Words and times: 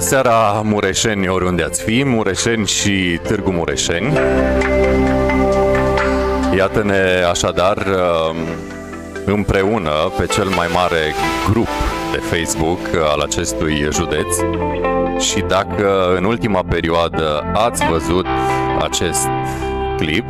seara, 0.00 0.60
mureșeni, 0.64 1.28
oriunde 1.28 1.62
ați 1.62 1.82
fi, 1.82 2.04
mureșeni 2.04 2.66
și 2.66 3.20
Târgu 3.22 3.50
Mureșeni. 3.50 4.12
Iată-ne 6.56 7.22
așadar 7.30 7.76
um, 7.76 8.36
împreună 9.24 9.90
pe 10.18 10.26
cel 10.26 10.48
mai 10.48 10.66
mare 10.72 11.14
grup 11.50 11.68
de 12.12 12.18
Facebook 12.18 12.78
al 13.12 13.20
acestui 13.20 13.88
județ 13.92 14.36
și 15.18 15.40
dacă 15.48 16.14
în 16.16 16.24
ultima 16.24 16.62
perioadă 16.68 17.44
ați 17.54 17.84
văzut 17.86 18.26
acest 18.80 19.28
clip, 19.96 20.24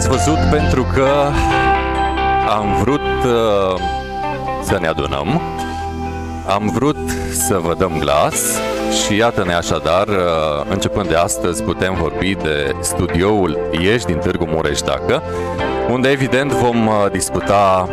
L-ați 0.00 0.24
văzut 0.24 0.38
pentru 0.50 0.86
că 0.94 1.08
am 2.58 2.76
vrut 2.82 3.00
uh, 3.24 3.80
să 4.62 4.78
ne 4.80 4.86
adunăm, 4.86 5.40
am 6.46 6.70
vrut 6.74 6.96
să 7.32 7.58
vă 7.58 7.74
dăm 7.78 7.96
glas 7.98 8.60
și 9.04 9.16
iată-ne 9.16 9.54
așadar, 9.54 10.08
uh, 10.08 10.16
începând 10.68 11.08
de 11.08 11.14
astăzi, 11.14 11.62
putem 11.62 11.94
vorbi 11.94 12.34
de 12.34 12.74
studioul 12.80 13.58
Ieși 13.80 14.04
din 14.04 14.16
Târgu 14.16 14.44
Mureș 14.48 14.80
dacă, 14.80 15.22
unde 15.90 16.08
evident 16.08 16.52
vom 16.52 16.86
uh, 16.86 17.06
discuta 17.12 17.88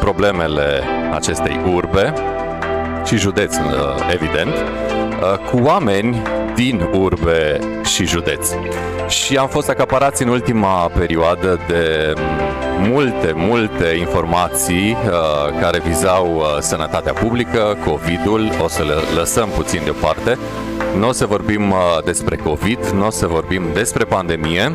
problemele 0.00 0.82
acestei 1.14 1.60
urbe 1.74 2.12
și 3.04 3.16
județ, 3.16 3.56
uh, 3.56 3.62
evident, 4.12 4.54
uh, 4.54 5.50
cu 5.50 5.60
oameni 5.62 6.22
din 6.58 6.88
urbe 6.92 7.58
și 7.84 8.06
județ. 8.06 8.48
Și 9.08 9.36
am 9.36 9.48
fost 9.48 9.68
acaparați 9.68 10.22
în 10.22 10.28
ultima 10.28 10.90
perioadă 10.98 11.60
de 11.68 12.12
multe, 12.78 13.32
multe 13.36 13.86
informații 13.98 14.90
uh, 14.90 15.60
care 15.60 15.80
vizau 15.86 16.36
uh, 16.36 16.44
sănătatea 16.60 17.12
publică, 17.12 17.76
COVID-ul, 17.86 18.50
o 18.62 18.68
să 18.68 18.82
le 18.82 18.94
lăsăm 19.18 19.48
puțin 19.48 19.80
deoparte. 19.84 20.38
Nu 20.98 21.08
o 21.08 21.12
să 21.12 21.26
vorbim 21.26 21.70
uh, 21.70 21.76
despre 22.04 22.36
COVID, 22.36 22.86
nu 22.86 23.06
o 23.06 23.10
să 23.10 23.26
vorbim 23.26 23.62
despre 23.72 24.04
pandemie, 24.04 24.72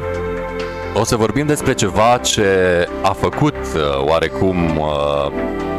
o 0.99 1.03
să 1.03 1.15
vorbim 1.15 1.45
despre 1.45 1.73
ceva 1.73 2.17
ce 2.21 2.47
a 3.02 3.11
făcut 3.11 3.55
uh, 3.55 4.05
oarecum 4.08 4.77
uh, 4.77 5.31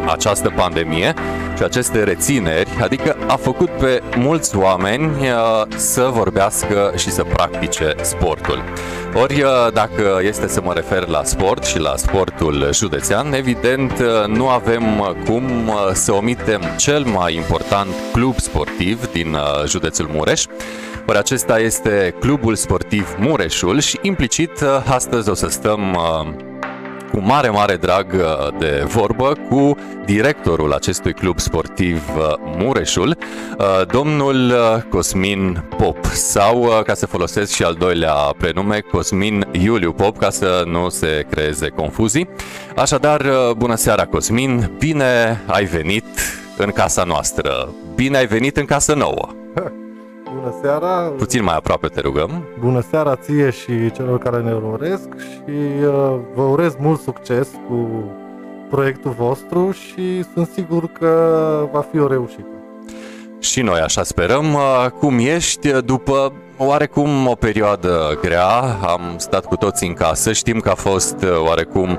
această 0.07 0.53
pandemie 0.57 1.15
și 1.57 1.63
aceste 1.63 2.03
rețineri, 2.05 2.71
adică 2.81 3.17
a 3.27 3.37
făcut 3.37 3.71
pe 3.71 4.03
mulți 4.17 4.57
oameni 4.57 5.05
uh, 5.05 5.63
să 5.77 6.11
vorbească 6.13 6.93
și 6.97 7.11
să 7.11 7.23
practice 7.23 7.95
sportul. 8.01 8.63
Ori 9.15 9.43
uh, 9.43 9.73
dacă 9.73 10.21
este 10.23 10.49
să 10.49 10.61
mă 10.65 10.73
refer 10.73 11.07
la 11.07 11.25
sport 11.25 11.65
și 11.65 11.79
la 11.79 11.97
sportul 11.97 12.69
județean, 12.73 13.33
evident 13.33 13.93
uh, 13.99 14.27
nu 14.27 14.49
avem 14.49 14.99
uh, 14.99 15.11
cum 15.25 15.69
uh, 15.69 15.75
să 15.93 16.13
omitem 16.13 16.61
cel 16.77 17.05
mai 17.05 17.35
important 17.35 17.89
club 18.13 18.39
sportiv 18.39 19.13
din 19.13 19.35
uh, 19.35 19.67
județul 19.67 20.09
Mureș, 20.13 20.45
ori 21.07 21.19
acesta 21.19 21.59
este 21.59 22.15
Clubul 22.21 22.55
Sportiv 22.55 23.17
Mureșul 23.19 23.81
și 23.81 23.99
implicit 24.03 24.61
uh, 24.61 24.69
astăzi 24.89 25.29
o 25.29 25.35
să 25.35 25.49
stăm 25.49 25.93
uh, 25.93 26.53
cu 27.15 27.21
mare, 27.21 27.49
mare 27.49 27.77
drag 27.77 28.13
uh, 28.13 28.59
de 28.59 28.85
vorbă 28.87 29.33
cu 29.49 29.77
directorul 30.05 30.73
acestui 30.73 31.13
club 31.13 31.39
sportiv 31.39 32.03
uh, 32.17 32.35
Mureșul, 32.59 33.17
uh, 33.59 33.87
domnul 33.87 34.51
uh, 34.51 34.83
Cosmin 34.91 35.65
Pop 35.77 36.05
sau, 36.05 36.63
uh, 36.63 36.83
ca 36.83 36.95
să 36.95 37.07
folosesc 37.07 37.53
și 37.53 37.63
al 37.63 37.75
doilea 37.75 38.13
prenume, 38.13 38.81
Cosmin 38.81 39.47
Iuliu 39.53 39.93
Pop, 39.93 40.19
ca 40.19 40.31
să 40.31 40.63
nu 40.67 40.89
se 40.89 41.27
creeze 41.31 41.69
confuzii. 41.69 42.29
Așadar, 42.77 43.21
uh, 43.21 43.51
bună 43.57 43.75
seara 43.75 44.07
Cosmin, 44.07 44.71
bine 44.79 45.43
ai 45.47 45.65
venit 45.65 46.05
în 46.57 46.71
casa 46.71 47.05
noastră, 47.05 47.75
bine 47.95 48.17
ai 48.17 48.27
venit 48.27 48.57
în 48.57 48.65
casa 48.65 48.95
nouă. 48.95 49.29
Bună 50.45 50.57
seara! 50.63 51.13
Puțin 51.17 51.43
mai 51.43 51.55
aproape 51.57 51.87
te 51.87 52.01
rugăm. 52.01 52.45
Bună 52.59 52.81
seara 52.91 53.17
ție 53.17 53.51
și 53.51 53.91
celor 53.91 54.19
care 54.19 54.41
ne 54.43 54.53
urmăresc 54.53 55.09
și 55.19 55.85
uh, 55.87 56.17
vă 56.35 56.43
urez 56.43 56.77
mult 56.79 57.01
succes 57.01 57.49
cu 57.69 57.89
proiectul 58.71 59.11
vostru 59.11 59.71
și 59.71 60.25
sunt 60.35 60.49
sigur 60.55 60.87
că 60.87 61.69
va 61.73 61.81
fi 61.81 61.99
o 61.99 62.07
reușită. 62.07 62.47
Și 63.41 63.63
noi 63.63 63.81
așa 63.81 64.03
sperăm. 64.03 64.53
Uh, 64.55 64.87
Cum 64.99 65.19
ești 65.19 65.81
după 65.81 66.33
oarecum 66.57 67.27
o 67.27 67.35
perioadă 67.35 68.19
grea? 68.21 68.59
Am 68.83 69.01
stat 69.17 69.45
cu 69.45 69.57
toții 69.57 69.89
în 69.89 69.95
casă, 69.95 70.33
știm 70.33 70.61
că 70.61 70.69
a 70.69 70.75
fost 70.75 71.17
uh, 71.23 71.47
oarecum 71.47 71.99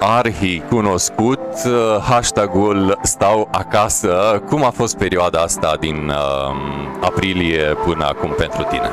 arhi 0.00 0.60
cunoscut 0.70 1.40
uh, 1.66 1.72
hashtagul 2.10 2.98
stau 3.02 3.48
acasă. 3.52 4.42
Cum 4.48 4.64
a 4.64 4.70
fost 4.70 4.96
perioada 4.96 5.38
asta 5.40 5.76
din 5.80 6.08
uh, 6.08 6.54
aprilie 7.00 7.62
până 7.84 8.04
acum 8.04 8.30
pentru 8.36 8.62
tine? 8.62 8.90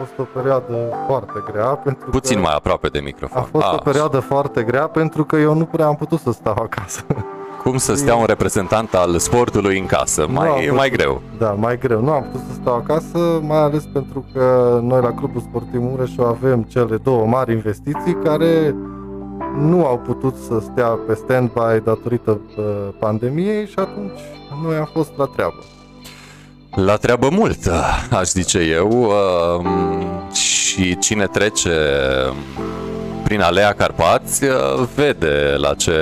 A 0.00 0.04
fost 0.04 0.12
o 0.18 0.38
perioadă 0.38 0.74
foarte 1.06 1.42
grea 1.52 1.64
pentru 1.66 2.10
Puțin 2.10 2.36
că 2.36 2.42
mai 2.42 2.54
aproape 2.54 2.88
de 2.88 2.98
microfon. 3.00 3.38
a 3.42 3.48
fost 3.52 3.64
Ah, 3.66 3.72
o 3.74 3.76
perioadă 3.82 4.18
foarte 4.20 4.62
grea 4.62 4.86
pentru 4.86 5.24
că 5.24 5.36
eu 5.36 5.54
nu 5.54 5.64
prea 5.64 5.86
am 5.86 5.94
putut 5.96 6.20
să 6.20 6.32
stau 6.32 6.56
acasă. 6.62 7.00
Cum 7.62 7.76
să 7.76 7.94
stea 7.94 8.14
un 8.14 8.24
reprezentant 8.24 8.94
al 8.94 9.18
sportului 9.18 9.78
în 9.78 9.86
casă? 9.86 10.26
Nu 10.30 10.38
am 10.40 10.46
Mai, 10.48 10.60
putut. 10.60 10.76
mai 10.76 10.90
greu. 10.90 11.22
Da, 11.38 11.50
mai 11.50 11.78
greu. 11.78 12.00
Nu 12.00 12.10
am 12.10 12.22
putut 12.22 12.46
să 12.48 12.54
stau 12.60 12.74
acasă, 12.74 13.18
mai 13.42 13.58
ales 13.62 13.84
pentru 13.92 14.24
că 14.32 14.78
noi 14.82 15.00
la 15.00 15.12
Clubul 15.12 15.40
Sportiv 15.40 15.80
Mureșu 15.80 16.22
avem 16.22 16.62
cele 16.62 16.96
două 16.96 17.26
mari 17.26 17.52
investiții 17.52 18.16
care 18.24 18.74
nu 19.58 19.86
au 19.86 19.98
putut 19.98 20.34
să 20.36 20.58
stea 20.72 20.86
pe 20.86 21.14
stand-by 21.14 21.84
datorită 21.84 22.30
uh, 22.30 22.64
pandemiei 22.98 23.66
și 23.66 23.74
atunci 23.76 24.20
noi 24.64 24.76
am 24.76 24.88
fost 24.92 25.10
la 25.16 25.24
treabă. 25.24 25.64
La 26.74 26.96
treabă 26.96 27.28
multă, 27.30 27.84
aș 28.10 28.28
zice 28.28 28.58
eu, 28.58 28.90
um, 28.90 30.32
și 30.32 30.98
cine 30.98 31.26
trece 31.26 31.70
prin 33.24 33.40
Alea 33.40 33.72
Carpați 33.72 34.44
uh, 34.44 34.50
vede 34.94 35.54
la 35.56 35.74
ce 35.74 35.92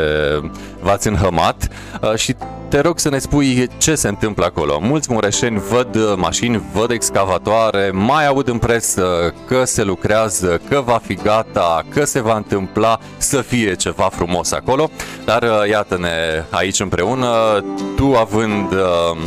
v-ați 0.80 1.08
înhămat 1.08 1.68
uh, 2.03 2.14
și 2.14 2.34
te 2.76 2.82
rog 2.82 2.98
să 2.98 3.09
ne 3.09 3.19
spui 3.19 3.69
ce 3.78 3.94
se 3.94 4.09
întâmplă 4.09 4.44
acolo. 4.44 4.78
Mulți 4.82 5.12
mureșeni 5.12 5.59
văd 5.59 5.94
uh, 5.94 6.12
mașini, 6.16 6.62
văd 6.72 6.91
excavatoare, 6.91 7.91
mai 7.92 8.26
aud 8.26 8.48
în 8.48 8.59
presă 8.59 9.34
că 9.47 9.64
se 9.64 9.82
lucrează, 9.82 10.60
că 10.69 10.82
va 10.84 11.00
fi 11.03 11.15
gata, 11.15 11.84
că 11.88 12.04
se 12.04 12.20
va 12.20 12.36
întâmpla 12.36 12.98
să 13.16 13.41
fie 13.41 13.75
ceva 13.75 14.09
frumos 14.12 14.53
acolo, 14.53 14.91
dar 15.25 15.42
uh, 15.42 15.69
iată-ne 15.70 16.44
aici 16.50 16.81
împreună, 16.81 17.65
tu 17.97 18.15
având 18.15 18.72
uh, 18.72 19.19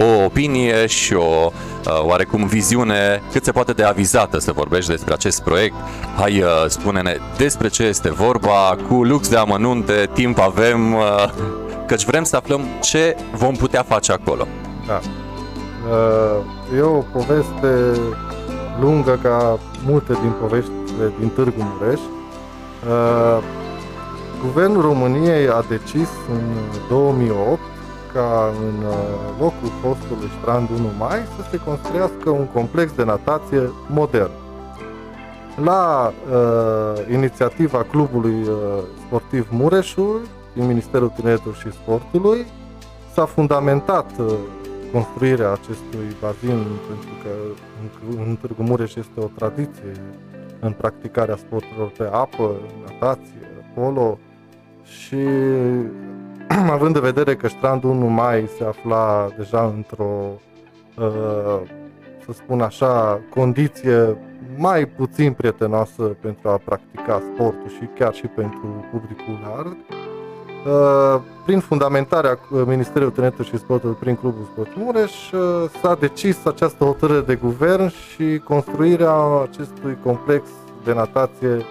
o 0.00 0.24
opinie 0.24 0.86
și 0.86 1.14
o 1.14 1.50
uh, 1.50 2.00
oarecum 2.02 2.46
viziune 2.46 3.22
cât 3.32 3.44
se 3.44 3.52
poate 3.52 3.72
de 3.72 3.82
avizată 3.82 4.38
să 4.38 4.52
vorbești 4.52 4.90
despre 4.90 5.14
acest 5.14 5.42
proiect. 5.42 5.74
Hai, 6.16 6.40
uh, 6.40 6.48
spune-ne 6.68 7.16
despre 7.36 7.68
ce 7.68 7.82
este 7.82 8.10
vorba, 8.10 8.76
cu 8.88 9.04
lux 9.04 9.28
de 9.28 9.36
amănunte, 9.36 10.10
timp 10.12 10.38
avem, 10.38 10.94
uh, 10.94 11.30
căci 11.86 12.04
vrem 12.04 12.24
să 12.24 12.36
aflăm 12.36 12.60
ce 12.80 13.16
vom 13.32 13.54
putea 13.54 13.82
face 13.88 14.12
acolo. 14.12 14.46
Da. 14.86 15.00
Uh, 15.90 16.44
E 16.76 16.80
o 16.80 17.04
poveste 17.12 18.00
lungă 18.80 19.18
ca 19.22 19.58
multe 19.86 20.12
din 20.12 20.32
poveștile 20.40 21.12
din 21.18 21.28
Târgu 21.28 21.56
Mureș. 21.56 22.00
Uh, 22.00 23.42
Guvernul 24.44 24.82
României 24.82 25.48
a 25.48 25.64
decis 25.68 26.08
în 26.32 26.42
2008 26.88 27.60
ca 28.14 28.52
în 28.66 28.86
uh, 28.86 28.94
locul 29.40 29.70
fostului 29.82 30.30
strand 30.40 30.68
1 30.68 30.78
mai 30.98 31.18
să 31.36 31.48
se 31.50 31.56
construiască 31.56 32.30
un 32.30 32.46
complex 32.46 32.92
de 32.92 33.04
natație 33.04 33.70
modern. 33.88 34.30
La 35.64 36.12
uh, 36.12 37.12
inițiativa 37.12 37.82
clubului 37.82 38.42
uh, 38.42 38.56
sportiv 39.06 39.48
Mureșul, 39.50 40.20
din 40.54 40.66
Ministerul 40.66 41.08
Tineretului 41.08 41.58
și 41.58 41.72
Sportului, 41.72 42.46
s-a 43.12 43.24
fundamentat 43.24 44.10
uh, 44.18 44.26
construirea 44.92 45.52
acestui 45.52 46.06
bazin 46.20 46.62
pentru 46.88 47.14
că 47.22 47.30
în, 47.80 48.16
în 48.26 48.36
Târgu 48.36 48.62
Mureș 48.62 48.94
este 48.94 49.20
o 49.20 49.30
tradiție 49.36 49.92
în 50.60 50.72
practicarea 50.72 51.36
sporturilor 51.36 51.92
pe 51.98 52.08
apă, 52.12 52.50
natație, 52.84 53.48
polo 53.74 54.18
și 54.82 55.26
având 56.76 56.96
în 56.96 57.02
vedere 57.02 57.36
că 57.36 57.48
strandul 57.48 57.90
1 57.90 58.06
mai 58.06 58.48
se 58.58 58.64
afla 58.64 59.28
deja 59.36 59.72
într-o 59.76 60.40
uh, 60.98 61.60
să 62.24 62.32
spun 62.32 62.60
așa, 62.60 63.20
condiție 63.34 64.16
mai 64.56 64.86
puțin 64.86 65.32
prietenoasă 65.32 66.02
pentru 66.02 66.48
a 66.48 66.60
practica 66.64 67.22
sportul 67.32 67.68
și 67.68 67.88
chiar 67.98 68.14
și 68.14 68.26
pentru 68.26 68.84
publicul 68.90 69.38
larg. 69.42 69.76
Uh, 70.66 71.22
Prin 71.44 71.60
fundamentarea 71.60 72.38
uh, 72.50 72.62
Ministerului 72.66 73.12
Tineretului 73.12 73.50
și 73.50 73.58
Sportului 73.58 73.96
prin 74.00 74.16
Clubul 74.16 74.48
Sport 74.52 74.70
Mureș 74.76 75.30
uh, 75.32 75.70
s-a 75.80 75.94
decis 75.94 76.44
această 76.44 76.84
hotărâre 76.84 77.20
de 77.20 77.34
guvern 77.34 77.88
și 77.88 78.38
construirea 78.44 79.14
acestui 79.42 79.98
complex 80.02 80.48
de 80.84 80.92
natație 80.92 81.64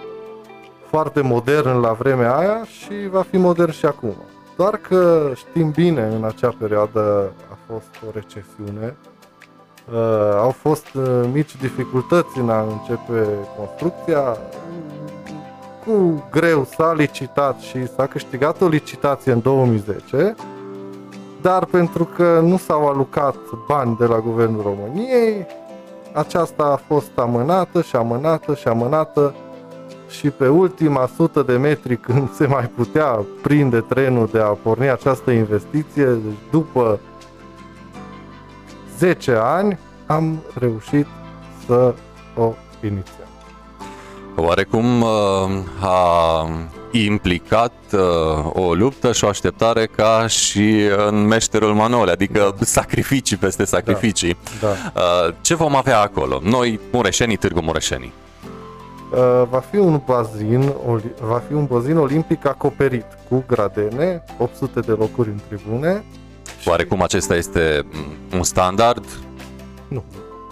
foarte 0.90 1.20
modern 1.20 1.80
la 1.80 1.92
vremea 1.92 2.36
aia 2.36 2.64
și 2.64 3.08
va 3.10 3.22
fi 3.22 3.36
modern 3.36 3.70
și 3.70 3.86
acum. 3.86 4.14
Doar 4.56 4.76
că 4.76 5.32
știm 5.34 5.70
bine, 5.70 6.02
în 6.02 6.24
acea 6.24 6.54
perioadă 6.58 7.32
a 7.50 7.56
fost 7.72 7.88
o 8.06 8.10
recesiune, 8.12 8.96
uh, 9.92 10.36
au 10.36 10.50
fost 10.50 10.86
uh, 10.94 11.28
mici 11.32 11.56
dificultăți 11.56 12.38
în 12.38 12.50
a 12.50 12.60
începe 12.60 13.28
construcția, 13.58 14.36
cu 15.86 16.24
greu 16.30 16.64
s-a 16.64 16.92
licitat 16.96 17.58
și 17.58 17.86
s-a 17.86 18.06
câștigat 18.06 18.60
o 18.60 18.68
licitație 18.68 19.32
în 19.32 19.40
2010, 19.40 20.34
dar 21.40 21.64
pentru 21.64 22.04
că 22.04 22.40
nu 22.42 22.56
s-au 22.56 22.88
alocat 22.88 23.36
bani 23.68 23.96
de 23.96 24.04
la 24.04 24.18
Guvernul 24.18 24.62
României, 24.62 25.46
aceasta 26.12 26.62
a 26.62 26.76
fost 26.76 27.10
amânată 27.14 27.82
și 27.82 27.96
amânată 27.96 28.54
și 28.54 28.68
amânată 28.68 29.34
și 30.18 30.30
pe 30.30 30.48
ultima 30.48 31.10
sută 31.16 31.42
de 31.42 31.56
metri 31.56 31.96
când 32.06 32.32
se 32.32 32.46
mai 32.46 32.66
putea 32.66 33.24
prinde 33.42 33.80
trenul 33.80 34.28
de 34.32 34.38
a 34.38 34.48
porni 34.48 34.90
această 34.90 35.30
investiție, 35.30 36.04
deci 36.04 36.38
după 36.50 37.00
10 38.98 39.38
ani 39.42 39.78
am 40.06 40.42
reușit 40.58 41.06
să 41.66 41.94
o 42.36 42.52
inițiem. 42.82 43.18
Oarecum 44.36 45.02
uh, 45.02 45.08
a 45.80 46.48
implicat 46.90 47.72
uh, 47.92 48.00
o 48.52 48.74
luptă 48.74 49.12
și 49.12 49.24
o 49.24 49.28
așteptare 49.28 49.86
ca 49.86 50.26
și 50.26 50.88
în 51.08 51.26
meșterul 51.26 51.74
Manole, 51.74 52.10
adică 52.10 52.56
sacrificii 52.60 53.36
peste 53.36 53.64
sacrificii. 53.64 54.36
Da. 54.60 54.68
Uh, 54.68 55.34
ce 55.40 55.54
vom 55.54 55.76
avea 55.76 56.00
acolo? 56.00 56.40
Noi, 56.42 56.80
mureșenii, 56.92 57.36
Târgu 57.36 57.60
Mureșenii. 57.60 58.12
Uh, 59.16 59.48
va 59.50 59.58
fi 59.70 59.76
un 59.76 60.00
bazin, 60.06 60.72
oli- 60.92 61.14
va 61.28 61.42
fi 61.48 61.52
un 61.54 61.64
bazin 61.66 61.96
olimpic 61.96 62.46
acoperit 62.46 63.04
cu 63.28 63.44
gradene, 63.46 64.24
800 64.38 64.80
de 64.80 64.90
locuri 64.92 65.28
în 65.28 65.38
tribune. 65.48 66.04
și- 66.60 66.68
Oarecum 66.68 67.02
acesta 67.02 67.34
este 67.34 67.82
mm, 67.92 68.36
un 68.38 68.42
standard? 68.42 69.04
Nu, 69.88 70.02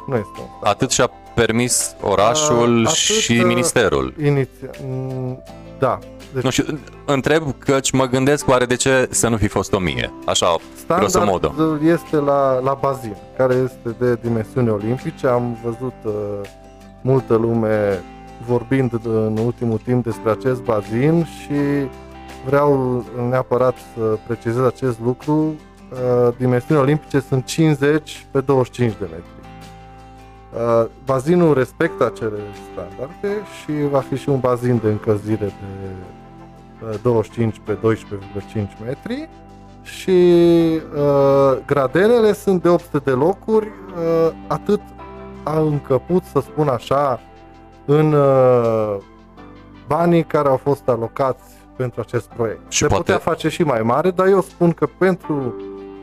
nu 0.06 0.14
este 0.14 0.30
un 0.40 0.46
Atât 0.62 0.90
și-a 0.90 1.10
permis 1.34 1.94
orașul 2.00 2.76
Uh, 2.80 2.86
atât, 2.86 2.96
și 2.96 3.32
uh, 3.38 3.44
ministerul. 3.46 4.14
iniția... 4.22 4.70
mm, 4.86 5.42
Da. 5.78 5.98
Deci 6.34 6.42
Nu 6.42 6.50
știu, 6.50 6.78
întreb 7.04 7.42
căci 7.58 7.90
mă 7.90 8.06
gândesc 8.06 8.48
oare 8.48 8.64
de 8.64 8.74
ce 8.76 9.08
să 9.10 9.28
nu 9.28 9.36
fi 9.36 9.48
fost 9.48 9.72
o 9.72 9.78
mie. 9.78 10.12
Așa, 10.26 10.56
grosomodo. 10.86 11.48
standardul 11.52 11.88
este 11.88 12.16
la, 12.16 12.58
la 12.58 12.78
bazin, 12.80 13.16
care 13.36 13.54
este 13.54 13.96
de 13.98 14.18
dimensiuni 14.22 14.68
olimpice. 14.68 15.26
Am 15.26 15.58
văzut 15.64 15.94
uh, 16.04 16.12
multă 17.00 17.34
lume 17.34 18.02
vorbind 18.46 19.00
în 19.04 19.38
ultimul 19.44 19.78
timp 19.78 20.04
despre 20.04 20.30
acest 20.30 20.62
bazin 20.62 21.24
și 21.24 21.88
vreau 22.46 23.04
neapărat 23.28 23.74
să 23.94 24.18
precizez 24.26 24.64
acest 24.64 25.00
lucru. 25.00 25.32
Uh, 25.32 26.34
dimensiunile 26.36 26.86
olimpice 26.86 27.20
sunt 27.20 27.44
50 27.44 28.26
pe 28.30 28.40
25 28.40 28.92
de 28.98 29.06
metri. 29.10 29.24
Uh, 30.52 30.90
bazinul 31.04 31.54
respectă 31.54 32.06
acele 32.06 32.38
standarde 32.72 33.36
și 33.62 33.88
va 33.90 33.98
fi 33.98 34.16
și 34.16 34.28
un 34.28 34.40
bazin 34.40 34.80
de 34.82 34.88
încălzire 34.88 35.46
de 35.46 35.88
uh, 36.90 36.94
25 37.02 37.60
pe 37.64 37.78
12,5 38.52 38.66
metri 38.84 39.28
și 39.82 40.10
uh, 40.10 41.58
gradenele 41.66 42.32
sunt 42.32 42.62
de 42.62 42.68
800 42.68 42.98
de 42.98 43.10
locuri, 43.10 43.66
uh, 43.66 44.32
atât 44.46 44.80
a 45.42 45.58
încăput, 45.58 46.24
să 46.24 46.40
spun 46.40 46.68
așa, 46.68 47.20
în 47.98 48.12
uh, 48.12 48.96
banii 49.86 50.22
care 50.22 50.48
au 50.48 50.56
fost 50.56 50.88
alocați 50.88 51.42
pentru 51.76 52.00
acest 52.00 52.26
proiect. 52.36 52.60
Și 52.68 52.78
Se 52.78 52.86
poate- 52.86 53.02
putea 53.02 53.18
face 53.18 53.48
și 53.48 53.62
mai 53.62 53.80
mare, 53.82 54.10
dar 54.10 54.26
eu 54.26 54.40
spun 54.40 54.72
că 54.72 54.86
pentru 54.98 55.54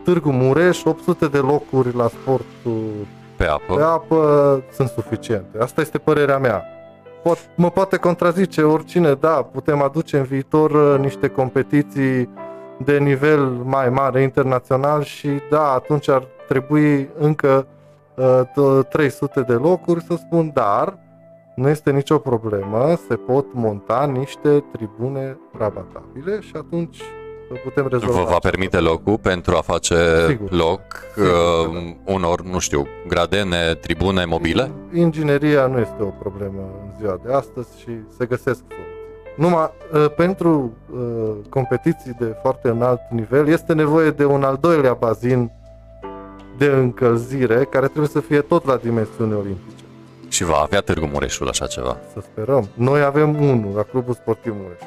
Târgu 0.04 0.32
Mureș, 0.32 0.84
800 0.84 1.28
de 1.28 1.38
locuri 1.38 1.96
la 1.96 2.08
sportul 2.08 2.84
Pe 3.36 3.46
apă. 3.46 3.76
pe 3.76 3.82
apă 3.82 4.62
sunt 4.72 4.88
suficiente. 4.90 5.58
Asta 5.62 5.82
este 5.82 5.98
părerea 5.98 6.38
mea. 6.38 6.64
Pot, 7.24 7.38
mă 7.56 7.70
poate 7.70 7.98
contrazice 7.98 8.62
oricine, 8.62 9.14
da, 9.14 9.30
putem 9.52 9.82
aduce 9.82 10.18
în 10.18 10.24
viitor 10.24 10.72
uh, 10.72 11.00
niște 11.00 11.28
competiții 11.28 12.30
de 12.78 12.98
nivel 12.98 13.46
mai 13.64 13.90
mare 13.90 14.22
internațional 14.22 15.04
și 15.04 15.30
da, 15.50 15.72
atunci 15.74 16.10
ar 16.10 16.24
trebui 16.48 17.10
încă 17.18 17.68
uh, 18.16 18.42
t- 18.84 18.88
300 18.90 19.42
de 19.42 19.54
locuri, 19.54 20.04
să 20.04 20.16
spun, 20.18 20.52
dar 20.54 20.98
nu 21.60 21.70
este 21.70 21.92
nicio 21.92 22.18
problemă, 22.18 22.98
se 23.08 23.16
pot 23.16 23.46
monta 23.54 24.06
niște 24.14 24.64
tribune 24.72 25.38
rabatabile 25.58 26.40
și 26.42 26.52
atunci 26.56 27.02
putem 27.64 27.88
rezolva. 27.88 28.14
Vă 28.14 28.20
va 28.20 28.24
această 28.26 28.48
permite 28.50 28.80
locul 28.80 29.18
pentru 29.18 29.56
a 29.56 29.62
face 29.62 29.96
Sigur. 30.28 30.52
loc 30.52 30.82
Sigur, 31.14 31.32
uh, 31.32 31.94
unor, 32.06 32.42
nu 32.42 32.60
știu, 32.60 32.88
gradene, 33.08 33.74
tribune 33.82 34.26
mobile? 34.26 34.72
Ingineria 34.94 35.68
nu 35.68 35.80
este 35.80 36.02
o 36.02 36.06
problemă 36.06 36.62
în 36.84 37.00
ziua 37.00 37.20
de 37.26 37.34
astăzi 37.34 37.80
și 37.80 37.90
se 38.18 38.26
găsesc 38.26 38.60
soluții. 38.68 38.88
Numai 39.36 39.72
uh, 39.94 40.14
pentru 40.16 40.72
uh, 40.94 41.32
competiții 41.50 42.16
de 42.20 42.36
foarte 42.42 42.70
înalt 42.70 43.00
nivel 43.10 43.48
este 43.48 43.74
nevoie 43.74 44.10
de 44.10 44.26
un 44.26 44.44
al 44.44 44.58
doilea 44.62 44.94
bazin 44.94 45.52
de 46.58 46.66
încălzire 46.66 47.68
care 47.70 47.86
trebuie 47.86 48.08
să 48.08 48.20
fie 48.20 48.40
tot 48.40 48.66
la 48.66 48.76
dimensiuni 48.76 49.34
olimpice. 49.34 49.79
Și 50.40 50.46
va 50.46 50.58
avea 50.58 50.82
Târgu 50.82 51.06
Mureșul 51.06 51.48
așa 51.50 51.68
ceva. 51.68 51.98
Să 52.14 52.20
sperăm. 52.32 52.70
Noi 52.74 53.02
avem 53.04 53.42
unul 53.42 53.76
la 53.76 53.84
Clubul 53.84 54.14
Sportiv 54.14 54.56
Mureș. 54.62 54.80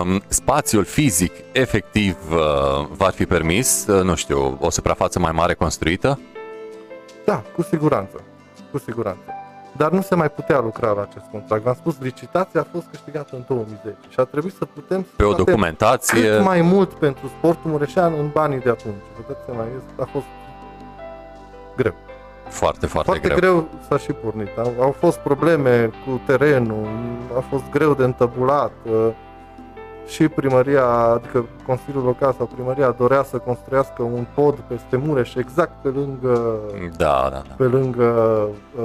Um, 0.00 0.22
spațiul 0.28 0.84
fizic 0.84 1.32
efectiv 1.52 2.16
uh, 2.30 2.86
va 2.96 3.08
fi 3.08 3.26
permis, 3.26 3.86
uh, 3.86 4.02
nu 4.02 4.14
știu, 4.14 4.58
o 4.60 4.70
suprafață 4.70 5.18
mai 5.18 5.32
mare 5.32 5.54
construită? 5.54 6.20
Da, 7.24 7.42
cu 7.54 7.62
siguranță. 7.62 8.20
Cu 8.70 8.78
siguranță. 8.78 9.20
Dar 9.76 9.90
nu 9.90 10.00
se 10.02 10.14
mai 10.14 10.30
putea 10.30 10.60
lucra 10.60 10.90
la 10.90 11.02
acest 11.02 11.24
contract. 11.30 11.62
V-am 11.62 11.74
spus, 11.74 11.96
licitația 12.00 12.60
a 12.60 12.66
fost 12.72 12.86
câștigată 12.90 13.28
în 13.36 13.44
2010 13.48 13.96
și 14.08 14.20
a 14.20 14.24
trebuit 14.24 14.54
să 14.54 14.64
putem 14.64 15.00
să 15.02 15.08
Pe 15.16 15.24
o 15.24 15.30
facem 15.30 15.44
documentație? 15.44 16.28
cât 16.36 16.44
mai 16.44 16.60
mult 16.60 16.92
pentru 16.92 17.26
sportul 17.38 17.70
mureșean 17.70 18.12
în 18.18 18.28
banii 18.32 18.58
de 18.60 18.68
atunci. 18.70 19.02
Vedeți 19.20 19.44
seama, 19.46 19.62
este- 19.76 20.02
a 20.02 20.08
fost 20.12 20.24
greu. 21.76 21.94
Foarte, 22.52 22.86
foarte, 22.86 23.10
Foarte 23.10 23.28
greu. 23.28 23.38
greu, 23.38 23.68
s-a 23.88 23.98
și 23.98 24.12
pornit. 24.12 24.48
Au, 24.58 24.72
au 24.80 24.90
fost 24.98 25.18
probleme 25.18 25.90
cu 26.06 26.20
terenul, 26.26 26.86
a 27.36 27.40
fost 27.40 27.62
greu 27.70 27.94
de 27.94 28.04
întăbulat. 28.04 28.72
uh, 28.90 29.08
Și 30.06 30.28
primăria, 30.28 30.84
adică 30.86 31.44
Consiliul 31.66 32.02
Local 32.04 32.34
sau 32.36 32.46
primăria 32.54 32.90
dorea 32.90 33.22
să 33.22 33.36
construiască 33.36 34.02
un 34.02 34.26
pod 34.34 34.54
peste 34.54 34.96
Mureș, 34.96 35.34
exact 35.34 35.82
pe 35.82 35.88
lângă 35.88 36.58
Da, 36.96 37.28
da, 37.30 37.42
da. 37.48 37.54
pe 37.56 37.64
lângă 37.64 38.04
uh, 38.78 38.84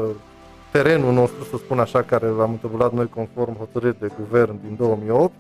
terenul 0.71 1.13
nostru, 1.13 1.43
să 1.43 1.57
spun 1.57 1.79
așa, 1.79 2.01
care 2.01 2.27
l-am 2.27 2.49
întâmplat 2.49 2.91
noi 2.93 3.09
conform 3.15 3.57
hotărârii 3.57 3.97
de 3.99 4.09
guvern 4.19 4.55
din 4.65 4.75
2008 4.77 5.31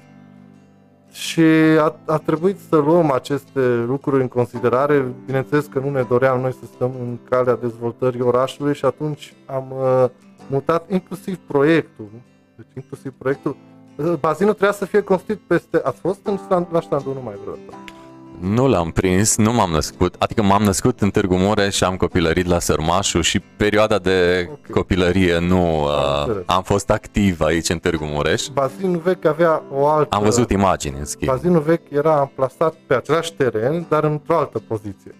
și 1.17 1.41
a, 1.79 1.95
a 2.05 2.17
trebuit 2.17 2.57
să 2.69 2.75
luăm 2.75 3.11
aceste 3.11 3.59
lucruri 3.87 4.21
în 4.21 4.27
considerare. 4.27 5.13
Bineînțeles 5.25 5.65
că 5.65 5.79
nu 5.79 5.89
ne 5.89 6.01
doream 6.01 6.39
noi 6.41 6.53
să 6.53 6.65
stăm 6.73 6.91
în 6.99 7.17
calea 7.29 7.55
dezvoltării 7.55 8.21
orașului 8.21 8.73
și 8.73 8.85
atunci 8.85 9.33
am 9.45 9.71
uh, 9.71 10.09
mutat 10.49 10.91
inclusiv 10.91 11.37
proiectul, 11.47 12.09
deci 12.55 12.67
inclusiv 12.75 13.13
proiectul, 13.17 13.55
uh, 13.95 14.13
bazinul 14.19 14.53
trebuia 14.53 14.77
să 14.77 14.85
fie 14.85 15.01
construit 15.01 15.39
peste... 15.39 15.81
Ați 15.83 15.99
fost 15.99 16.19
în 16.23 16.37
stand, 16.37 16.67
la 16.71 16.81
standul 16.81 17.13
nu 17.13 17.21
mai 17.21 17.35
vreodată. 17.41 17.96
Nu 18.39 18.67
l-am 18.67 18.91
prins, 18.91 19.37
nu 19.37 19.53
m-am 19.53 19.69
născut, 19.69 20.15
adică 20.19 20.43
m-am 20.43 20.63
născut 20.63 21.01
în 21.01 21.09
Târgu 21.09 21.35
Mureș 21.35 21.75
și 21.75 21.83
am 21.83 21.95
copilărit 21.95 22.45
la 22.45 22.59
Sărmașu 22.59 23.21
și 23.21 23.39
perioada 23.39 23.97
de 23.97 24.49
Ok. 24.51 24.69
copilărie 24.69 25.39
nu 25.39 25.83
uh, 25.83 25.89
înțeles. 26.19 26.43
am 26.45 26.63
fost 26.63 26.89
activ 26.89 27.41
aici 27.41 27.69
în 27.69 27.77
Târgu 27.79 28.05
Mureș. 28.05 28.47
Bazinul 28.53 28.97
vechi 28.99 29.25
avea 29.25 29.63
o 29.71 29.87
altă... 29.87 30.15
Am 30.15 30.23
văzut 30.23 30.51
imagini, 30.51 30.97
în 30.97 31.05
schimb. 31.05 31.31
Bazinul 31.31 31.61
vechi 31.61 31.89
era 31.89 32.19
amplasat 32.19 32.73
pe 32.87 32.95
același 32.95 33.33
teren, 33.33 33.85
dar 33.89 34.03
într-o 34.03 34.37
altă 34.37 34.59
poziție. 34.67 35.15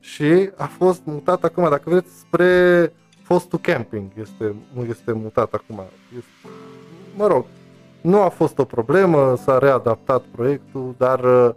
Și 0.00 0.50
a 0.56 0.70
fost 0.78 1.00
mutat 1.04 1.44
acum, 1.44 1.68
dacă 1.70 1.82
vreți, 1.84 2.18
spre 2.18 2.92
fostul 3.22 3.58
camping. 3.58 4.10
Este, 4.20 4.54
este 4.88 5.12
mutat 5.12 5.52
acum. 5.52 5.82
Este, 6.16 6.54
mă 7.16 7.26
rog, 7.26 7.44
nu 8.00 8.20
a 8.22 8.28
fost 8.28 8.58
o 8.58 8.64
problemă, 8.64 9.36
s-a 9.44 9.58
readaptat 9.58 10.22
proiectul, 10.36 10.94
dar 10.98 11.20
uh, 11.24 11.50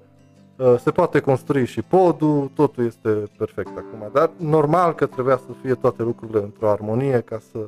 se 0.83 0.91
poate 0.91 1.19
construi 1.19 1.65
și 1.65 1.81
podul, 1.81 2.51
totul 2.53 2.85
este 2.85 3.09
perfect 3.37 3.71
acum. 3.77 4.09
Dar 4.13 4.31
normal 4.37 4.93
că 4.93 5.05
trebuia 5.05 5.37
să 5.37 5.51
fie 5.61 5.73
toate 5.73 6.03
lucrurile 6.03 6.39
într-o 6.39 6.69
armonie 6.69 7.21
ca 7.25 7.39
să... 7.51 7.59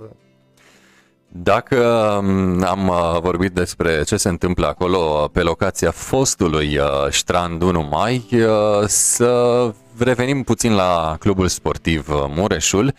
Dacă 1.27 1.77
um, 2.19 2.63
am 2.63 2.87
uh, 2.87 3.19
vorbit 3.21 3.51
despre 3.51 4.03
ce 4.03 4.17
se 4.17 4.29
întâmplă 4.29 4.67
acolo 4.67 4.97
uh, 4.97 5.29
pe 5.31 5.41
locația 5.41 5.91
fostului 5.91 6.77
uh, 6.77 6.85
Strand 7.09 7.61
1 7.61 7.87
Mai, 7.91 8.27
uh, 8.31 8.85
să 8.85 9.73
revenim 9.99 10.43
puțin 10.43 10.75
la 10.75 11.15
clubul 11.19 11.47
sportiv 11.47 12.09
uh, 12.09 12.25
Mureșul, 12.35 12.93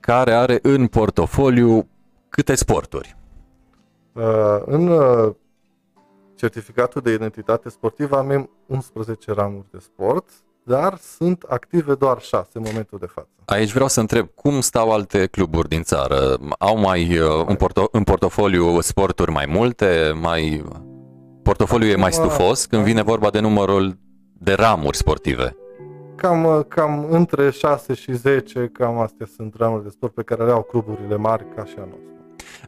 care 0.00 0.32
are 0.32 0.58
în 0.62 0.86
portofoliu 0.86 1.88
câte 2.28 2.54
sporturi? 2.54 3.16
Uh, 4.12 4.22
în 4.64 4.88
uh, 4.88 5.34
certificatul 6.34 7.00
de 7.00 7.12
identitate 7.12 7.68
sportivă 7.68 8.16
avem 8.16 8.50
11 8.66 9.32
ramuri 9.32 9.66
de 9.70 9.78
sport, 9.78 10.28
dar 10.62 10.98
sunt 11.00 11.42
active 11.48 11.94
doar 11.94 12.20
6 12.20 12.48
în 12.52 12.62
momentul 12.66 12.98
de 12.98 13.06
față. 13.06 13.28
Aici 13.44 13.72
vreau 13.72 13.88
să 13.88 14.00
întreb, 14.00 14.28
cum 14.34 14.60
stau 14.60 14.92
alte 14.92 15.26
cluburi 15.26 15.68
din 15.68 15.82
țară? 15.82 16.38
Au 16.58 16.78
mai 16.78 17.18
uh, 17.18 17.44
în, 17.46 17.54
porto- 17.56 17.90
în 17.90 18.02
portofoliu 18.02 18.80
sporturi 18.80 19.30
mai 19.30 19.46
multe? 19.48 20.12
Mai... 20.20 20.64
Portofoliul 21.42 21.90
e 21.90 21.96
mai 21.96 22.12
stufos 22.12 22.66
când 22.66 22.84
vine 22.84 23.02
vorba 23.02 23.30
de 23.30 23.40
numărul 23.40 23.98
de 24.38 24.52
ramuri 24.52 24.96
sportive? 24.96 25.56
Cam, 26.16 26.44
uh, 26.44 26.60
cam 26.68 27.06
între 27.10 27.50
6 27.50 27.94
și 27.94 28.12
10, 28.12 28.70
cam 28.72 28.98
astea 28.98 29.26
sunt 29.36 29.54
ramuri 29.58 29.82
de 29.82 29.88
sport 29.88 30.14
pe 30.14 30.22
care 30.22 30.44
le 30.44 30.50
au 30.50 30.62
cluburile 30.62 31.16
mari 31.16 31.44
ca 31.56 31.64
și 31.64 31.74
a 31.78 31.84
nostru. 31.84 32.12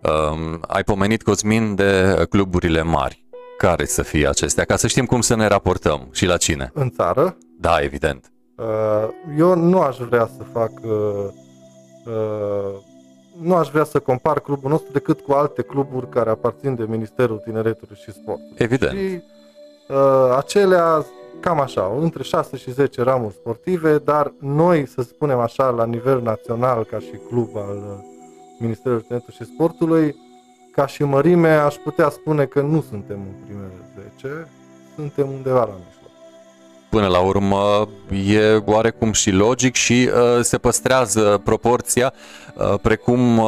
Uh, 0.02 0.58
ai 0.66 0.82
pomenit, 0.82 1.22
Cosmin, 1.22 1.74
de 1.74 2.26
cluburile 2.28 2.82
mari. 2.82 3.25
Care 3.58 3.84
să 3.84 4.02
fie 4.02 4.28
acestea? 4.28 4.64
Ca 4.64 4.76
să 4.76 4.86
știm 4.86 5.04
cum 5.06 5.20
să 5.20 5.34
ne 5.36 5.46
raportăm 5.46 6.08
și 6.12 6.26
la 6.26 6.36
cine. 6.36 6.70
În 6.74 6.90
țară, 6.90 7.36
Da, 7.60 7.78
evident. 7.80 8.30
Uh, 8.56 9.08
Eu 9.38 9.54
nu 9.54 9.80
aș 9.80 9.96
vrea 9.96 10.28
să 10.36 10.42
fac. 10.52 10.70
uh, 10.84 10.90
uh, 12.06 12.74
Nu 13.42 13.54
aș 13.54 13.68
vrea 13.68 13.84
să 13.84 13.98
compar 13.98 14.40
clubul 14.40 14.70
nostru 14.70 14.92
decât 14.92 15.20
cu 15.20 15.32
alte 15.32 15.62
cluburi 15.62 16.08
care 16.08 16.30
aparțin 16.30 16.74
de 16.74 16.84
Ministerul 16.88 17.36
Tineretului 17.38 17.96
și 18.04 18.12
Sportului. 18.12 18.54
Evident. 18.54 18.98
Și 18.98 19.22
uh, 19.88 20.34
acelea, 20.36 21.04
cam 21.40 21.60
așa, 21.60 21.92
între 22.00 22.22
6 22.22 22.56
și 22.56 22.72
10 22.72 23.02
ramuri 23.02 23.34
sportive, 23.34 23.98
dar 23.98 24.32
noi, 24.40 24.86
să 24.86 25.02
spunem 25.02 25.38
așa, 25.38 25.68
la 25.70 25.84
nivel 25.84 26.22
național, 26.22 26.84
ca 26.84 26.98
și 26.98 27.12
club 27.28 27.56
al 27.56 27.76
uh, 27.76 28.04
Ministerului 28.58 29.02
Tineretului 29.02 29.36
și 29.46 29.52
Sportului, 29.54 30.16
ca 30.76 30.86
și 30.86 31.02
mărime, 31.02 31.48
aș 31.48 31.74
putea 31.74 32.08
spune 32.08 32.44
că 32.44 32.60
nu 32.60 32.84
suntem 32.88 33.16
în 33.16 33.44
primele 33.44 33.72
10, 34.20 34.48
suntem 34.94 35.28
undeva 35.30 35.58
la 35.58 35.74
mijloc. 35.86 36.10
Până 36.88 37.06
la 37.06 37.18
urmă 37.18 37.88
e 38.26 38.62
oarecum 38.64 39.12
și 39.12 39.30
logic 39.30 39.74
și 39.74 40.10
uh, 40.14 40.42
se 40.42 40.58
păstrează 40.58 41.40
proporția 41.44 42.12
uh, 42.54 42.74
precum, 42.82 43.38
uh, 43.38 43.46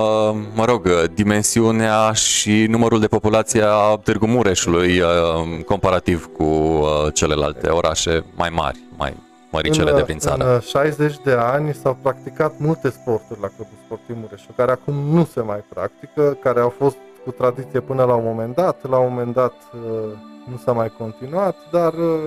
mă 0.55 0.65
rog, 0.65 0.85
uh, 0.85 1.05
dimensiunea 1.15 2.13
și 2.13 2.67
numărul 2.69 3.01
de 3.01 3.07
populație 3.07 3.63
a 3.63 4.01
Târgu 4.03 4.27
Mureșului 4.27 5.01
uh, 5.01 5.65
comparativ 5.65 6.31
cu 6.37 6.45
uh, 6.45 6.89
celelalte 7.15 7.69
orașe 7.69 8.25
mai 8.37 8.49
mari, 8.49 8.79
mai 8.97 9.17
măricele 9.51 9.91
în, 9.91 9.97
de 9.97 10.03
prin 10.03 10.19
țară. 10.19 10.45
În 10.45 10.55
uh, 10.55 10.63
60 10.63 11.15
de 11.25 11.33
ani 11.33 11.75
s-au 11.75 11.99
practicat 12.03 12.55
multe 12.59 12.91
sporturi 12.91 13.41
la 13.41 13.49
Clubul 13.57 13.77
Sportiv 13.85 14.17
Mureșul, 14.21 14.55
care 14.57 14.71
acum 14.71 14.95
nu 14.95 15.25
se 15.33 15.41
mai 15.41 15.65
practică, 15.69 16.37
care 16.43 16.61
au 16.61 16.75
fost 16.79 16.97
cu 17.29 17.35
tradiție 17.35 17.81
până 17.81 18.05
la 18.05 18.15
un 18.15 18.25
moment 18.25 18.55
dat. 18.55 18.89
La 18.91 18.99
un 18.99 19.09
moment 19.13 19.35
dat 19.35 19.53
uh, 19.75 19.81
nu 20.51 20.57
s-a 20.65 20.73
mai 20.73 20.93
continuat, 20.99 21.57
dar 21.73 21.93
uh, 21.93 22.21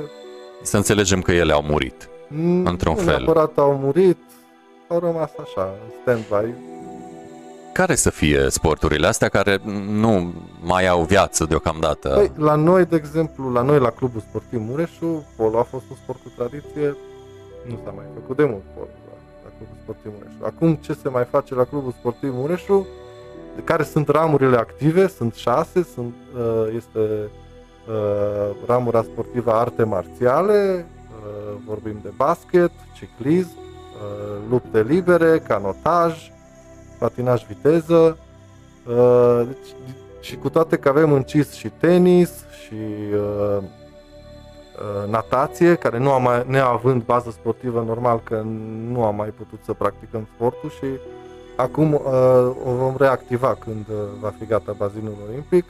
Să 0.62 0.77
înțelegem 0.77 1.22
că 1.22 1.31
ele 1.31 1.53
au 1.53 1.62
murit. 1.62 2.03
n- 2.27 2.63
Într-un 2.63 2.93
nu 2.98 3.01
fel. 3.01 3.05
neapărat 3.17 3.58
au 3.58 3.77
murit, 3.77 4.17
au 4.88 5.00
rămas 5.00 5.31
așa, 5.41 5.70
în 5.84 5.91
stand-by. 6.01 6.50
Care 7.74 7.96
să 7.96 8.10
fie 8.10 8.46
sporturile 8.50 9.08
astea 9.08 9.29
care 9.29 9.60
nu 9.89 10.34
mai 10.63 10.88
au 10.88 11.01
viață 11.03 11.46
deocamdată? 11.46 12.10
Păi, 12.10 12.31
la 12.46 12.55
noi, 12.55 12.86
de 12.86 12.96
exemplu, 12.96 13.51
la 13.51 13.62
noi 13.62 13.79
la 13.79 13.89
Clubul 13.89 14.22
Sportiv 14.29 14.62
Mureșul, 14.70 15.24
polo 15.38 15.60
a 15.60 15.63
fost 15.63 15.84
un 15.89 15.96
sport 16.03 16.20
cu 16.24 16.31
tradiție, 16.38 16.96
nu 17.70 17.79
s-a 17.84 17.91
mai 17.96 18.05
făcut 18.13 18.36
de 18.36 18.43
mult 18.43 18.63
polo 18.75 18.88
la, 19.08 19.15
la 19.43 19.50
Clubul 19.58 19.75
Sportiv 19.84 20.12
Mureșul. 20.17 20.46
Acum 20.46 20.75
ce 20.75 20.93
se 21.01 21.10
mai 21.10 21.24
face 21.25 21.55
la 21.55 21.63
Clubul 21.63 21.91
Sportiv 22.00 22.31
Mureșul, 22.34 22.81
de 22.81 22.88
care 23.63 23.84
sunt 23.84 24.08
ramurile 24.08 24.58
active, 24.58 25.08
sunt 25.08 25.34
șase, 25.34 25.84
sunt, 25.93 26.13
uh, 26.36 26.74
este 26.75 27.00
uh, 27.88 28.55
ramura 28.65 29.03
sportivă 29.03 29.51
arte 29.51 29.84
marțiale, 29.84 30.86
uh, 31.10 31.62
vorbim 31.67 32.00
de 32.03 32.10
basket, 32.15 32.72
ciclism, 32.96 33.58
uh, 33.58 34.41
lupte 34.50 34.84
libere, 34.84 35.39
canotaj, 35.39 36.31
patinaj 37.00 37.46
viteză, 37.46 38.17
uh, 38.88 39.41
deci, 39.46 39.75
și 40.20 40.36
cu 40.36 40.50
toate 40.50 40.77
că 40.77 40.89
avem 40.89 41.12
încis 41.12 41.51
și 41.51 41.70
tenis 41.70 42.46
și 42.65 42.84
uh, 43.13 43.58
uh, 43.58 45.10
natație, 45.10 45.75
care 45.75 45.98
nu 45.98 46.12
am 46.12 46.22
mai, 46.22 46.43
neavând 46.48 47.03
bază 47.03 47.31
sportivă, 47.31 47.84
normal 47.88 48.22
că 48.24 48.41
nu 48.91 49.03
am 49.03 49.15
mai 49.15 49.29
putut 49.29 49.60
să 49.65 49.74
practicăm 49.74 50.27
sportul 50.34 50.70
și 50.70 50.86
acum 51.62 51.94
uh, 51.94 52.01
o 52.65 52.72
vom 52.72 52.96
reactiva 52.98 53.56
când 53.56 53.86
uh, 53.89 53.96
va 54.20 54.30
fi 54.30 54.46
gata 54.46 54.72
bazinul 54.77 55.13
olimpic. 55.30 55.65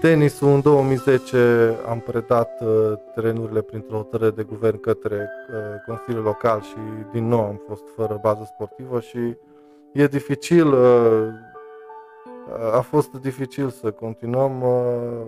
Tenisul 0.00 0.48
în 0.48 0.60
2010 0.60 1.76
am 1.88 2.00
predat 2.00 2.60
uh, 2.60 2.92
terenurile 3.14 3.60
printr-o 3.60 3.96
hotărâre 3.96 4.30
de 4.30 4.42
guvern 4.42 4.80
către 4.80 5.16
uh, 5.16 5.56
Consiliul 5.86 6.22
Local 6.22 6.60
și 6.60 6.76
din 7.12 7.28
nou 7.28 7.40
am 7.40 7.60
fost 7.68 7.84
fără 7.96 8.18
bază 8.22 8.50
sportivă 8.54 9.00
și 9.00 9.36
e 9.92 10.06
dificil 10.06 10.72
uh, 10.72 11.28
a 12.72 12.80
fost 12.80 13.12
dificil 13.12 13.70
să 13.70 13.90
continuăm 13.90 14.62
uh, 14.62 15.26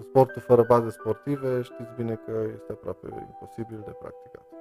sportul 0.00 0.42
fără 0.42 0.64
baze 0.68 0.90
sportive. 0.90 1.62
Știți 1.62 1.92
bine 1.96 2.20
că 2.26 2.32
este 2.54 2.72
aproape 2.72 3.06
imposibil 3.10 3.82
de 3.84 3.92
practicat. 4.00 4.53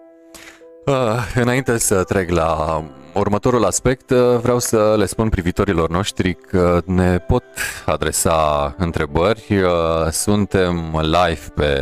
Uh, 0.85 0.93
înainte 1.35 1.77
să 1.77 2.03
trec 2.03 2.29
la 2.29 2.83
următorul 3.13 3.65
aspect, 3.65 4.09
uh, 4.09 4.37
vreau 4.41 4.59
să 4.59 4.95
le 4.97 5.05
spun 5.05 5.29
privitorilor 5.29 5.89
noștri 5.89 6.33
că 6.33 6.81
ne 6.85 7.17
pot 7.17 7.43
adresa 7.85 8.75
întrebări. 8.77 9.45
Uh, 9.49 10.09
Suntem 10.11 10.99
live 11.01 11.47
pe 11.55 11.77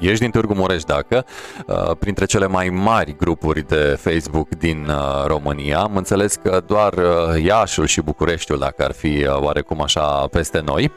Ești 0.00 0.18
din 0.18 0.30
Târgu 0.30 0.54
Mureș 0.54 0.82
dacă, 0.84 1.24
uh, 1.66 1.90
printre 1.98 2.24
cele 2.24 2.46
mai 2.46 2.68
mari 2.68 3.16
grupuri 3.18 3.66
de 3.68 3.98
Facebook 4.00 4.48
din 4.48 4.86
uh, 4.88 5.24
România. 5.26 5.78
Am 5.78 5.96
înțeles 5.96 6.34
că 6.34 6.62
doar 6.66 6.92
uh, 6.92 7.42
Iașul 7.44 7.86
și 7.86 8.00
Bucureștiul, 8.00 8.58
dacă 8.58 8.84
ar 8.84 8.92
fi 8.92 9.06
uh, 9.06 9.36
oarecum 9.36 9.82
așa 9.82 10.26
peste 10.30 10.62
noi. 10.64 10.92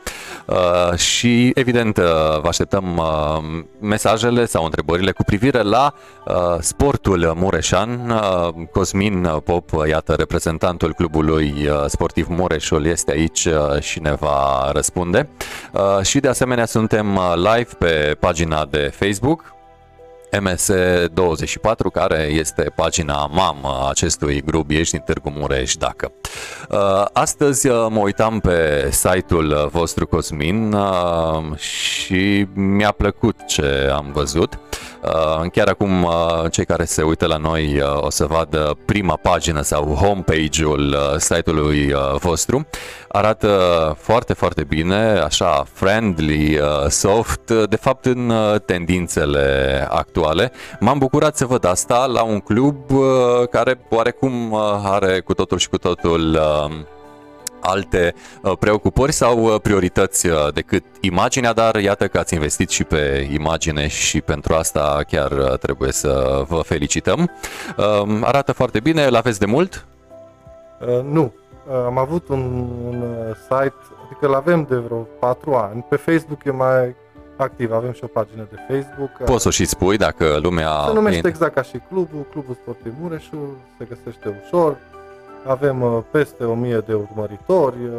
Uh, 0.46 0.98
Și 0.98 1.52
evident 1.56 1.98
uh, 1.98 2.04
vă 2.42 2.48
așteptăm 2.48 2.98
uh, 2.98 3.64
mesajele 3.80 4.46
sau 4.46 4.64
întrebările 4.64 5.12
cu 5.12 5.24
privire 5.24 5.62
la 5.62 5.94
uh, 6.26 6.34
sportul 6.60 7.34
mureșan. 7.36 8.10
Uh, 8.10 8.66
Cosmin 8.72 9.28
Pop, 9.44 9.74
uh, 9.74 9.88
iată, 9.88 10.14
reprezentantul 10.14 10.94
clubului 10.94 11.54
uh, 11.68 11.84
sportiv 11.88 12.28
Mureșul, 12.30 12.86
este 12.86 13.12
aici 13.12 13.46
uh, 13.46 13.82
și 13.82 14.00
ne 14.00 14.14
va 14.14 14.70
răspunde. 14.72 15.30
Uh, 15.72 16.06
Și 16.06 16.20
de 16.20 16.28
asemenea 16.28 16.66
suntem 16.66 17.16
uh, 17.16 17.34
live 17.36 17.70
pe 17.78 18.16
pagina 18.20 18.66
de 18.66 18.93
Facebook 18.94 19.54
MS24, 20.34 21.92
care 21.94 22.22
este 22.22 22.72
pagina 22.76 23.26
mamă 23.26 23.68
a 23.68 23.90
acestui 23.90 24.42
grup 24.42 24.70
Ești 24.70 24.92
din 24.92 25.04
Târgu 25.06 25.30
Mureș, 25.30 25.76
dacă. 25.76 26.12
Uh, 26.70 27.06
Astăzi 27.14 27.68
uh, 27.68 27.86
mă 27.90 28.00
uitam 28.00 28.40
pe 28.40 28.90
site-ul 28.92 29.50
uh, 29.50 29.66
vostru 29.72 30.08
Cosmin 30.08 30.74
uh, 30.74 31.58
și 31.58 32.48
mi-a 32.54 32.92
plăcut 32.92 33.36
ce 33.48 33.90
am 33.94 34.12
văzut. 34.14 34.60
Uh, 35.04 35.50
Chiar 35.52 35.68
acum 35.68 36.04
uh, 36.04 36.12
cei 36.52 36.66
care 36.66 36.86
se 36.86 37.02
uită 37.02 37.26
la 37.26 37.38
noi 37.38 37.80
uh, 37.80 38.02
o 38.02 38.10
să 38.10 38.26
vadă 38.26 38.78
prima 38.86 39.16
pagină 39.22 39.62
sau 39.62 39.84
homepage-ul 39.84 40.88
uh, 40.90 41.18
site-ului 41.18 41.92
uh, 41.92 42.16
vostru. 42.20 42.68
Arată 43.08 43.96
foarte, 44.00 44.34
foarte 44.34 44.64
bine, 44.64 44.96
așa 45.26 45.66
friendly, 45.74 46.58
uh, 46.58 46.86
soft, 46.88 47.50
uh, 47.50 47.70
de 47.70 47.76
fapt 47.76 48.06
în 48.06 48.30
uh, 48.30 48.60
tendințele 48.66 49.88
actuale. 49.90 50.22
M-am 50.80 50.98
bucurat 50.98 51.38
să 51.38 51.46
văd 51.46 51.66
asta 51.66 52.06
la 52.06 52.24
un 52.24 52.40
club 52.40 52.92
uh, 52.92 53.48
care 53.50 53.80
oarecum 53.90 54.52
uh, 54.52 54.60
are 54.84 55.20
cu 55.20 55.34
totul 55.34 55.58
și 55.58 55.70
cu 55.70 55.78
totul 55.78 56.34
uh, 56.34 56.76
alte 57.64 58.14
uh, 58.42 58.58
preocupări 58.60 59.12
sau 59.12 59.44
uh, 59.44 59.62
priorități 59.62 60.28
uh, 60.28 60.54
decât 60.54 60.84
imaginea, 61.02 61.54
dar 61.54 61.76
iată 61.76 62.08
că 62.08 62.18
ați 62.18 62.34
investit 62.34 62.70
și 62.70 62.84
pe 62.84 63.30
imagine 63.32 63.88
și 63.88 64.22
pentru 64.22 64.54
asta 64.54 65.00
chiar 65.08 65.32
uh, 65.32 65.58
trebuie 65.58 65.92
să 65.92 66.44
vă 66.48 66.56
felicităm. 66.56 67.32
Uh, 67.78 68.20
Arată 68.22 68.52
foarte 68.52 68.80
bine, 68.80 69.04
îl 69.04 69.16
aveți 69.16 69.40
de 69.40 69.46
mult? 69.46 69.86
Uh, 70.88 71.04
nu. 71.12 71.34
Uh, 71.68 71.76
am 71.86 71.98
avut 71.98 72.28
un, 72.28 72.68
un 72.86 73.02
uh, 73.02 73.36
site, 73.42 73.76
adică 74.06 74.28
îl 74.28 74.34
avem 74.34 74.66
de 74.70 74.76
vreo 74.76 75.08
4 75.20 75.54
ani. 75.54 75.86
Pe 75.90 75.96
Facebook 75.96 76.44
e 76.46 76.52
mai 76.52 76.96
activ, 77.44 77.72
avem 77.72 77.92
și 77.92 78.04
o 78.04 78.08
pagină 78.08 78.48
de 78.52 78.58
Facebook. 78.68 79.10
Poți 79.26 79.42
să 79.42 79.48
o 79.48 79.52
și 79.52 79.66
spui 79.66 79.98
dacă 79.98 80.40
lumea... 80.42 80.70
Se 80.88 80.94
numește 80.94 81.28
exact 81.28 81.54
ca 81.54 81.62
și 81.62 81.82
clubul, 81.90 82.26
Clubul 82.32 82.58
Sportiv 82.62 82.94
Mureșul, 83.02 83.58
se 83.78 83.86
găsește 83.86 84.42
ușor. 84.46 84.78
Avem 85.48 85.82
uh, 85.82 86.00
peste 86.12 86.44
1000 86.44 86.78
de 86.78 86.94
urmăritori, 86.94 87.76
uh, 87.86 87.92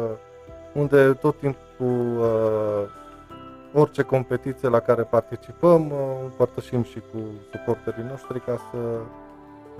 unde 0.73 1.13
tot 1.21 1.39
timpul 1.39 2.17
uh, 2.19 3.81
orice 3.81 4.01
competiție 4.01 4.69
la 4.69 4.79
care 4.79 5.01
participăm, 5.01 5.85
uh, 5.85 5.97
împărtășim 6.23 6.83
și 6.83 6.99
cu 7.11 7.19
suporterii 7.51 8.05
noștri 8.09 8.41
ca 8.45 8.57
să 8.71 8.77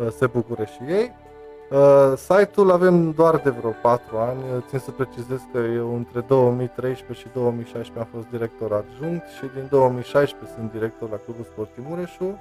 uh, 0.04 0.12
se 0.18 0.28
bucure 0.28 0.66
și 0.66 0.92
ei. 0.92 1.12
Uh, 1.70 2.14
site-ul 2.18 2.72
avem 2.72 3.12
doar 3.12 3.38
de 3.38 3.50
vreo 3.50 3.74
4 3.82 4.18
ani, 4.18 4.40
țin 4.68 4.80
să 4.80 4.92
precizez 4.92 5.40
că 5.52 5.58
eu 5.58 5.96
între 5.96 6.24
2013 6.28 7.28
și 7.28 7.34
2016 7.34 8.00
am 8.00 8.08
fost 8.20 8.28
director 8.30 8.74
adjunct 8.74 9.26
și 9.28 9.46
din 9.54 9.68
2016 9.70 10.58
sunt 10.58 10.72
director 10.72 11.10
la 11.10 11.20
Clubul 11.26 11.46
Sportiv 11.52 11.86
Mureșu. 11.88 12.40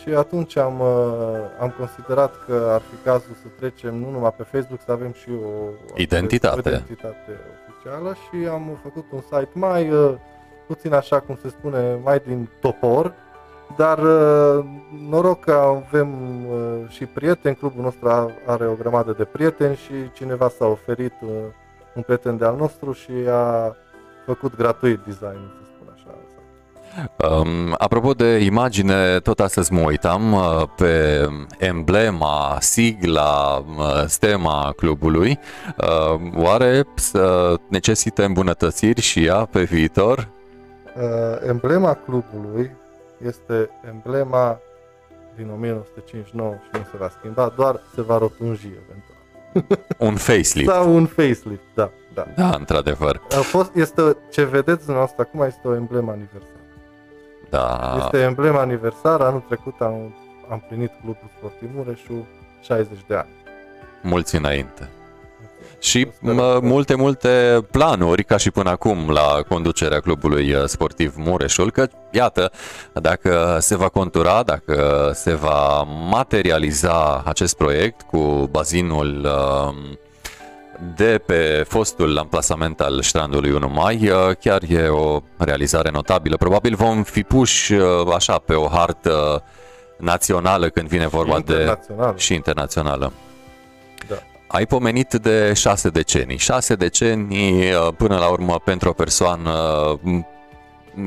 Și 0.00 0.08
atunci 0.08 0.56
am, 0.56 0.80
uh, 0.80 1.60
am 1.60 1.74
considerat 1.78 2.32
că 2.46 2.68
ar 2.72 2.80
fi 2.80 2.96
cazul 3.04 3.34
să 3.42 3.46
trecem 3.58 3.94
nu 3.94 4.10
numai 4.10 4.32
pe 4.36 4.42
Facebook, 4.42 4.80
să 4.84 4.92
avem 4.92 5.12
și 5.12 5.30
o 5.30 5.70
Identitate. 5.96 6.68
o 6.68 6.72
identitate 6.72 7.32
oficială 7.60 8.14
și 8.14 8.48
am 8.48 8.78
făcut 8.82 9.04
un 9.12 9.20
site 9.20 9.50
mai 9.52 9.90
uh, 9.90 10.14
puțin 10.66 10.92
așa 10.92 11.20
cum 11.20 11.38
se 11.42 11.48
spune, 11.48 11.98
mai 12.02 12.22
din 12.26 12.48
topor, 12.60 13.14
dar 13.76 13.98
uh, 13.98 14.64
noroc 15.08 15.40
că 15.40 15.52
avem 15.52 16.08
uh, 16.46 16.88
și 16.88 17.04
prieteni, 17.04 17.56
clubul 17.56 17.82
nostru 17.82 18.08
a- 18.08 18.30
are 18.46 18.66
o 18.66 18.74
grămadă 18.74 19.14
de 19.18 19.24
prieteni 19.24 19.76
și 19.76 19.92
cineva 20.12 20.48
s-a 20.48 20.66
oferit, 20.66 21.12
uh, 21.22 21.30
un 21.94 22.02
prieten 22.02 22.36
de 22.36 22.44
al 22.44 22.56
nostru 22.56 22.92
și 22.92 23.12
a 23.30 23.76
făcut 24.26 24.56
gratuit 24.56 25.00
designul, 25.06 25.52
să 25.62 25.70
spun 25.74 25.94
așa. 25.94 26.10
Um, 27.28 27.74
apropo 27.78 28.12
de 28.12 28.38
imagine, 28.38 29.18
tot 29.18 29.40
astăzi 29.40 29.72
mă 29.72 29.80
uitam 29.80 30.32
uh, 30.32 30.62
pe 30.76 31.26
emblema, 31.58 32.56
sigla, 32.60 33.64
uh, 33.78 34.04
stema 34.06 34.72
clubului. 34.76 35.38
Uh, 35.78 36.20
oare 36.36 36.84
să 36.94 37.54
necesită 37.68 38.24
îmbunătățiri 38.24 39.00
și 39.00 39.24
ea 39.24 39.44
pe 39.44 39.62
viitor? 39.62 40.28
Uh, 40.96 41.48
emblema 41.48 41.94
clubului 41.94 42.70
este 43.26 43.70
emblema 43.94 44.60
din 45.36 45.50
1959 45.50 46.52
și 46.52 46.68
nu 46.72 46.86
se 46.90 46.96
va 46.96 47.08
schimba, 47.18 47.52
doar 47.56 47.80
se 47.94 48.02
va 48.02 48.18
rotunji 48.18 48.66
eventual. 48.66 49.20
Un 50.08 50.16
facelift. 50.16 50.70
Sau 50.70 50.94
un 50.94 51.06
facelift, 51.06 51.62
da, 51.74 51.90
da. 52.14 52.26
Da, 52.36 52.50
într-adevăr. 52.58 53.20
A 53.30 53.40
fost, 53.40 53.74
este, 53.74 54.16
ce 54.30 54.44
vedeți 54.44 54.84
dumneavoastră 54.84 55.22
acum 55.22 55.42
este 55.42 55.68
o 55.68 55.74
emblemă 55.74 56.10
aniversară. 56.10 56.60
Da. 57.50 57.94
Este 57.98 58.18
emblema 58.18 58.60
aniversară, 58.60 59.24
anul 59.24 59.40
trecut 59.40 59.80
am, 59.80 60.14
am 60.50 60.64
plinit 60.68 60.90
Clubul 61.00 61.30
Sportiv 61.36 61.70
Mureșu 61.74 62.26
60 62.60 62.98
de 63.06 63.14
ani. 63.14 63.28
Mulți 64.02 64.36
înainte. 64.36 64.88
Și 65.82 66.08
Sper 66.16 66.32
mă, 66.32 66.52
că- 66.52 66.58
multe, 66.66 66.94
multe 66.94 67.64
planuri, 67.70 68.24
ca 68.24 68.36
și 68.36 68.50
până 68.50 68.70
acum, 68.70 69.10
la 69.10 69.42
conducerea 69.48 70.00
clubului 70.00 70.52
uh, 70.54 70.64
sportiv 70.64 71.14
Mureșul, 71.16 71.70
că, 71.70 71.86
iată, 72.10 72.50
dacă 72.92 73.56
se 73.60 73.76
va 73.76 73.88
contura, 73.88 74.42
dacă 74.42 75.10
se 75.14 75.34
va 75.34 75.82
materializa 76.10 77.22
acest 77.24 77.56
proiect 77.56 78.02
cu 78.02 78.48
bazinul 78.50 79.24
uh, 79.24 79.96
de 80.96 81.22
pe 81.26 81.64
fostul 81.68 82.18
amplasament 82.18 82.80
al 82.80 83.02
strandului 83.02 83.50
1 83.50 83.68
mai, 83.68 84.08
uh, 84.10 84.36
chiar 84.40 84.62
e 84.68 84.86
o 84.88 85.20
realizare 85.36 85.90
notabilă. 85.90 86.36
Probabil 86.36 86.74
vom 86.74 87.02
fi 87.02 87.22
puși 87.22 87.72
uh, 87.72 88.12
așa 88.14 88.38
pe 88.38 88.54
o 88.54 88.68
hartă 88.68 89.44
națională 89.98 90.68
când 90.68 90.88
vine 90.88 91.06
vorba 91.06 91.40
de 91.40 91.52
Internațional. 91.52 92.16
și 92.16 92.34
internațională. 92.34 93.12
Da. 94.08 94.16
Ai 94.52 94.66
pomenit 94.66 95.12
de 95.12 95.52
șase 95.52 95.88
decenii. 95.88 96.36
Șase 96.36 96.74
decenii, 96.74 97.72
uh, 97.72 97.88
până 97.96 98.16
la 98.16 98.28
urmă, 98.28 98.60
pentru 98.64 98.88
o 98.88 98.92
persoană 98.92 99.52
m, 100.02 100.26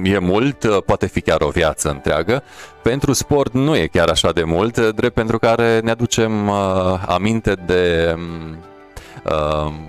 e 0.04 0.18
mult, 0.20 0.64
uh, 0.64 0.78
poate 0.86 1.08
fi 1.08 1.22
chiar 1.22 1.42
o 1.42 1.50
viață 1.50 1.90
întreagă. 1.90 2.44
Pentru 2.82 3.14
sport 3.14 3.54
nu 3.54 3.76
e 3.76 3.88
chiar 3.88 4.10
așa 4.10 4.32
de 4.32 4.44
mult, 4.44 4.78
uh, 4.78 4.90
drept 4.96 5.14
pentru 5.14 5.40
care 5.40 5.80
ne 5.80 5.92
aducem 5.92 6.48
uh, 6.48 6.56
aminte 7.06 7.54
de 7.66 8.14
m, 8.18 8.50
uh, 8.52 8.75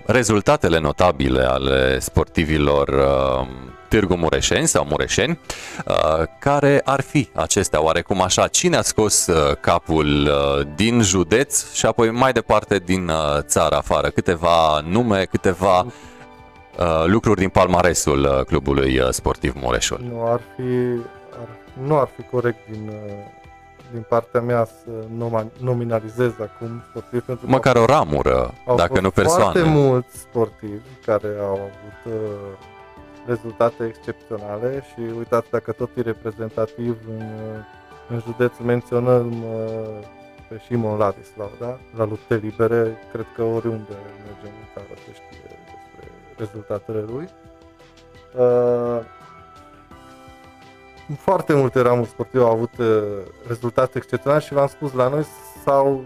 rezultatele 0.06 0.78
notabile 0.78 1.42
ale 1.42 1.98
sportivilor 1.98 2.88
uh, 2.88 3.46
Târgu 3.88 4.16
Mureșeni 4.16 4.66
sau 4.66 4.86
Mureșeni, 4.90 5.38
uh, 5.86 6.22
care 6.38 6.80
ar 6.84 7.00
fi 7.00 7.28
acestea 7.34 7.82
oarecum 7.82 8.22
așa? 8.22 8.46
Cine 8.46 8.76
a 8.76 8.82
scos 8.82 9.26
uh, 9.26 9.56
capul 9.60 10.06
uh, 10.06 10.66
din 10.74 11.02
județ 11.02 11.72
și 11.72 11.86
apoi 11.86 12.10
mai 12.10 12.32
departe 12.32 12.78
din 12.78 13.08
uh, 13.08 13.38
țară 13.40 13.76
afară? 13.76 14.08
Câteva 14.08 14.80
nume, 14.88 15.24
câteva 15.24 15.78
uh, 15.78 17.04
lucruri 17.04 17.40
din 17.40 17.48
palmaresul 17.48 18.20
uh, 18.24 18.44
clubului 18.44 18.98
uh, 18.98 19.08
sportiv 19.10 19.54
Mureșul. 19.60 20.00
Nu 20.08 20.26
ar 20.32 20.40
fi, 20.56 21.00
ar, 21.40 21.48
nu 21.86 21.98
ar 21.98 22.08
fi 22.16 22.22
corect 22.22 22.58
din, 22.70 22.88
uh, 22.88 23.12
din 23.92 24.04
partea 24.08 24.40
mea 24.40 24.64
să 24.64 24.90
noma- 25.18 25.60
nominalizez 25.60 26.32
acum 26.40 26.82
sportiv 26.90 27.22
pentru 27.24 27.46
că 27.46 27.50
Măcar 27.52 27.76
o 27.76 27.84
ramură, 27.84 28.54
au 28.66 28.76
dacă 28.76 28.88
fost 28.88 29.02
nu 29.02 29.10
persoane. 29.10 29.42
foarte 29.42 29.62
mulți 29.62 30.18
sportivi 30.18 30.88
care 31.04 31.28
au 31.40 31.52
avut 31.52 32.14
uh, 32.14 32.58
rezultate 33.26 33.84
excepționale 33.86 34.82
și 34.92 35.00
uitați 35.18 35.50
dacă 35.50 35.72
tot 35.72 35.90
e 35.96 36.00
reprezentativ 36.00 36.96
în, 37.08 37.20
uh, 37.20 37.64
în 38.08 38.20
județ 38.26 38.52
menționăm 38.64 39.26
uh, 39.42 40.04
pe 40.48 40.60
Simon 40.66 40.98
Ladislau, 40.98 41.50
da? 41.60 41.78
La 41.96 42.04
lupte 42.04 42.34
libere, 42.36 42.96
cred 43.12 43.26
că 43.36 43.42
oriunde 43.42 43.94
mergem 44.26 44.52
în 44.60 44.66
țară 44.74 44.94
se 45.04 45.12
știe 45.12 45.48
despre 45.64 46.10
rezultatele 46.36 47.04
lui. 47.12 47.28
Uh, 48.38 49.00
foarte 51.14 51.54
multe 51.54 51.80
ramuri 51.80 52.08
sportive 52.08 52.42
au 52.42 52.50
avut 52.50 52.78
uh, 52.78 52.86
rezultate 53.46 53.98
excepționale 53.98 54.42
și 54.42 54.52
v-am 54.52 54.66
spus, 54.66 54.92
la 54.92 55.08
noi 55.08 55.26
s-au, 55.64 56.04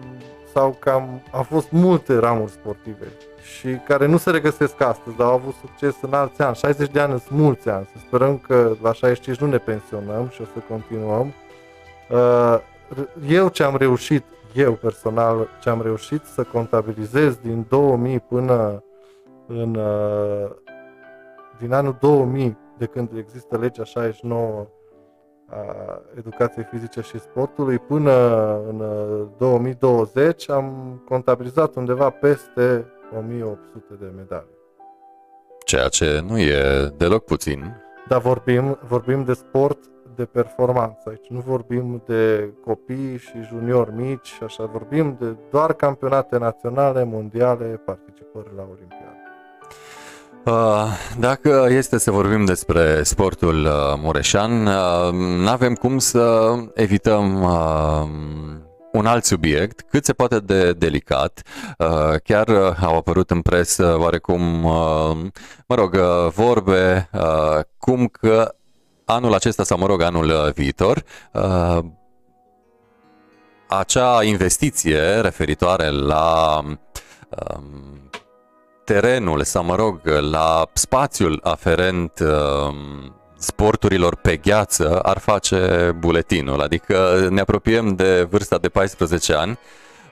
s-au 0.53 0.77
cam, 0.79 1.23
au 1.31 1.43
fost 1.43 1.71
multe 1.71 2.19
ramuri 2.19 2.51
sportive 2.51 3.07
și 3.43 3.69
care 3.87 4.07
nu 4.07 4.17
se 4.17 4.31
regăsesc 4.31 4.81
astăzi, 4.81 5.17
dar 5.17 5.27
au 5.27 5.35
avut 5.35 5.55
succes 5.55 5.95
în 6.03 6.13
alți 6.13 6.43
ani. 6.43 6.57
60 6.57 6.91
de 6.91 7.01
ani 7.01 7.21
sunt 7.21 7.39
mulți 7.39 7.69
ani, 7.69 7.89
să 7.93 7.99
sperăm 8.07 8.39
că 8.39 8.73
la 8.83 8.93
65 8.93 9.39
nu 9.39 9.47
ne 9.47 9.59
pensionăm 9.59 10.29
și 10.29 10.41
o 10.41 10.45
să 10.45 10.63
continuăm. 10.69 11.33
Uh, 12.11 12.59
Eu 13.29 13.49
ce 13.49 13.63
am 13.63 13.77
reușit, 13.77 14.25
eu 14.55 14.73
personal, 14.73 15.49
ce 15.63 15.69
am 15.69 15.83
reușit 15.83 16.25
să 16.25 16.43
contabilizez 16.43 17.37
din 17.37 17.67
2000 17.69 18.21
până 18.21 18.85
în 19.47 19.75
uh, 19.75 20.51
din 21.59 21.73
anul 21.73 21.97
2000, 22.01 22.59
de 22.79 22.87
când 22.87 23.11
există 23.17 23.57
legea 23.57 23.85
69 23.85 24.67
a 25.51 26.01
educației 26.19 26.65
fizice 26.71 27.01
și 27.01 27.21
sportului, 27.21 27.79
până 27.79 28.13
în 28.69 28.81
uh, 28.81 29.27
2020 29.39 30.51
am 30.51 31.01
contabilizat 31.09 31.75
undeva 31.75 32.11
peste 32.11 32.87
1800 33.19 33.95
de 34.01 34.13
medalii. 34.17 34.59
Ceea 35.65 35.89
ce 35.89 36.25
nu 36.27 36.39
e 36.39 36.93
deloc 36.97 37.25
puțin. 37.25 37.77
Dar 38.09 38.21
vorbim, 38.21 38.79
vorbim 38.89 39.25
de 39.25 39.33
sport 39.33 39.79
de 40.15 40.25
performanță 40.25 41.09
aici, 41.09 41.27
nu 41.29 41.41
vorbim 41.41 42.03
de 42.07 42.53
copii 42.65 43.19
și 43.19 43.43
juniori 43.49 43.93
mici, 43.93 44.27
și 44.27 44.43
așa, 44.43 44.65
vorbim 44.65 45.17
de 45.21 45.37
doar 45.51 45.73
campionate 45.73 46.39
naționale, 46.39 47.05
mondiale, 47.05 47.65
participări 47.65 48.49
la 48.57 48.63
Olimpiadă. 48.63 49.30
Uh, 50.45 50.87
Dacă 51.19 51.67
este 51.71 51.99
să 51.99 52.11
vorbim 52.11 52.45
despre 52.45 53.03
sportul 53.03 53.65
uh, 53.65 53.73
mureșan, 53.97 54.63
nu 55.43 55.49
avem 55.49 55.75
cum 55.75 55.99
să 55.99 56.55
evităm 56.75 57.43
uh, 57.43 58.09
un 58.93 59.07
alt 59.07 59.25
subiect 59.25 59.81
cât 59.91 60.05
se 60.05 60.13
poate 60.13 60.39
de 60.39 60.73
delicat. 60.73 61.43
Uh, 61.79 62.15
Chiar 62.25 62.49
uh, 62.49 62.83
au 62.83 62.97
apărut 62.97 63.31
în 63.31 63.41
presă 63.41 63.97
oarecum, 63.99 64.65
uh, 64.65 65.17
mă 65.67 65.75
rog, 65.75 65.95
uh, 65.95 66.33
vorbe 66.35 67.09
uh, 67.13 67.59
cum 67.79 68.07
că 68.07 68.55
anul 69.05 69.35
acesta 69.35 69.65
sau, 69.65 69.79
mă 69.79 69.87
rog, 69.87 70.03
anul 70.03 70.29
uh, 70.29 70.53
viitor, 70.53 71.03
uh, 71.33 71.79
acea 73.69 74.23
investiție 74.23 75.21
referitoare 75.21 75.89
la 75.91 76.59
um, 77.29 78.10
terenul 78.93 79.43
sau, 79.43 79.65
mă 79.65 79.75
rog, 79.75 80.01
la 80.31 80.67
spațiul 80.73 81.41
aferent 81.43 82.13
um, 82.21 83.15
sporturilor 83.39 84.17
pe 84.17 84.37
gheață 84.37 84.99
ar 84.99 85.19
face 85.19 85.91
buletinul. 85.99 86.61
Adică 86.61 87.27
ne 87.31 87.41
apropiem 87.41 87.95
de 87.95 88.27
vârsta 88.31 88.59
de 88.59 88.69
14 88.69 89.35
ani 89.35 89.59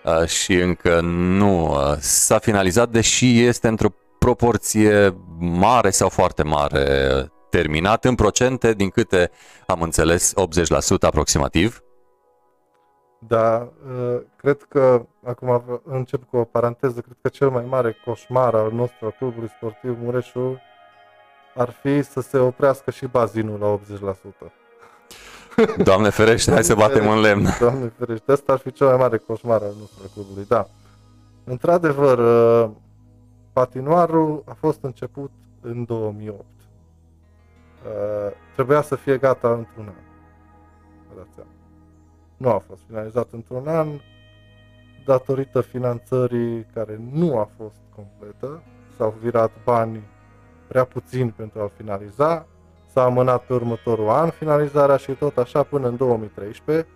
uh, 0.04 0.26
și 0.26 0.52
încă 0.52 1.00
nu 1.00 1.70
uh, 1.70 1.96
s-a 1.98 2.38
finalizat, 2.38 2.88
deși 2.88 3.44
este 3.44 3.68
într-o 3.68 3.94
proporție 4.18 5.16
mare 5.38 5.90
sau 5.90 6.08
foarte 6.08 6.42
mare 6.42 6.86
terminat 7.50 8.04
în 8.04 8.14
procente, 8.14 8.72
din 8.72 8.88
câte 8.88 9.30
am 9.66 9.82
înțeles, 9.82 10.32
80% 10.34 11.00
aproximativ. 11.00 11.82
Da, 13.18 13.68
uh, 13.88 14.20
cred 14.36 14.62
că, 14.68 15.02
acum 15.24 15.62
v- 15.66 15.80
încep 15.92 16.22
cu 16.30 16.36
o 16.36 16.44
paranteză, 16.44 17.00
cred 17.00 17.16
că 17.22 17.28
cel 17.28 17.50
mai 17.50 17.64
mare 17.64 17.96
coșmar 18.04 18.54
al 18.54 18.72
nostru, 18.72 19.04
al 19.04 19.14
clubului 19.18 19.48
sportiv 19.56 19.98
Mureșul, 20.02 20.60
ar 21.54 21.70
fi 21.70 22.02
să 22.02 22.20
se 22.20 22.38
oprească 22.38 22.90
și 22.90 23.06
bazinul 23.06 23.58
la 23.58 23.66
80%. 23.66 24.52
Doamne 25.76 26.08
ferește, 26.10 26.50
hai 26.52 26.64
să 26.64 26.74
batem 26.74 27.08
în 27.08 27.20
lemn. 27.20 27.46
Doamne 27.60 27.92
ferește, 27.98 28.32
asta 28.32 28.52
ar 28.52 28.58
fi 28.58 28.72
cel 28.72 28.86
mai 28.86 28.96
mare 28.96 29.16
coșmar 29.18 29.62
al 29.62 29.74
nostru 29.78 29.98
al 30.02 30.10
clubului, 30.14 30.44
da. 30.48 30.66
Într-adevăr, 31.44 32.18
uh, 32.18 32.70
patinoarul 33.52 34.42
a 34.46 34.52
fost 34.52 34.82
început 34.82 35.30
în 35.60 35.84
2008. 35.84 36.40
Uh, 37.84 38.32
Trebuia 38.54 38.82
să 38.82 38.94
fie 38.96 39.16
gata 39.18 39.48
într-un 39.52 39.86
an. 39.86 39.94
Vă 41.08 41.14
dați 41.16 41.34
seama. 41.34 41.50
Nu 42.38 42.48
a 42.48 42.62
fost 42.68 42.80
finalizat 42.86 43.28
într-un 43.30 43.68
an 43.68 43.88
datorită 45.04 45.60
finanțării 45.60 46.66
care 46.74 47.00
nu 47.12 47.38
a 47.38 47.48
fost 47.56 47.76
completă. 47.94 48.62
S-au 48.96 49.14
virat 49.22 49.50
bani 49.64 50.02
prea 50.68 50.84
puțin 50.84 51.30
pentru 51.36 51.60
a 51.60 51.70
finaliza. 51.76 52.46
S-a 52.92 53.02
amânat 53.02 53.42
pe 53.42 53.52
următorul 53.52 54.08
an 54.08 54.30
finalizarea 54.30 54.96
și 54.96 55.12
tot 55.12 55.36
așa 55.36 55.62
până 55.62 55.88
în 55.88 55.96
2013, 55.96 56.86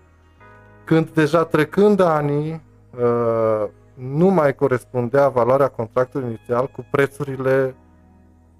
când 0.85 1.11
deja 1.11 1.45
trecând 1.45 2.01
anii, 2.01 2.63
uh, 2.99 3.69
nu 3.95 4.29
mai 4.29 4.55
corespundea 4.55 5.29
valoarea 5.29 5.69
contractului 5.69 6.27
inițial 6.27 6.67
cu 6.67 6.87
prețurile 6.91 7.75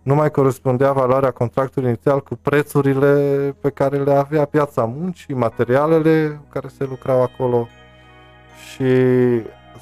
nu 0.03 0.15
mai 0.15 0.31
corespundea 0.31 0.93
valoarea 0.93 1.31
contractului 1.31 1.89
inițial 1.89 2.23
cu 2.23 2.39
prețurile 2.43 3.15
pe 3.61 3.71
care 3.71 3.97
le 3.97 4.13
avea 4.13 4.45
piața 4.45 4.85
muncii, 4.85 5.35
materialele 5.35 6.41
care 6.49 6.69
se 6.69 6.85
lucrau 6.85 7.23
acolo 7.23 7.69
și 8.71 8.85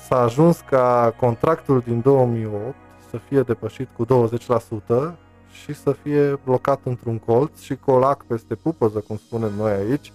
s-a 0.06 0.20
ajuns 0.20 0.60
ca 0.70 1.14
contractul 1.16 1.82
din 1.86 2.00
2008 2.00 2.74
să 3.10 3.20
fie 3.28 3.40
depășit 3.40 3.88
cu 3.96 4.06
20% 4.06 4.08
și 5.50 5.74
să 5.74 5.96
fie 6.02 6.38
blocat 6.44 6.80
într-un 6.82 7.18
colț 7.18 7.60
și 7.60 7.76
colac 7.76 8.24
peste 8.24 8.54
pupăză, 8.54 8.98
cum 8.98 9.16
spunem 9.16 9.52
noi 9.56 9.72
aici. 9.72 10.12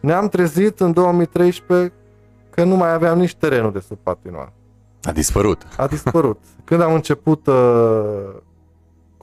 Ne-am 0.00 0.28
trezit 0.28 0.80
în 0.80 0.92
2013 0.92 1.92
că 2.50 2.64
nu 2.64 2.76
mai 2.76 2.92
aveam 2.92 3.18
nici 3.18 3.34
terenul 3.34 3.72
de 3.72 3.80
sub 3.80 3.98
patinoar. 4.02 4.52
A 5.02 5.12
dispărut. 5.12 5.62
A 5.76 5.86
dispărut. 5.86 6.38
Când 6.64 6.80
am 6.80 6.94
început 6.94 7.46
uh, 7.46 7.54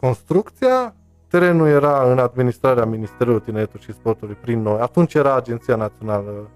construcția, 0.02 0.96
terenul 1.28 1.68
era 1.68 2.12
în 2.12 2.20
administrarea 2.20 2.86
Ministerului 2.86 3.42
Tineretului 3.42 3.86
și 3.86 3.94
Sportului 3.94 4.38
prin 4.42 4.62
noi. 4.62 4.80
Atunci 4.80 5.14
era 5.14 5.36
Agenția 5.36 5.76
Națională 5.76 6.50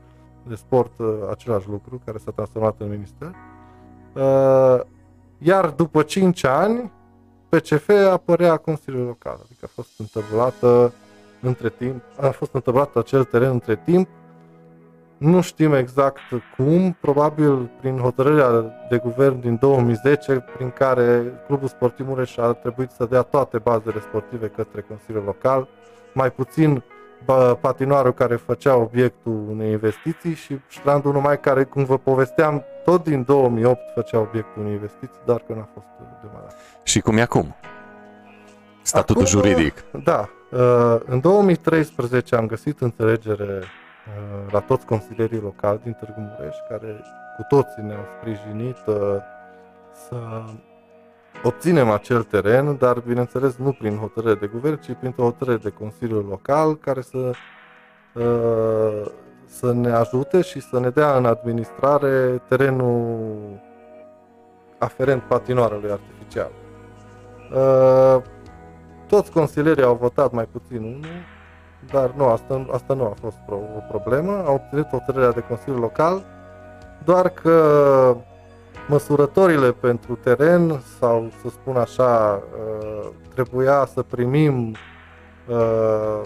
de 0.48 0.56
Sport, 0.56 0.92
uh, 1.00 1.08
același 1.30 1.70
lucru, 1.70 2.02
care 2.06 2.18
s-a 2.18 2.32
transformat 2.32 2.76
în 2.78 2.90
minister. 2.90 3.32
Uh, 4.14 4.82
iar 5.38 5.70
după 5.70 6.04
5 6.04 6.44
ani, 6.44 6.92
PCF 7.50 7.90
apărea 8.12 8.58
Consiliul 8.58 9.06
Local, 9.06 9.40
adică 9.44 9.66
a 9.66 9.70
fost 9.74 10.00
întâmplată 10.00 10.94
între 11.42 11.70
timp, 11.70 12.02
a 12.20 12.30
fost 12.30 12.54
întâmplat 12.54 12.96
acel 12.96 13.24
teren 13.24 13.50
între 13.50 13.76
timp, 13.76 14.08
nu 15.26 15.42
știm 15.42 15.74
exact 15.74 16.20
cum, 16.56 16.98
probabil 17.02 17.70
prin 17.80 17.98
hotărârea 17.98 18.50
de 18.90 18.98
guvern 18.98 19.40
din 19.40 19.58
2010, 19.62 20.46
prin 20.56 20.70
care 20.70 21.24
Clubul 21.48 21.68
Sportiv 21.68 22.08
Mureș 22.08 22.38
a 22.38 22.54
trebuit 22.54 22.92
să 22.92 23.06
dea 23.06 23.22
toate 23.22 23.58
bazele 23.58 24.00
sportive 24.00 24.48
către 24.48 24.86
Consiliul 24.90 25.24
Local, 25.24 25.68
mai 26.14 26.32
puțin 26.32 26.84
bă, 27.26 27.58
patinoarul 27.62 28.14
care 28.14 28.36
făcea 28.36 28.76
obiectul 28.76 29.46
unei 29.50 29.72
investiții 29.72 30.34
și 30.34 30.60
strandul 30.68 31.12
numai 31.12 31.40
care, 31.40 31.64
cum 31.64 31.84
vă 31.84 31.98
povesteam, 31.98 32.64
tot 32.84 33.04
din 33.04 33.24
2008 33.24 33.80
făcea 33.94 34.20
obiectul 34.20 34.62
unei 34.62 34.74
investiții, 34.74 35.22
dar 35.26 35.44
că 35.48 35.54
n-a 35.54 35.70
fost 35.74 35.86
demarat. 36.22 36.56
Și 36.84 37.00
cum 37.00 37.18
e 37.18 37.22
acum? 37.22 37.56
Statutul 38.82 39.26
Acum, 39.26 39.42
juridic. 39.42 39.84
Da. 40.04 40.30
uh, 40.52 41.00
În 41.06 41.20
2013 41.20 42.36
am 42.36 42.46
găsit 42.48 42.82
înțelegere 42.82 43.60
uh, 43.62 43.84
la 44.52 44.60
toți 44.60 44.86
consilierii 44.86 45.40
locali 45.40 45.80
din 45.84 45.94
Târgu 45.94 46.20
Mureș, 46.20 46.56
care 46.70 47.02
cu 47.36 47.46
toții 47.48 47.84
ne-au 47.84 48.06
sprijinit 48.18 48.78
uh, 48.86 48.96
să 49.92 50.44
obținem 51.44 51.90
acel 51.90 52.24
teren, 52.24 52.78
dar 52.78 53.00
bineînțeles 53.00 53.56
nu 53.56 53.72
prin 53.72 53.98
hotărâre 53.98 54.36
de 54.36 54.48
guvern, 54.48 54.80
ci 54.80 54.92
printr-o 55.00 55.24
hotărâre 55.24 55.58
de 55.58 55.70
Consiliul 55.70 56.26
Local 56.30 56.78
care 56.78 57.02
să, 57.02 57.32
uh, 58.14 59.12
să 59.46 59.74
ne 59.74 59.92
ajute 59.92 60.42
și 60.42 60.60
să 60.60 60.80
ne 60.80 60.90
dea 60.90 61.18
în 61.18 61.26
administrare 61.26 62.42
terenul 62.48 63.38
aferent 64.78 65.22
patinoarelui 65.22 65.92
artificial. 65.92 66.52
Uh, 67.54 68.22
toți 69.08 69.32
consilierii 69.32 69.84
au 69.84 69.96
votat 69.96 70.32
mai 70.32 70.46
puțin 70.46 70.84
unul, 70.84 71.06
dar 71.92 72.12
nu, 72.16 72.26
asta, 72.26 72.66
asta 72.72 72.94
nu 72.94 73.04
a 73.04 73.14
fost 73.22 73.38
pro, 73.46 73.56
o 73.56 73.98
problemă. 73.98 74.44
Au 74.46 74.54
obținut 74.54 74.88
hotărârea 74.88 75.32
de 75.32 75.44
Consiliul 75.50 75.80
Local, 75.80 76.24
doar 77.04 77.30
că 77.30 78.18
măsurătorile 78.88 79.72
pentru 79.72 80.16
teren, 80.16 80.82
sau 81.00 81.32
să 81.42 81.50
spun 81.50 81.76
așa, 81.76 82.44
uh, 82.60 83.10
trebuia 83.34 83.88
să 83.94 84.02
primim 84.02 84.76
uh, 85.48 86.22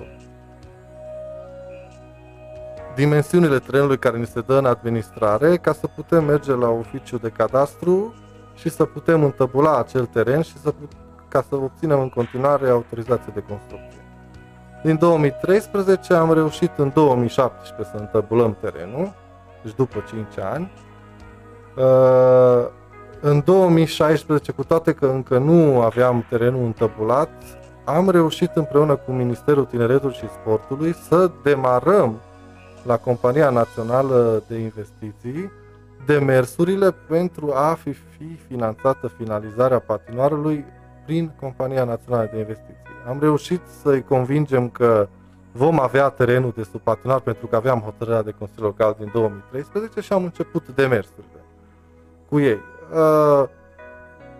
dimensiunile 2.95 3.59
terenului 3.59 3.97
care 3.97 4.17
ni 4.17 4.25
se 4.25 4.41
dă 4.41 4.57
în 4.57 4.65
administrare 4.65 5.57
ca 5.57 5.73
să 5.73 5.87
putem 5.87 6.23
merge 6.23 6.53
la 6.53 6.69
oficiu 6.69 7.17
de 7.17 7.29
cadastru 7.29 8.13
și 8.55 8.69
să 8.69 8.85
putem 8.85 9.23
întăbula 9.23 9.77
acel 9.77 10.05
teren 10.05 10.41
și 10.41 10.57
să 10.57 10.71
put- 10.71 10.91
ca 11.27 11.43
să 11.49 11.55
obținem 11.55 11.99
în 11.99 12.09
continuare 12.09 12.69
autorizație 12.69 13.31
de 13.33 13.43
construcție. 13.47 13.98
Din 14.83 14.97
2013 14.97 16.13
am 16.13 16.33
reușit 16.33 16.71
în 16.75 16.91
2017 16.93 17.95
să 17.95 18.01
întăbulăm 18.01 18.57
terenul, 18.61 19.13
deci 19.63 19.75
după 19.75 20.03
5 20.07 20.25
ani. 20.39 20.71
Uh, 21.77 22.67
În 23.21 23.41
2016, 23.45 24.51
cu 24.51 24.63
toate 24.63 24.93
că 24.93 25.05
încă 25.05 25.37
nu 25.37 25.81
aveam 25.81 26.25
terenul 26.29 26.63
întăbulat, 26.63 27.29
am 27.85 28.09
reușit 28.09 28.51
împreună 28.53 28.95
cu 28.95 29.11
Ministerul 29.11 29.65
Tineretului 29.65 30.15
și 30.15 30.29
Sportului 30.29 30.93
să 30.93 31.31
demarăm 31.43 32.19
la 32.83 32.97
Compania 32.97 33.49
Națională 33.49 34.43
de 34.47 34.57
Investiții 34.57 35.51
demersurile 36.05 36.91
pentru 36.91 37.51
a 37.53 37.77
fi, 37.81 37.91
fi 37.91 38.39
finanțată 38.47 39.07
finalizarea 39.07 39.79
patinoarului 39.79 40.65
prin 41.05 41.31
Compania 41.39 41.83
Națională 41.83 42.29
de 42.33 42.39
Investiții. 42.39 42.88
Am 43.09 43.19
reușit 43.19 43.61
să-i 43.81 44.03
convingem 44.03 44.69
că 44.69 45.07
vom 45.51 45.79
avea 45.79 46.09
terenul 46.09 46.53
de 46.55 46.63
sub 46.63 46.81
patinar 46.81 47.19
pentru 47.19 47.47
că 47.47 47.55
aveam 47.55 47.79
hotărârea 47.79 48.21
de 48.21 48.35
Consiliu 48.39 48.65
Local 48.65 48.95
din 48.99 49.09
2013 49.13 50.01
și 50.01 50.13
am 50.13 50.23
început 50.23 50.67
demersurile 50.75 51.43
cu 52.29 52.39
ei. 52.39 52.59
Uh, 52.93 53.49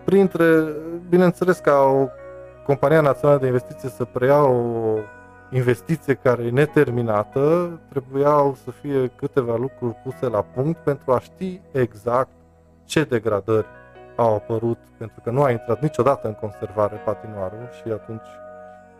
Printre, 0.04 0.64
bineînțeles 1.08 1.58
ca 1.58 1.78
o 1.78 2.08
compania 2.66 3.00
națională 3.00 3.38
de 3.38 3.46
investiții 3.46 3.88
să 3.88 4.04
preia 4.04 4.44
o 4.44 4.98
investiție 5.50 6.14
care 6.14 6.42
e 6.42 6.50
neterminată, 6.50 7.70
trebuiau 7.88 8.56
să 8.64 8.70
fie 8.70 9.06
câteva 9.16 9.56
lucruri 9.56 9.94
puse 10.04 10.26
la 10.26 10.42
punct 10.42 10.78
pentru 10.78 11.12
a 11.12 11.18
ști 11.18 11.60
exact 11.72 12.30
ce 12.84 13.04
degradări 13.04 13.66
au 14.16 14.34
apărut, 14.34 14.78
pentru 14.98 15.20
că 15.24 15.30
nu 15.30 15.42
a 15.42 15.50
intrat 15.50 15.82
niciodată 15.82 16.26
în 16.26 16.34
conservare 16.34 16.96
patinoarul 16.96 17.68
și 17.82 17.92
atunci, 17.92 18.28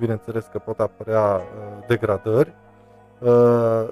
bineînțeles 0.01 0.47
că 0.53 0.59
pot 0.59 0.81
apărea 0.81 1.35
uh, 1.35 1.43
degradări. 1.87 2.55
Uh, 3.19 3.89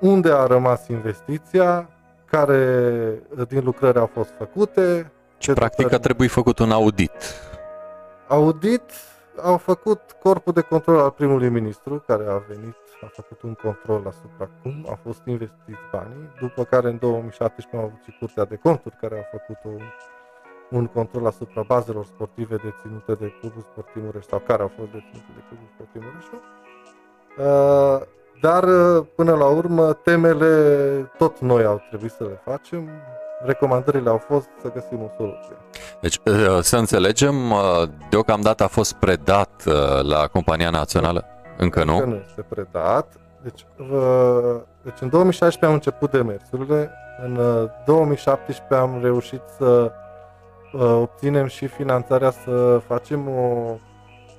unde 0.00 0.30
a 0.32 0.46
rămas 0.46 0.88
investiția, 0.88 1.88
care 2.24 2.62
uh, 3.38 3.48
din 3.48 3.64
lucrări 3.64 3.98
au 3.98 4.10
fost 4.12 4.30
făcute. 4.38 5.12
ce 5.38 5.52
Practic 5.52 5.86
a 5.86 5.88
lucrări- 5.88 6.00
trebuit 6.00 6.30
făcut 6.30 6.58
un 6.58 6.70
audit. 6.70 7.12
Audit 8.28 8.82
au 9.42 9.56
făcut 9.56 10.00
corpul 10.22 10.52
de 10.52 10.60
control 10.60 10.98
al 10.98 11.10
primului 11.10 11.48
ministru, 11.48 12.02
care 12.06 12.24
a 12.28 12.42
venit, 12.48 12.76
a 13.02 13.06
făcut 13.12 13.42
un 13.42 13.54
control 13.54 14.02
asupra 14.06 14.48
cum 14.62 14.86
au 14.88 14.98
fost 15.02 15.20
investiți 15.24 15.80
banii, 15.92 16.28
după 16.40 16.64
care 16.64 16.88
în 16.88 16.98
2017 16.98 17.76
am 17.76 17.82
avut 17.82 18.02
și 18.04 18.16
Curtea 18.18 18.44
de 18.44 18.56
Conturi, 18.56 18.96
care 19.00 19.18
a 19.18 19.36
făcut 19.36 19.72
un, 19.72 19.82
un 20.70 20.86
control 20.86 21.26
asupra 21.26 21.62
bazelor 21.66 22.04
sportive 22.04 22.56
deținute 22.56 23.12
de 23.12 23.32
Clubul 23.40 23.62
Sportiv 23.70 24.02
Mureș, 24.04 24.24
sau 24.24 24.42
care 24.46 24.62
au 24.62 24.70
fost 24.76 24.90
deținute 24.90 25.30
de 25.36 25.42
Clubul 25.48 25.68
Sportiv 25.74 26.02
Mureșul. 26.06 26.40
Uh, 27.38 28.06
dar, 28.40 28.64
uh, 28.64 29.06
până 29.14 29.34
la 29.34 29.46
urmă, 29.46 29.92
temele 29.92 30.52
tot 31.18 31.38
noi 31.38 31.64
au 31.64 31.82
trebuit 31.88 32.10
să 32.10 32.24
le 32.24 32.40
facem. 32.44 32.88
Recomandările 33.44 34.08
au 34.08 34.18
fost 34.18 34.48
să 34.62 34.70
găsim 34.72 35.02
o 35.02 35.10
soluție. 35.16 35.56
Deci, 36.00 36.20
uh, 36.24 36.58
să 36.60 36.76
înțelegem, 36.76 37.50
uh, 37.50 37.82
deocamdată 38.10 38.64
a 38.64 38.66
fost 38.66 38.92
predat 38.92 39.62
uh, 39.66 39.74
la 40.02 40.26
Compania 40.26 40.70
Națională? 40.70 41.24
Încă 41.56 41.80
Încă 41.80 41.84
nu? 41.84 42.06
nu 42.06 42.22
este 42.28 42.44
predat. 42.48 43.12
Deci, 43.42 43.66
vă, 43.76 44.62
deci 44.82 45.00
în 45.00 45.08
2016 45.08 45.64
am 45.64 45.72
început 45.72 46.10
demersurile, 46.10 46.90
în 47.24 47.36
uh, 47.36 47.68
2017 47.86 48.74
am 48.74 48.98
reușit 49.02 49.42
să 49.58 49.64
uh, 49.64 49.90
obținem 50.72 51.46
și 51.46 51.66
finanțarea 51.66 52.30
să 52.30 52.80
facem 52.86 53.28
o 53.28 53.76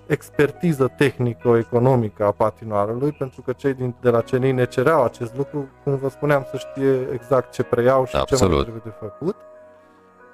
expertiză 0.07 0.93
tehnico-economică 0.97 2.25
a 2.25 2.31
patinoarului, 2.31 3.11
pentru 3.11 3.41
că 3.41 3.51
cei 3.51 3.73
din, 3.73 3.95
de 4.01 4.09
la 4.09 4.21
CNI 4.21 4.51
ne 4.51 4.65
cereau 4.65 5.03
acest 5.03 5.35
lucru, 5.37 5.67
cum 5.83 5.95
vă 5.95 6.09
spuneam, 6.09 6.47
să 6.51 6.57
știe 6.57 7.07
exact 7.13 7.51
ce 7.53 7.63
preiau 7.63 8.05
și 8.05 8.11
ce 8.11 8.17
mai 8.17 8.25
Absolut. 8.31 8.61
trebuie 8.61 8.81
de 8.85 8.93
făcut. 8.99 9.35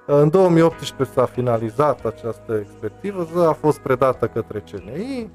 În 0.06 0.30
2018 0.30 1.16
s-a 1.16 1.26
finalizat 1.26 2.06
această 2.06 2.54
expertiză, 2.62 3.48
a 3.48 3.54
fost 3.54 3.80
predată 3.80 4.28
către 4.28 4.64
CNI. 4.72 5.30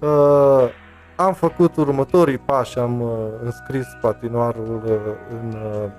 Uh, 0.00 0.68
am 1.16 1.32
făcut 1.32 1.76
următorii 1.76 2.38
pași, 2.38 2.78
am 2.78 3.00
uh, 3.00 3.08
înscris 3.42 3.86
patinoarul 4.00 4.82
uh, 4.84 4.92
în 5.30 5.52
uh, 5.52 5.90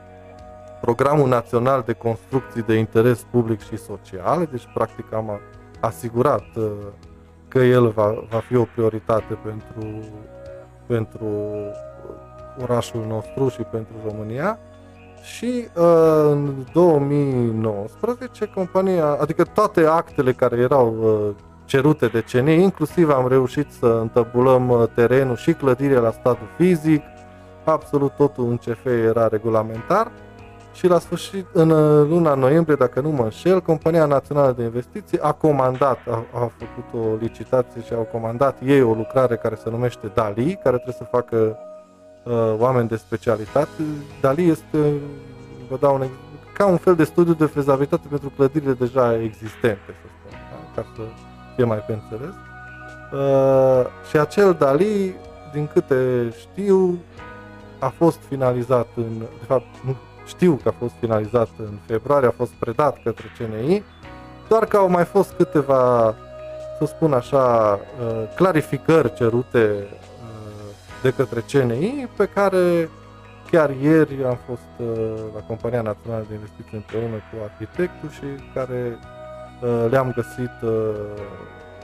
Programul 0.81 1.27
Național 1.27 1.83
de 1.85 1.93
Construcții 1.93 2.61
de 2.61 2.73
Interes 2.73 3.25
Public 3.31 3.61
și 3.61 3.77
Social, 3.77 4.47
deci 4.51 4.67
practic 4.73 5.13
am 5.13 5.39
asigurat 5.79 6.45
uh, 6.55 6.71
că 7.47 7.59
el 7.59 7.87
va, 7.87 8.25
va 8.29 8.39
fi 8.39 8.55
o 8.55 8.63
prioritate 8.63 9.37
pentru, 9.43 9.99
pentru 10.87 11.25
orașul 12.61 13.05
nostru 13.07 13.47
și 13.49 13.61
pentru 13.61 13.93
România. 14.09 14.59
Și 15.21 15.67
uh, 15.75 15.83
în 16.31 16.53
2019 16.73 18.45
compania, 18.45 19.17
adică 19.21 19.43
toate 19.43 19.85
actele 19.85 20.31
care 20.33 20.57
erau 20.57 20.95
uh, 21.01 21.35
cerute 21.65 22.07
de 22.07 22.23
CNI, 22.31 22.61
inclusiv 22.61 23.09
am 23.09 23.27
reușit 23.27 23.71
să 23.71 23.97
întăbulăm 24.01 24.69
uh, 24.69 24.83
terenul 24.93 25.35
și 25.35 25.53
clădirea 25.53 25.99
la 25.99 26.11
stadiu 26.11 26.47
fizic, 26.57 27.01
absolut 27.63 28.11
totul 28.11 28.45
în 28.49 28.57
CF 28.57 28.85
era 28.85 29.27
regulamentar 29.27 30.11
și 30.75 30.87
la 30.87 30.99
sfârșit, 30.99 31.45
în 31.51 31.69
uh, 31.69 32.07
luna 32.07 32.33
noiembrie, 32.33 32.75
dacă 32.75 32.99
nu 32.99 33.09
mă 33.09 33.23
înșel, 33.23 33.61
Compania 33.61 34.05
Națională 34.05 34.51
de 34.51 34.63
Investiții 34.63 35.19
a 35.19 35.31
comandat, 35.31 35.99
a, 36.09 36.23
a 36.33 36.51
făcut 36.57 37.01
o 37.01 37.15
licitație 37.19 37.83
și 37.83 37.93
au 37.93 38.07
comandat 38.11 38.57
ei 38.65 38.81
o 38.81 38.93
lucrare 38.93 39.35
care 39.35 39.55
se 39.55 39.69
numește 39.69 40.11
DALI, 40.13 40.59
care 40.63 40.75
trebuie 40.75 40.95
să 40.97 41.03
facă 41.03 41.57
uh, 42.23 42.55
oameni 42.57 42.87
de 42.87 42.95
specialitate. 42.95 43.81
DALI 44.21 44.49
este, 44.49 44.93
vă 45.69 45.77
dau 45.79 45.95
un 45.95 46.01
ex- 46.01 46.13
ca 46.53 46.65
un 46.65 46.77
fel 46.77 46.95
de 46.95 47.03
studiu 47.03 47.33
de 47.33 47.45
fezabilitate 47.45 48.07
pentru 48.09 48.31
clădirile 48.35 48.73
deja 48.73 49.21
existente, 49.21 49.79
să 49.85 50.07
spun, 50.07 50.39
da? 50.75 50.81
ca 50.81 50.87
să 50.95 51.01
fie 51.55 51.63
mai 51.63 51.77
pe 51.77 51.93
înțeles. 51.93 52.33
Uh, 53.13 53.85
și 54.09 54.17
acel 54.17 54.53
DALI, 54.53 55.15
din 55.53 55.69
câte 55.73 56.33
știu, 56.39 56.99
a 57.79 57.87
fost 57.87 58.19
finalizat 58.27 58.87
în, 58.95 59.19
de 59.19 59.45
fapt, 59.45 59.65
nu 59.85 59.95
știu 60.25 60.59
că 60.63 60.69
a 60.69 60.75
fost 60.79 60.93
finalizat 60.99 61.49
în 61.57 61.77
februarie, 61.85 62.27
a 62.27 62.31
fost 62.37 62.51
predat 62.51 63.03
către 63.03 63.25
CNI, 63.37 63.83
doar 64.47 64.65
că 64.65 64.77
au 64.77 64.89
mai 64.89 65.05
fost 65.05 65.33
câteva, 65.37 66.15
să 66.79 66.85
spun 66.85 67.13
așa, 67.13 67.79
uh, 67.99 68.23
clarificări 68.35 69.13
cerute 69.13 69.87
uh, 69.87 70.75
de 71.01 71.11
către 71.11 71.43
CNI, 71.51 72.07
pe 72.17 72.25
care 72.25 72.89
chiar 73.51 73.69
ieri 73.81 74.25
am 74.25 74.37
fost 74.47 74.89
uh, 74.89 75.13
la 75.35 75.39
Compania 75.47 75.81
Națională 75.81 76.25
de 76.27 76.33
Investiții 76.33 76.77
împreună 76.77 77.15
cu 77.15 77.37
arhitectul 77.43 78.09
și 78.09 78.25
care 78.53 78.99
le-am 79.89 80.11
găsit 80.15 80.51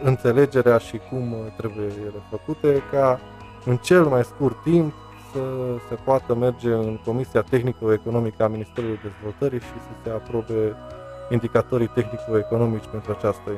înțelegerea 0.04 0.77
și 0.77 1.01
cum 1.10 1.36
trebuie 1.58 1.86
ele 1.86 2.21
făcute 2.30 2.84
ca 2.91 3.19
în 3.65 3.77
cel 3.77 4.04
mai 4.04 4.23
scurt 4.23 4.63
timp 4.63 4.93
să 5.34 5.39
se 5.89 5.96
poată 6.04 6.36
merge 6.36 6.72
în 6.74 7.00
Comisia 7.06 7.41
Tehnico-Economică 7.41 8.44
a 8.44 8.48
Ministerului 8.48 9.00
Dezvoltării 9.04 9.60
și 9.60 9.65
să 9.88 9.94
se 10.04 10.10
aprobe 10.10 10.76
indicatorii 11.30 11.88
tehnico-economici 11.88 12.88
pentru 12.91 13.15
această 13.17 13.52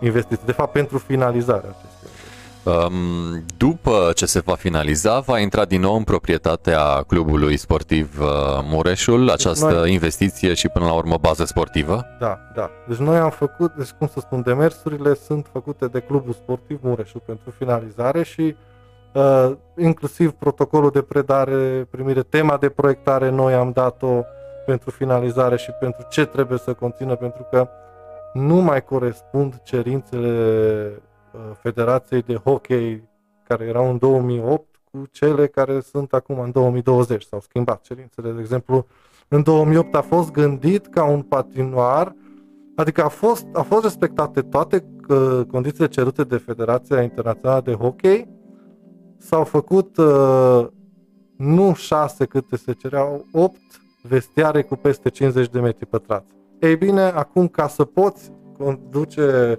investiție, 0.00 0.42
de 0.46 0.52
fapt 0.52 0.72
pentru 0.72 0.98
finalizarea 0.98 1.76
acestei. 1.78 2.08
Um, 2.64 3.44
după 3.56 4.10
ce 4.14 4.26
se 4.26 4.40
va 4.40 4.54
finaliza, 4.54 5.20
va 5.20 5.38
intra 5.38 5.64
din 5.64 5.80
nou 5.80 5.96
în 5.96 6.02
proprietatea 6.02 7.02
clubului 7.06 7.56
sportiv 7.56 8.20
uh, 8.20 8.26
Mureșul 8.62 9.24
Deci 9.24 9.34
această 9.34 9.70
noi- 9.70 9.92
investiție 9.92 10.54
și 10.54 10.68
până 10.68 10.84
la 10.84 10.92
urmă 10.92 11.16
bază 11.20 11.44
sportivă? 11.44 12.04
Da, 12.20 12.38
da. 12.54 12.70
Deci 12.88 12.96
noi 12.96 13.18
am 13.18 13.30
făcut, 13.30 13.72
deci 13.72 13.90
cum 13.90 14.06
să 14.06 14.20
spun, 14.20 14.42
demersurile 14.42 15.14
sunt 15.14 15.46
făcute 15.52 15.86
de 15.86 16.00
clubul 16.00 16.32
sportiv 16.32 16.78
Mureșul 16.82 17.22
pentru 17.26 17.50
finalizare 17.58 18.22
și 18.22 18.40
uh, 18.40 18.54
inclusiv 19.76 20.30
protocolul 20.30 20.90
de 20.90 21.02
predare, 21.02 21.86
primire, 21.90 22.22
tema 22.22 22.56
de 22.56 22.68
proiectare 22.68 23.30
noi 23.30 23.54
am 23.54 23.70
dat-o 23.70 24.22
pentru 24.66 24.90
finalizare 24.90 25.56
și 25.56 25.70
pentru 25.70 26.06
ce 26.10 26.24
trebuie 26.24 26.58
să 26.58 26.72
conțină, 26.72 27.14
pentru 27.14 27.46
că 27.50 27.68
nu 28.32 28.54
mai 28.54 28.84
corespund 28.84 29.60
cerințele 29.62 30.28
uh, 31.32 31.40
Federației 31.60 32.22
de 32.22 32.34
Hockey 32.34 33.08
care 33.42 33.64
erau 33.64 33.90
în 33.90 33.98
2008 33.98 34.64
cu 34.90 35.04
cele 35.10 35.46
care 35.46 35.80
sunt 35.80 36.12
acum 36.12 36.38
în 36.38 36.50
2020. 36.50 37.22
S-au 37.22 37.40
schimbat 37.40 37.80
cerințele. 37.82 38.30
De 38.30 38.40
exemplu, 38.40 38.86
în 39.28 39.42
2008 39.42 39.94
a 39.94 40.00
fost 40.00 40.30
gândit 40.30 40.86
ca 40.86 41.04
un 41.04 41.22
patinoar, 41.22 42.14
adică 42.76 43.04
a 43.04 43.08
fost, 43.08 43.46
a 43.52 43.62
fost 43.62 43.82
respectate 43.82 44.42
toate 44.42 44.84
uh, 45.08 45.40
condițiile 45.50 45.88
cerute 45.88 46.24
de 46.24 46.36
Federația 46.36 47.02
Internațională 47.02 47.60
de 47.60 47.72
Hockey, 47.72 48.28
s-au 49.20 49.44
făcut 49.44 49.96
uh, 49.96 50.66
nu 51.36 51.74
șase 51.74 52.24
câte 52.24 52.56
se 52.56 52.72
cereau, 52.72 53.26
opt 53.32 53.80
vestiare 54.02 54.62
cu 54.62 54.76
peste 54.76 55.08
50 55.08 55.48
de 55.48 55.60
metri 55.60 55.86
pătrați. 55.86 56.32
Ei 56.60 56.76
bine, 56.76 57.00
acum 57.00 57.48
ca 57.48 57.68
să 57.68 57.84
poți 57.84 58.32
conduce 58.58 59.58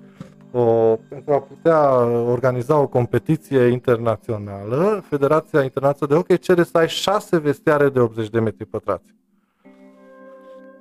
o, 0.52 0.96
pentru 1.10 1.34
a 1.34 1.40
putea 1.40 1.96
organiza 2.06 2.80
o 2.80 2.88
competiție 2.88 3.68
internațională, 3.68 5.04
Federația 5.10 5.64
Internațională 5.64 6.14
de 6.14 6.16
Hockey 6.16 6.38
cere 6.38 6.64
să 6.64 6.78
ai 6.78 6.88
șase 6.88 7.38
vestiare 7.38 7.90
de 7.90 8.00
80 8.00 8.30
de 8.30 8.40
metri 8.40 8.66
pătrați. 8.66 9.16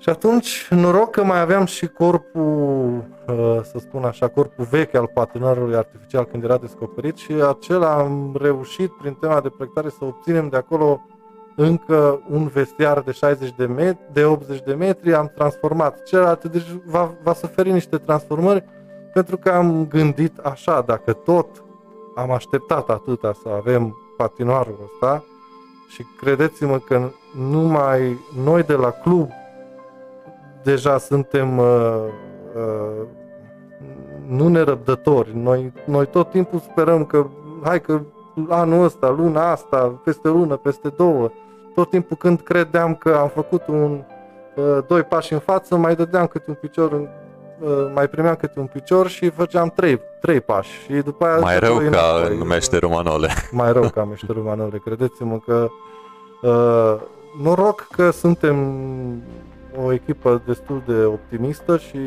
Și 0.01 0.09
atunci, 0.09 0.69
noroc 0.71 1.11
că 1.11 1.25
mai 1.25 1.41
aveam 1.41 1.65
și 1.65 1.87
corpul, 1.87 3.05
uh, 3.27 3.61
să 3.63 3.79
spun 3.79 4.05
așa, 4.05 4.29
corpul 4.29 4.65
vechi 4.71 4.95
al 4.95 5.11
patinarului 5.15 5.77
artificial 5.77 6.25
când 6.25 6.45
era 6.45 6.57
descoperit 6.57 7.17
și 7.17 7.33
acela 7.33 7.95
am 7.95 8.37
reușit 8.41 8.91
prin 8.91 9.13
tema 9.13 9.41
de 9.41 9.49
proiectare 9.49 9.89
să 9.89 10.05
obținem 10.05 10.49
de 10.49 10.57
acolo 10.57 11.01
încă 11.57 12.23
un 12.31 12.47
vestiar 12.47 13.01
de 13.01 13.13
60 13.13 13.55
de 13.57 13.67
metri, 13.67 14.13
de 14.13 14.25
80 14.25 14.63
de 14.63 14.75
metri, 14.75 15.15
am 15.15 15.33
transformat 15.35 16.03
celălalt, 16.03 16.45
deci 16.45 16.67
va, 16.87 17.15
va 17.23 17.33
suferi 17.33 17.73
niște 17.73 17.97
transformări 17.97 18.65
pentru 19.13 19.37
că 19.37 19.51
am 19.51 19.87
gândit 19.89 20.39
așa, 20.39 20.83
dacă 20.87 21.13
tot 21.13 21.65
am 22.15 22.31
așteptat 22.31 22.89
atâta 22.89 23.33
să 23.43 23.49
avem 23.49 23.97
patinoarul 24.17 24.79
ăsta 24.85 25.25
și 25.89 26.05
credeți-mă 26.21 26.79
că 26.79 27.11
numai 27.51 28.19
noi 28.45 28.63
de 28.63 28.75
la 28.75 28.91
club 28.91 29.31
deja 30.62 30.99
suntem 30.99 31.59
uh, 31.59 32.05
uh, 32.57 33.07
nu 34.29 34.49
nerăbdători. 34.49 35.37
Noi, 35.37 35.73
noi 35.85 36.07
tot 36.07 36.31
timpul 36.31 36.59
sperăm 36.59 37.05
că 37.05 37.27
hai 37.62 37.81
că 37.81 38.01
anul 38.49 38.85
ăsta, 38.85 39.09
luna 39.09 39.51
asta, 39.51 40.01
peste 40.05 40.29
o 40.29 40.33
lună, 40.33 40.57
peste 40.57 40.88
două, 40.96 41.31
tot 41.75 41.90
timpul 41.90 42.16
când 42.16 42.40
credeam 42.40 42.94
că 42.94 43.14
am 43.14 43.29
făcut 43.29 43.66
un 43.66 44.03
uh, 44.57 44.79
doi 44.87 45.03
pași 45.03 45.33
în 45.33 45.38
față, 45.38 45.77
mai 45.77 45.94
dădeam 45.94 46.27
câte 46.27 46.44
un 46.49 46.55
picior 46.61 46.92
în, 46.92 47.09
uh, 47.61 47.90
mai 47.94 48.09
primeam 48.09 48.35
câte 48.35 48.61
un 48.61 48.66
picior 48.66 49.09
și 49.09 49.31
făceam 49.31 49.73
trei, 49.75 50.01
trei 50.20 50.40
pași 50.40 50.70
și 50.85 50.92
după 50.92 51.25
aia 51.25 51.37
Mai 51.38 51.59
rău 51.59 51.75
doi 51.75 51.88
ca 51.88 51.99
înapoi. 52.16 52.37
în 52.37 52.46
meșterul 52.46 52.88
Manole. 52.88 53.29
mai 53.51 53.73
rău 53.73 53.88
ca 53.88 54.05
meșterul 54.05 54.42
Manole, 54.42 54.81
credeți-mă 54.85 55.38
că 55.46 55.68
uh, 56.42 57.01
noroc 57.42 57.87
că 57.90 58.11
suntem 58.11 58.57
o 59.85 59.93
echipă 59.93 60.43
destul 60.47 60.83
de 60.87 61.05
optimistă 61.05 61.77
și 61.77 61.99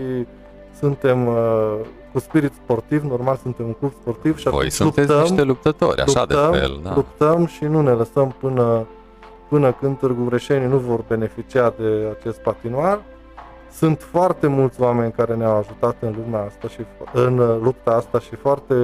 suntem 0.80 1.28
uh, 1.28 1.76
cu 2.12 2.20
spirit 2.20 2.54
sportiv, 2.54 3.04
normal 3.04 3.40
suntem 3.42 3.66
un 3.66 3.74
club 3.74 3.94
sportiv 4.02 4.38
și 4.38 4.44
Voi 4.44 4.56
atunci 4.56 4.72
sunteți 4.72 5.08
luptăm, 5.08 5.22
niște 5.22 5.44
luptători, 5.44 6.02
așa 6.02 6.20
luptăm, 6.20 6.52
de 6.52 6.58
fel. 6.58 6.80
Da. 6.84 6.94
luptăm 6.96 7.46
și 7.46 7.64
nu 7.64 7.82
ne 7.82 7.92
lăsăm 7.92 8.36
până, 8.40 8.88
până 9.50 9.72
când 9.72 9.98
târgureșenii 9.98 10.68
nu 10.68 10.78
vor 10.78 11.04
beneficia 11.08 11.74
de 11.78 12.16
acest 12.20 12.40
patinoar. 12.40 13.02
Sunt 13.72 14.02
foarte 14.02 14.48
mulți 14.48 14.82
oameni 14.82 15.12
care 15.12 15.36
ne-au 15.36 15.58
ajutat 15.58 15.96
în 16.00 16.16
lumea 16.24 16.42
asta 16.42 16.68
și 16.68 16.80
în 17.14 17.38
uh, 17.38 17.58
lupta 17.62 17.92
asta 17.92 18.20
și 18.20 18.36
foarte 18.36 18.76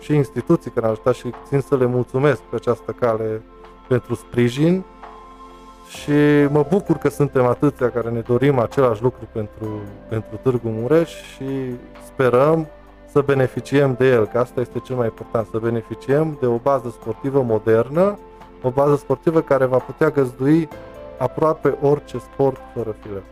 și 0.00 0.14
instituții 0.14 0.70
care 0.70 0.80
ne-au 0.80 0.92
ajutat 0.92 1.14
și 1.14 1.30
țin 1.46 1.60
să 1.60 1.76
le 1.76 1.86
mulțumesc 1.86 2.40
pe 2.40 2.56
această 2.56 2.94
cale 3.00 3.42
pentru 3.88 4.14
sprijin 4.14 4.84
și 5.90 6.46
mă 6.50 6.66
bucur 6.68 6.96
că 6.96 7.08
suntem 7.08 7.46
atâția 7.46 7.90
care 7.90 8.10
ne 8.10 8.20
dorim 8.20 8.58
același 8.58 9.02
lucru 9.02 9.28
pentru, 9.32 9.80
pentru 10.08 10.38
Târgu 10.42 10.68
Mureș 10.68 11.10
și 11.10 11.74
sperăm 12.06 12.68
să 13.12 13.20
beneficiem 13.20 13.94
de 13.98 14.06
el, 14.06 14.26
că 14.26 14.38
asta 14.38 14.60
este 14.60 14.78
cel 14.78 14.96
mai 14.96 15.06
important, 15.06 15.46
să 15.50 15.58
beneficiem 15.58 16.36
de 16.40 16.46
o 16.46 16.56
bază 16.56 16.94
sportivă 17.00 17.42
modernă, 17.42 18.18
o 18.62 18.70
bază 18.70 18.96
sportivă 18.96 19.40
care 19.40 19.64
va 19.64 19.76
putea 19.76 20.08
găzdui 20.08 20.68
aproape 21.18 21.76
orice 21.82 22.18
sport 22.18 22.60
fără 22.74 22.96
file. 23.02 23.22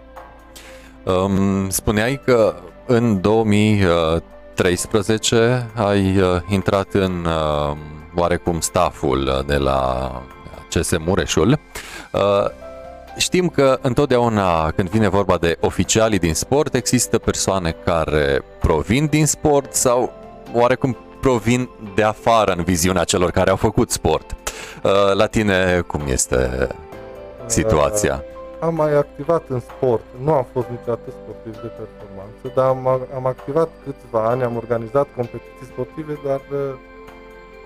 Um, 1.16 1.70
spuneai 1.70 2.20
că 2.24 2.54
în 2.86 3.20
2013 3.20 5.70
ai 5.74 6.20
uh, 6.20 6.36
intrat 6.48 6.92
în 6.92 7.24
uh, 7.24 7.72
oarecum 8.16 8.60
staful 8.60 9.44
de 9.46 9.56
la 9.56 10.10
CS 10.68 10.98
Mureșul. 10.98 11.50
Uh, 11.50 11.58
știm 13.16 13.48
că 13.48 13.78
întotdeauna 13.82 14.70
când 14.70 14.88
vine 14.88 15.08
vorba 15.08 15.36
de 15.36 15.56
oficialii 15.60 16.18
din 16.18 16.34
sport, 16.34 16.74
există 16.74 17.18
persoane 17.18 17.76
care 17.84 18.42
provin 18.60 19.06
din 19.06 19.26
sport 19.26 19.74
sau 19.74 20.12
oarecum 20.52 20.96
provin 21.20 21.68
de 21.94 22.02
afară 22.02 22.52
în 22.52 22.62
viziunea 22.62 23.04
celor 23.04 23.30
care 23.30 23.50
au 23.50 23.56
făcut 23.56 23.90
sport. 23.90 24.36
Uh, 24.82 25.14
La 25.14 25.26
tine 25.26 25.80
cum 25.86 26.02
este 26.06 26.68
situația? 27.46 28.22
Am 28.60 28.74
mai 28.74 28.92
activat 28.92 29.42
în 29.48 29.60
sport. 29.60 30.02
Nu 30.24 30.32
am 30.32 30.46
fost 30.52 30.66
niciodată 30.68 31.10
sportiv 31.10 31.52
de 31.62 31.70
performanță, 31.78 32.52
dar 32.54 32.66
am, 32.66 33.08
am 33.14 33.26
activat 33.26 33.68
câțiva 33.84 34.28
ani, 34.28 34.42
am 34.42 34.56
organizat 34.56 35.06
competiții 35.16 35.66
sportive, 35.72 36.18
dar 36.26 36.40
uh, 36.52 36.74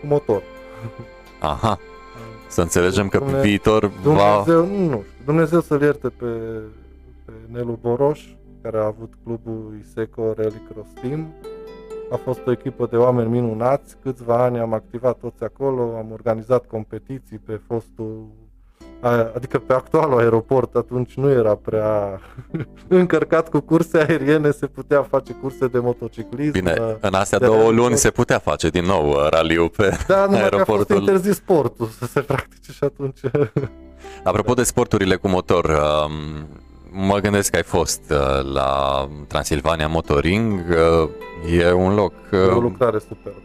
cu 0.00 0.07
motor. 0.07 0.42
Aha, 1.38 1.78
să 2.53 2.61
înțelegem 2.61 3.09
că 3.09 3.19
pe 3.19 3.25
Dumne- 3.25 3.41
viitor 3.41 3.87
va... 3.87 3.93
Dumnezeu, 4.03 4.67
nu 4.79 4.85
știu, 4.85 5.05
Dumnezeu 5.25 5.61
să-l 5.61 5.81
ierte 5.83 6.09
pe, 6.09 6.27
pe 7.25 7.33
Nelu 7.51 7.79
Boroș, 7.81 8.21
care 8.62 8.79
a 8.79 8.85
avut 8.85 9.12
clubul 9.25 9.77
Iseco 9.81 10.33
Rally 10.37 10.62
Cross 10.73 10.88
Team. 11.01 11.27
A 12.11 12.17
fost 12.17 12.47
o 12.47 12.51
echipă 12.51 12.87
de 12.91 12.97
oameni 12.97 13.31
minunați, 13.31 13.97
câțiva 14.03 14.43
ani 14.45 14.59
am 14.59 14.73
activat 14.73 15.19
toți 15.19 15.45
acolo, 15.45 15.97
am 15.97 16.11
organizat 16.12 16.67
competiții 16.67 17.38
pe 17.38 17.61
fostul, 17.67 18.27
a- 18.27 18.41
adică 19.35 19.59
pe 19.59 19.73
actualul 19.73 20.19
aeroport, 20.19 20.75
atunci 20.75 21.15
nu 21.15 21.31
era 21.31 21.55
prea 21.55 22.21
încărcat 22.88 23.49
cu 23.49 23.61
curse 23.61 23.99
aeriene, 24.09 24.51
se 24.51 24.67
putea 24.67 25.03
face 25.03 25.33
curse 25.33 25.67
de 25.67 25.79
motociclism. 25.79 26.53
Bine, 26.53 26.97
în 27.01 27.15
astea 27.15 27.38
de 27.38 27.47
două 27.47 27.59
rally 27.59 27.75
luni 27.75 27.87
cross. 27.87 28.01
se 28.03 28.11
putea 28.11 28.38
face 28.38 28.69
din 28.69 28.85
nou 28.85 29.09
uh, 29.09 29.27
raliul 29.31 29.69
pe 29.69 29.99
Da, 30.07 30.25
numai 30.31 30.49
că 30.49 30.55
a 30.55 30.59
fost 30.59 30.69
aeroportul. 30.69 30.97
interzis 30.97 31.37
sportul 31.37 31.87
să 31.99 32.07
se 32.07 32.21
practice 32.21 32.73
și 32.73 32.85
atunci... 32.85 33.19
Apropo 34.25 34.55
de 34.55 34.62
sporturile 34.62 35.17
cu 35.17 35.29
motor, 35.29 35.65
um, 35.65 36.47
mă 37.07 37.19
gândesc 37.19 37.51
că 37.51 37.57
ai 37.57 37.62
fost 37.62 38.01
uh, 38.11 38.53
la 38.53 39.09
Transilvania 39.27 39.88
Motoring. 39.88 40.61
uh, 41.03 41.09
E 41.59 41.73
un 41.73 41.95
loc... 41.95 42.12
E 42.33 42.37
o 42.37 42.55
uh, 42.57 42.62
lucrare 42.62 42.99
superbă. 42.99 43.41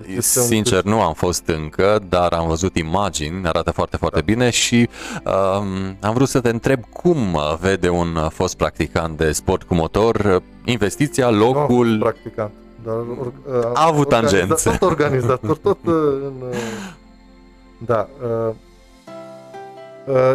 Deci 0.00 0.16
este 0.16 0.38
un 0.38 0.44
Sincer, 0.46 0.82
nu 0.82 1.00
am 1.00 1.12
fost 1.12 1.42
încă, 1.46 1.98
dar 2.08 2.32
am 2.32 2.48
văzut 2.48 2.76
imagini, 2.76 3.46
arată 3.46 3.70
foarte, 3.70 3.96
foarte 3.96 4.18
Da. 4.18 4.24
bine 4.24 4.50
și 4.50 4.88
um, 5.24 5.96
am 6.00 6.14
vrut 6.14 6.28
să 6.28 6.40
te 6.40 6.48
întreb 6.48 6.80
cum 6.92 7.34
uh, 7.34 7.54
vede 7.60 7.88
un 7.88 8.14
uh, 8.16 8.26
fost 8.30 8.56
practicant 8.56 9.16
de 9.16 9.32
sport 9.32 9.62
cu 9.62 9.74
motor 9.74 10.14
uh, 10.16 10.42
investiția, 10.64 11.28
Nu 11.30 11.46
am 11.46 11.52
fost 11.52 11.68
locul... 11.68 11.98
practicant, 11.98 12.50
dar 12.84 12.94
or, 12.94 13.32
A 13.74 13.86
avut 13.86 14.08
tangențe. 14.08 14.70
Tot 14.70 14.90
organizator, 14.90 15.56
tot 15.56 15.78
uh, 15.86 15.92
în... 16.24 16.32
uh, 16.48 16.56
Da. 17.86 18.08
uh, 18.22 18.28
uh, 18.48 18.54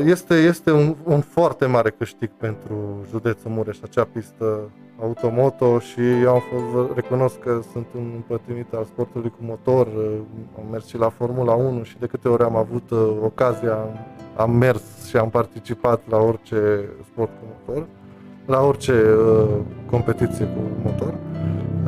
Este, 0.06 0.34
este 0.34 0.72
un, 0.72 0.96
un 1.04 1.22
foarte 1.22 1.66
mare 1.66 1.90
câștig 1.90 2.30
pentru 2.38 3.06
județul 3.10 3.52
Mureș, 3.52 3.78
acea 3.82 4.08
pistă 4.14 4.60
automoto 5.02 5.80
și 5.80 6.02
eu 6.22 6.30
am 6.30 6.42
fost, 6.52 6.96
recunosc 6.96 7.40
că 7.40 7.60
sunt 7.72 7.86
un 7.96 8.12
împătimit 8.16 8.74
al 8.74 8.84
sportului 8.84 9.30
cu 9.30 9.38
motor, 9.40 9.88
uh, 9.88 10.18
am 10.58 10.66
mers 10.72 10.86
și 10.86 10.98
la 10.98 11.10
Formula 11.10 11.54
1 11.54 11.84
și 11.84 11.98
de 12.00 12.06
câte 12.06 12.28
ori 12.28 12.44
am 12.44 12.56
avut 12.56 12.90
uh, 12.90 13.18
ocazia, 13.24 13.74
am, 13.74 14.00
am 14.36 14.52
mers 14.52 14.82
și 15.08 15.18
am 15.18 15.30
participat 15.30 16.02
la 16.10 16.18
orice 16.18 16.90
sport 17.12 17.30
cu 17.40 17.46
motor, 17.68 17.86
la 18.46 18.62
orice 18.62 18.94
uh, 18.94 19.48
competiție 19.90 20.46
cu 20.46 20.62
motor. 20.84 21.14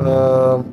Uh, 0.00 0.64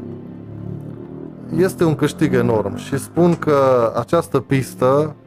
este 1.58 1.84
un 1.84 1.96
câștig 1.96 2.34
enorm 2.34 2.76
și 2.76 2.98
spun 2.98 3.36
că 3.36 3.92
această 3.96 4.40
pistă 4.40 4.86
uh, 4.86 5.23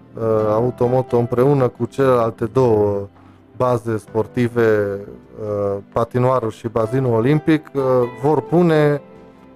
automoto 0.50 1.16
împreună 1.16 1.68
cu 1.68 1.84
celelalte 1.84 2.44
două 2.44 3.08
baze 3.56 3.96
sportive, 3.96 5.00
uh, 5.40 5.76
patinoarul 5.92 6.50
și 6.50 6.68
bazinul 6.68 7.12
olimpic, 7.12 7.70
uh, 7.74 7.82
vor 8.22 8.40
pune 8.40 9.02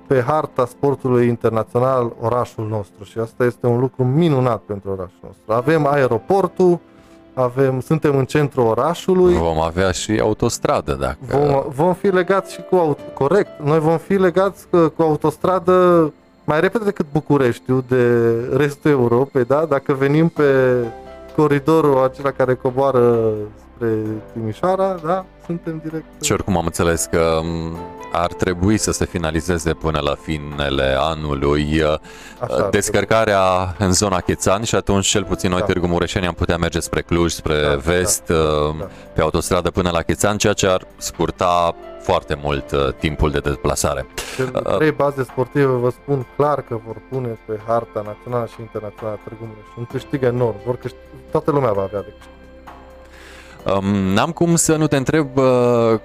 pe 0.06 0.22
harta 0.26 0.66
sportului 0.66 1.26
internațional 1.26 2.12
orașul 2.20 2.66
nostru 2.68 3.04
și 3.04 3.18
asta 3.18 3.44
este 3.44 3.66
un 3.66 3.80
lucru 3.80 4.04
minunat 4.04 4.60
pentru 4.60 4.90
orașul 4.90 5.18
nostru. 5.22 5.52
Avem 5.52 5.86
aeroportul, 5.86 6.78
avem, 7.34 7.80
suntem 7.80 8.16
în 8.16 8.24
centrul 8.24 8.66
orașului, 8.66 9.34
Vom 9.34 9.60
avea 9.60 9.90
și 9.90 10.18
autostradă, 10.22 10.92
dacă... 10.92 11.18
Vom, 11.20 11.62
vom 11.68 11.94
fi 11.94 12.06
legați 12.06 12.52
și 12.52 12.62
cu 12.70 12.76
auto, 12.76 13.02
corect, 13.14 13.62
noi 13.62 13.78
vom 13.78 13.98
fi 13.98 14.12
legați 14.12 14.68
cu, 14.68 14.88
cu 14.88 15.02
autostradă 15.02 16.12
mai 16.50 16.60
repede 16.60 16.84
decât 16.84 17.06
Bucureștiul 17.12 17.84
de 17.88 18.30
restul 18.56 18.90
Europei, 18.90 19.44
da? 19.44 19.64
Dacă 19.68 19.92
venim 19.92 20.28
pe 20.28 20.44
coridorul 21.36 22.02
acela 22.02 22.30
care 22.30 22.54
coboară 22.54 23.32
spre 23.74 23.88
Timișoara, 24.32 24.96
da? 25.04 25.24
Suntem 25.46 25.80
direct... 25.84 26.04
Și 26.22 26.32
oricum 26.32 26.56
am 26.56 26.64
înțeles 26.64 27.04
că 27.10 27.40
m, 27.42 27.78
ar 28.12 28.32
trebui 28.32 28.78
să 28.78 28.92
se 28.92 29.04
finalizeze 29.04 29.72
până 29.72 30.00
la 30.02 30.14
finele 30.22 30.96
anului 30.98 31.80
uh, 31.82 31.94
Așa, 32.40 32.68
descărcarea 32.70 33.74
în 33.78 33.92
zona 33.92 34.20
Chețani 34.20 34.66
și 34.66 34.74
atunci 34.74 35.06
cel 35.06 35.24
puțin 35.24 35.50
noi 35.50 35.60
Da. 35.60 35.64
Târgu 35.64 35.86
Mureșeni 35.86 36.26
am 36.26 36.34
putea 36.34 36.56
merge 36.56 36.80
spre 36.80 37.02
Cluj, 37.02 37.32
spre 37.32 37.62
Da, 37.62 37.74
vest, 37.74 38.26
da, 38.26 38.34
uh, 38.34 38.74
da. 38.78 38.88
pe 39.14 39.20
autostradă 39.20 39.70
până 39.70 39.90
la 39.90 40.02
Chețani, 40.02 40.38
ceea 40.38 40.52
ce 40.52 40.66
ar 40.66 40.86
scurta 40.96 41.74
foarte 42.02 42.38
mult 42.42 42.70
uh, 42.70 42.88
timpul 42.98 43.30
de 43.30 43.38
deplasare. 43.38 44.06
Cele 44.36 44.50
Uh, 44.54 44.76
trei 44.76 44.90
baze 44.90 45.22
sportive 45.22 45.64
vă 45.64 45.90
spun 45.90 46.26
clar 46.36 46.62
că 46.62 46.78
vor 46.86 46.96
pune 47.10 47.38
pe 47.46 47.58
harta 47.66 48.02
națională 48.06 48.46
și 48.46 48.60
internațională 48.60 49.18
a 49.20 49.28
Târgu 49.28 49.44
Mureș. 49.44 49.64
Un 49.78 49.84
câștig 49.84 50.22
enorm. 50.22 50.56
Vor 50.66 50.76
câștig, 50.76 51.00
toată 51.30 51.50
lumea 51.50 51.72
va 51.72 51.82
avea 51.82 52.00
de 52.00 52.12
câștig. 52.18 52.38
Um, 53.76 53.84
N-am 54.12 54.30
cum 54.30 54.56
să 54.56 54.76
nu 54.76 54.86
te 54.86 54.96
întreb 54.96 55.36
uh, 55.36 55.44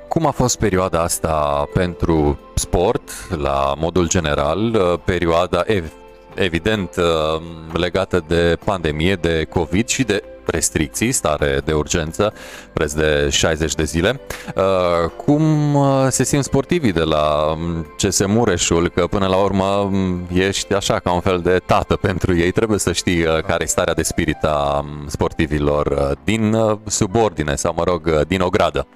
cum 0.08 0.26
a 0.26 0.32
fost 0.32 0.58
perioada 0.60 1.02
asta 1.02 1.68
pentru 1.74 2.40
sport, 2.56 3.10
la 3.38 3.74
modul 3.78 4.08
general, 4.08 4.60
uh, 4.76 5.00
perioada 5.06 5.64
ev- 5.66 5.92
evident 6.36 6.96
uh, 6.96 7.42
legată 7.74 8.24
de 8.28 8.58
pandemie, 8.64 9.16
de 9.16 9.48
COVID 9.50 9.88
și 9.88 10.04
de 10.04 10.24
restricții, 10.46 11.12
stare 11.12 11.62
de 11.66 11.74
urgență, 11.74 12.34
preț 12.74 12.94
de 12.94 13.30
60 13.30 13.76
de 13.76 13.84
zile. 13.84 14.20
Uh, 14.56 15.10
Cum 15.26 15.76
uh, 15.76 16.08
se 16.10 16.24
simt 16.24 16.44
sportivii 16.44 16.92
de 16.92 17.04
la 17.04 17.52
um, 17.52 17.86
CS 17.98 18.26
Mureșul, 18.26 18.90
că 18.90 19.08
până 19.08 19.28
la 19.28 19.36
urmă 19.36 19.66
um, 19.66 20.28
ești 20.34 20.74
așa 20.74 21.00
ca 21.00 21.12
un 21.14 21.20
fel 21.20 21.40
de 21.40 21.62
tată 21.66 21.96
pentru 21.96 22.36
ei, 22.36 22.52
trebuie 22.52 22.80
să 22.80 22.92
știi 22.92 23.26
uh, 23.26 23.42
care 23.42 23.64
e 23.64 23.68
starea 23.68 23.94
de 23.94 24.04
spirit 24.04 24.44
a 24.44 24.84
um, 24.84 25.08
sportivilor 25.08 25.86
uh, 25.88 26.18
din 26.24 26.54
uh, 26.54 26.78
subordine 26.86 27.56
sau, 27.56 27.74
mă 27.78 27.84
rog, 27.84 28.06
uh, 28.06 28.22
din 28.28 28.42
ogradă. 28.42 28.88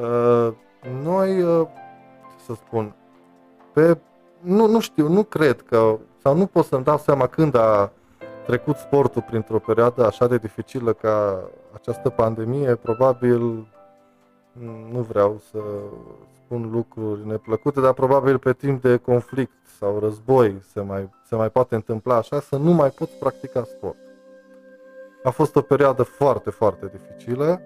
Uh, 0.00 0.52
noi, 1.02 1.42
uh, 1.42 1.66
ce 2.30 2.44
să 2.46 2.52
spun, 2.66 2.94
pe, 3.72 3.98
nu, 4.40 4.66
nu 4.66 4.80
știu, 4.80 5.08
nu 5.08 5.22
cred 5.22 5.62
că, 5.68 5.98
sau 6.22 6.36
nu 6.36 6.46
pot 6.46 6.64
să-mi 6.64 6.84
dau 6.84 6.98
seama 6.98 7.26
când 7.26 7.54
a 7.54 7.92
trecut 8.46 8.76
sportul 8.76 9.22
printr-o 9.22 9.58
perioadă 9.58 10.06
așa 10.06 10.26
de 10.26 10.38
dificilă 10.38 10.92
ca 10.92 11.44
această 11.72 12.08
pandemie, 12.08 12.74
probabil, 12.74 13.40
m, 14.52 14.92
nu 14.92 15.00
vreau 15.00 15.40
să 15.50 15.58
spun 16.44 16.70
lucruri 16.72 17.26
neplăcute, 17.26 17.80
dar 17.80 17.92
probabil 17.92 18.38
pe 18.38 18.52
timp 18.52 18.82
de 18.82 18.96
conflict 18.96 19.52
sau 19.78 19.98
război 19.98 20.62
se 20.72 20.80
mai, 20.80 21.08
se 21.28 21.34
mai 21.34 21.50
poate 21.50 21.74
întâmpla 21.74 22.16
așa, 22.16 22.40
să 22.40 22.56
nu 22.56 22.70
mai 22.70 22.88
poți 22.88 23.12
practica 23.18 23.64
sport. 23.64 23.96
A 25.22 25.30
fost 25.30 25.56
o 25.56 25.60
perioadă 25.60 26.02
foarte, 26.02 26.50
foarte 26.50 26.90
dificilă 26.92 27.60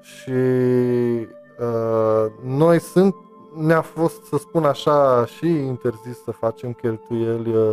și 0.00 0.30
uh, 0.30 2.32
noi 2.44 2.80
sunt, 2.80 3.14
ne-a 3.54 3.80
fost, 3.80 4.24
să 4.24 4.36
spun 4.36 4.64
așa, 4.64 5.24
și 5.26 5.46
interzis 5.46 6.22
să 6.22 6.30
facem 6.30 6.72
cheltuieli 6.72 7.54
uh, 7.54 7.66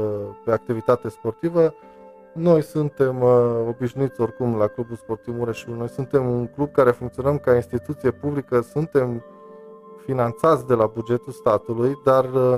pe 0.46 0.52
activitate 0.52 1.10
sportivă. 1.10 1.74
Noi 2.34 2.62
suntem 2.64 3.22
uh, 3.22 3.66
obișnuiți 3.68 4.22
oricum 4.22 4.58
la 4.58 4.68
Clubul 4.68 4.96
Sportiv 4.96 5.36
Mureșul, 5.38 5.76
noi 5.76 5.90
suntem 5.90 6.30
un 6.30 6.48
club 6.48 6.72
care 6.72 6.92
funcționăm 6.92 7.38
ca 7.38 7.56
instituție 7.56 8.12
publică, 8.12 8.62
suntem 8.62 9.24
finanțați 10.06 10.68
de 10.68 10.74
la 10.74 10.86
bugetul 10.86 11.34
statului, 11.34 12.00
dar 12.04 12.26
uh, 12.34 12.56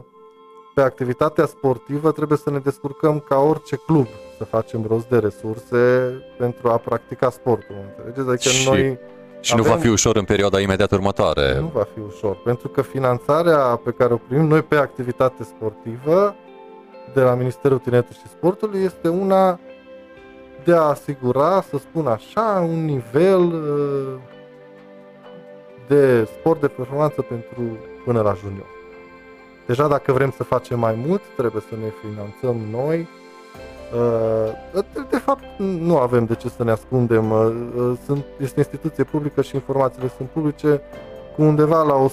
pe 0.75 0.81
activitatea 0.81 1.45
sportivă 1.45 2.11
trebuie 2.11 2.37
să 2.37 2.49
ne 2.49 2.59
descurcăm 2.59 3.19
ca 3.19 3.37
orice 3.39 3.75
club, 3.75 4.07
să 4.37 4.43
facem 4.43 4.85
rost 4.87 5.07
de 5.09 5.17
resurse 5.17 6.11
pentru 6.37 6.69
a 6.69 6.77
practica 6.77 7.29
sportul, 7.29 7.75
mă 7.75 7.81
înțelegeți? 8.05 8.29
Adică 8.29 8.49
Și 8.49 8.69
noi 8.69 8.99
Și 9.41 9.55
nu 9.55 9.61
Avem- 9.61 9.71
va 9.73 9.77
fi 9.77 9.87
ușor 9.87 10.15
în 10.15 10.23
perioada 10.23 10.59
imediat 10.59 10.91
următoare. 10.91 11.59
nu 11.59 11.71
va 11.73 11.87
fi 11.93 11.99
ușor, 11.99 12.35
pentru 12.43 12.67
că 12.67 12.81
finanțarea 12.81 13.57
pe 13.57 13.91
care 13.91 14.13
o 14.13 14.17
primim 14.17 14.47
noi 14.47 14.61
pe 14.61 14.75
activitate 14.75 15.43
sportivă 15.43 16.35
de 17.13 17.21
la 17.21 17.33
Ministerul 17.33 17.77
Tineretului 17.77 18.17
și 18.23 18.29
Sportului 18.29 18.83
este 18.83 19.07
una 19.07 19.59
de 20.63 20.73
a 20.73 20.81
asigura, 20.81 21.61
să 21.61 21.77
spun 21.77 22.07
așa, 22.07 22.65
un 22.69 22.85
nivel 22.85 23.41
uh, 23.41 24.19
de 25.87 26.27
sport 26.39 26.61
de 26.61 26.67
performanță 26.67 27.21
pentru 27.21 27.77
până 28.05 28.21
la 28.21 28.33
junior. 28.33 28.67
Deja 29.65 29.87
dacă 29.87 30.11
vrem 30.11 30.31
să 30.37 30.43
facem 30.43 30.79
mai 30.79 31.03
mult, 31.07 31.21
trebuie 31.37 31.61
să 31.69 31.75
ne 31.75 31.91
finanțăm 32.09 32.55
noi 32.71 32.99
Uh, 32.99 33.28
de, 34.73 35.05
de 35.09 35.17
fapt, 35.17 35.43
nu 35.57 35.97
avem 35.97 36.25
de 36.25 36.35
ce 36.35 36.49
să 36.49 36.63
ne 36.63 36.71
ascundem. 36.71 37.31
Uh, 37.31 37.51
uh, 37.77 37.97
Sunt, 38.05 38.25
este 38.37 38.59
instituție 38.59 39.03
publică 39.03 39.41
și 39.41 39.55
informațiile 39.55 40.11
sunt 40.17 40.29
publice. 40.29 40.81
Cu 41.35 41.41
undeva 41.41 41.81
la 41.83 42.05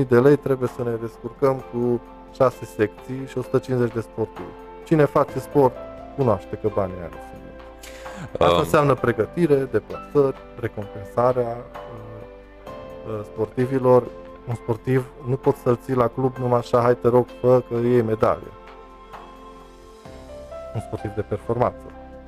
180.000 0.00 0.08
de 0.08 0.18
lei 0.18 0.36
trebuie 0.36 0.68
să 0.76 0.82
ne 0.82 0.94
descurcăm 1.00 1.64
cu 1.72 2.00
6 2.32 2.64
secții 2.64 3.26
și 3.26 3.38
150 3.38 3.92
de 3.92 4.00
sportivi. 4.00 4.48
Cine 4.84 5.04
face 5.04 5.38
sport 5.38 5.74
cunoaște 6.16 6.58
că 6.62 6.68
banii 6.74 6.94
aia 6.98 7.08
nu 7.10 7.18
sunt. 7.30 7.42
mulți. 7.42 8.42
Asta 8.42 8.54
Um, 8.54 8.58
înseamnă 8.58 8.94
pregătire, 8.94 9.68
deplasări, 9.70 10.36
recompensarea 10.60 11.56
uh, 11.56 13.18
uh, 13.18 13.24
sportivilor. 13.24 14.02
Un 14.48 14.54
sportiv 14.54 15.06
nu 15.28 15.36
poți 15.36 15.58
să-l 15.58 15.78
ții 15.84 15.94
la 15.94 16.06
club 16.06 16.36
numai 16.36 16.58
așa, 16.58 16.80
hai 16.80 16.96
te 16.96 17.08
rog, 17.08 17.26
fă 17.40 17.62
că 17.68 17.74
iei 17.74 18.02
medalie. 18.02 18.52
Un 20.76 20.82
sportiv 20.82 21.10
de 21.14 21.20
performanță. 21.22 21.82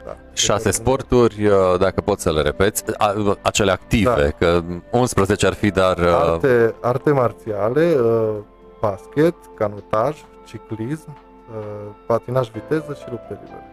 Da. 0.05 0.17
Șase 0.33 0.71
sporturi, 0.71 1.47
uh, 1.47 1.55
dacă 1.79 2.01
poți 2.01 2.23
să 2.23 2.33
le 2.33 2.41
repeți, 2.43 2.85
a- 2.97 3.37
acele 3.43 3.71
active, 3.71 4.35
Da. 4.39 4.47
că 4.47 4.63
11 4.91 5.47
ar 5.47 5.53
fi, 5.55 5.71
dar 5.71 5.99
uh, 5.99 6.07
Arte, 6.07 6.75
arte 6.81 7.11
marțiale, 7.11 7.95
uh, 7.95 8.35
basket, 8.81 9.35
canotaj, 9.57 10.17
ciclism, 10.47 11.09
uh, 11.09 11.95
patinaj 12.07 12.49
viteză 12.51 12.97
și 13.03 13.11
lupte 13.11 13.41
libere. 13.45 13.67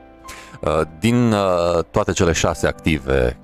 uh, 0.62 0.82
din 1.00 1.32
uh, 1.32 1.84
toate 1.92 2.12
cele 2.12 2.32
șase 2.32 2.68
active, 2.68 3.40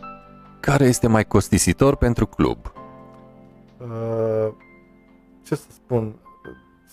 care 0.60 0.84
este 0.86 1.08
mai 1.08 1.26
costisitor 1.26 1.96
pentru 1.96 2.26
club? 2.26 2.58
Uh, 3.78 4.48
ce 5.44 5.56
să 5.56 5.66
spun, 5.74 6.16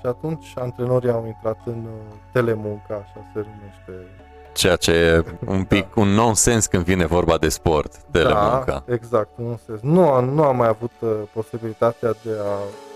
Și 0.00 0.06
atunci 0.06 0.52
antrenorii 0.54 1.10
au 1.10 1.26
intrat 1.26 1.58
în 1.64 1.84
uh, 1.84 2.16
telemuncă, 2.32 2.92
așa 2.92 3.30
se 3.32 3.38
numește. 3.38 4.10
Ceea 4.52 4.76
ce 4.76 4.92
e 4.92 5.24
un 5.46 5.64
pic 5.64 5.96
un 5.96 6.08
nonsens 6.08 6.66
când 6.66 6.84
vine 6.84 7.06
vorba 7.06 7.38
de 7.38 7.48
sport, 7.48 7.92
de 8.10 8.22
la 8.22 8.50
munca. 8.52 8.82
Da, 8.86 8.94
exact, 8.94 9.30
nu, 9.34 9.60
sens. 9.66 9.80
nu, 9.80 10.08
am, 10.08 10.28
nu 10.28 10.42
am 10.42 10.56
mai 10.56 10.68
avut 10.68 10.92
uh, 11.00 11.10
posibilitatea 11.32 12.14
de 12.22 12.30
a 12.30 12.54
uh, 12.54 12.90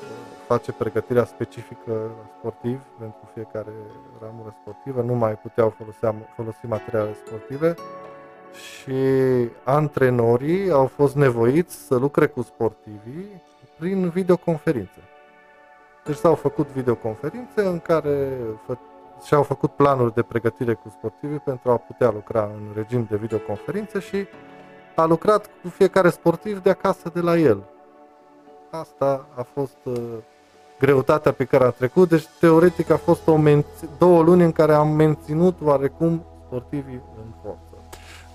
face 0.47 0.73
pregătirea 0.73 1.25
specifică 1.25 1.93
sportiv 2.39 2.81
pentru 2.99 3.31
fiecare 3.35 3.73
ramură 4.23 4.55
sportivă, 4.61 5.03
nu 5.03 5.15
mai 5.15 5.33
puteau 5.33 5.75
folosi, 5.79 6.19
folosi 6.37 6.67
materiale 6.67 7.17
sportive 7.27 7.75
și 8.53 8.95
antrenorii 9.65 10.71
au 10.71 10.87
fost 10.87 11.15
nevoiți 11.15 11.87
să 11.87 11.97
lucre 11.97 12.27
cu 12.27 12.43
sportivii 12.43 13.43
prin 13.79 14.09
videoconferințe. 14.09 15.01
Deci 16.05 16.17
s-au 16.17 16.35
făcut 16.35 16.69
videoconferințe 16.69 17.61
în 17.63 17.81
care 17.81 18.29
fă, 18.67 18.77
și-au 19.25 19.43
făcut 19.43 19.71
planuri 19.71 20.15
de 20.15 20.23
pregătire 20.23 20.75
cu 20.75 20.89
sportivii 20.89 21.39
pentru 21.39 21.71
a 21.71 21.77
putea 21.77 22.11
lucra 22.11 22.43
în 22.43 22.62
regim 22.75 23.07
de 23.11 23.17
videoconferințe 23.17 23.99
și 23.99 24.27
a 24.95 25.05
lucrat 25.05 25.51
cu 25.62 25.69
fiecare 25.69 26.09
sportiv 26.11 26.62
de 26.62 26.71
acasă 26.71 27.11
de 27.15 27.21
la 27.21 27.37
el. 27.37 27.62
Asta 28.71 29.27
a 29.35 29.43
fost 29.43 29.77
uh, 29.85 29.95
greutatea 30.79 31.33
pe 31.33 31.45
care 31.45 31.65
a 31.65 31.71
trecut, 31.71 32.09
deci 32.09 32.27
teoretic 32.41 32.91
a 32.91 32.97
fost 32.97 33.29
o 33.29 33.37
menț- 33.37 33.99
două 33.99 34.23
luni 34.23 34.43
în 34.43 34.53
care 34.53 34.75
am 34.75 34.89
menținut 34.89 35.57
oarecum 35.62 36.25
sportivii 36.47 37.03
în 37.17 37.33
forță. 37.43 37.64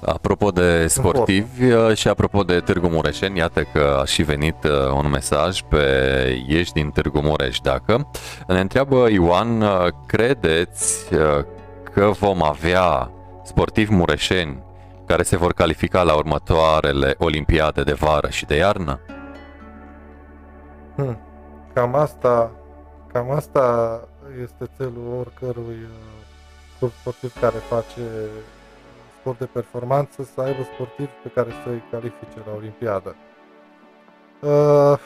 Apropo 0.05 0.51
de 0.51 0.87
sportivi 0.87 1.71
uh, 1.71 1.95
și 1.95 2.07
apropo 2.07 2.43
de 2.43 2.59
Târgu 2.59 2.87
Mureșeni, 2.87 3.37
iată 3.37 3.63
că 3.73 3.97
a 4.01 4.05
și 4.05 4.21
venit 4.21 4.63
uh, 4.63 4.91
un 5.03 5.09
mesaj 5.09 5.61
pe 5.61 5.83
Ești 6.47 6.73
din 6.73 6.89
Târgu 6.89 7.19
Mureș 7.19 7.59
dacă. 7.59 8.09
Ne 8.47 8.59
întreabă 8.59 9.09
Ioan, 9.09 9.61
uh, 9.61 9.87
credeți 10.05 11.13
uh, 11.13 11.45
că 11.93 12.11
vom 12.19 12.43
avea 12.43 13.11
sportivi 13.43 13.93
mureșeni 13.93 14.63
care 15.05 15.23
se 15.23 15.37
vor 15.37 15.53
califica 15.53 16.01
la 16.01 16.15
următoarele 16.15 17.15
olimpiade 17.17 17.83
de 17.83 17.93
vară 17.93 18.29
și 18.29 18.45
de 18.45 18.55
iarnă? 18.55 18.99
Hmm. 20.95 21.17
Cam 21.73 21.95
asta, 21.95 22.51
cam 23.13 23.31
asta 23.31 23.99
este 24.41 24.69
țelul 24.77 25.17
oricărui 25.19 25.79
uh, 25.83 26.19
club 26.77 26.91
sportiv 26.99 27.39
care 27.39 27.57
face 27.69 28.01
sport 29.19 29.39
de 29.39 29.45
performanță, 29.45 30.23
să 30.23 30.41
aibă 30.41 30.63
sportivi 30.73 31.11
pe 31.23 31.29
care 31.29 31.49
să-i 31.63 31.83
califice 31.91 32.37
la 32.45 32.53
Olimpiadă. 32.55 33.15
Uh, 34.41 34.99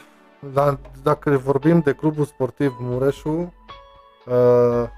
la, 0.52 0.78
dacă 1.02 1.30
vorbim 1.30 1.80
de 1.80 1.92
clubul 1.92 2.24
sportiv 2.24 2.76
Mureșu, 2.80 3.54
uh, 4.26 4.88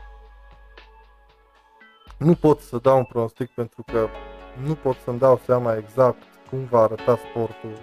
nu 2.19 2.35
pot 2.35 2.61
să 2.61 2.79
dau 2.79 2.97
un 2.97 3.05
pronostic 3.05 3.51
pentru 3.51 3.85
că 3.93 4.09
nu 4.67 4.75
pot 4.75 4.97
să-mi 5.05 5.19
dau 5.19 5.41
seama 5.45 5.77
exact 5.77 6.23
cum 6.51 6.64
va 6.71 6.83
arăta 6.83 7.19
sportul 7.29 7.79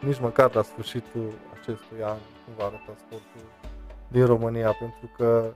nici 0.00 0.20
măcar 0.20 0.54
la 0.54 0.62
sfârșitul 0.62 1.32
acestui 1.52 2.02
an 2.02 2.16
cum 2.44 2.54
va 2.56 2.64
arăta 2.64 2.94
sportul 3.06 3.48
din 4.08 4.26
România, 4.26 4.76
pentru 4.78 5.10
că 5.16 5.52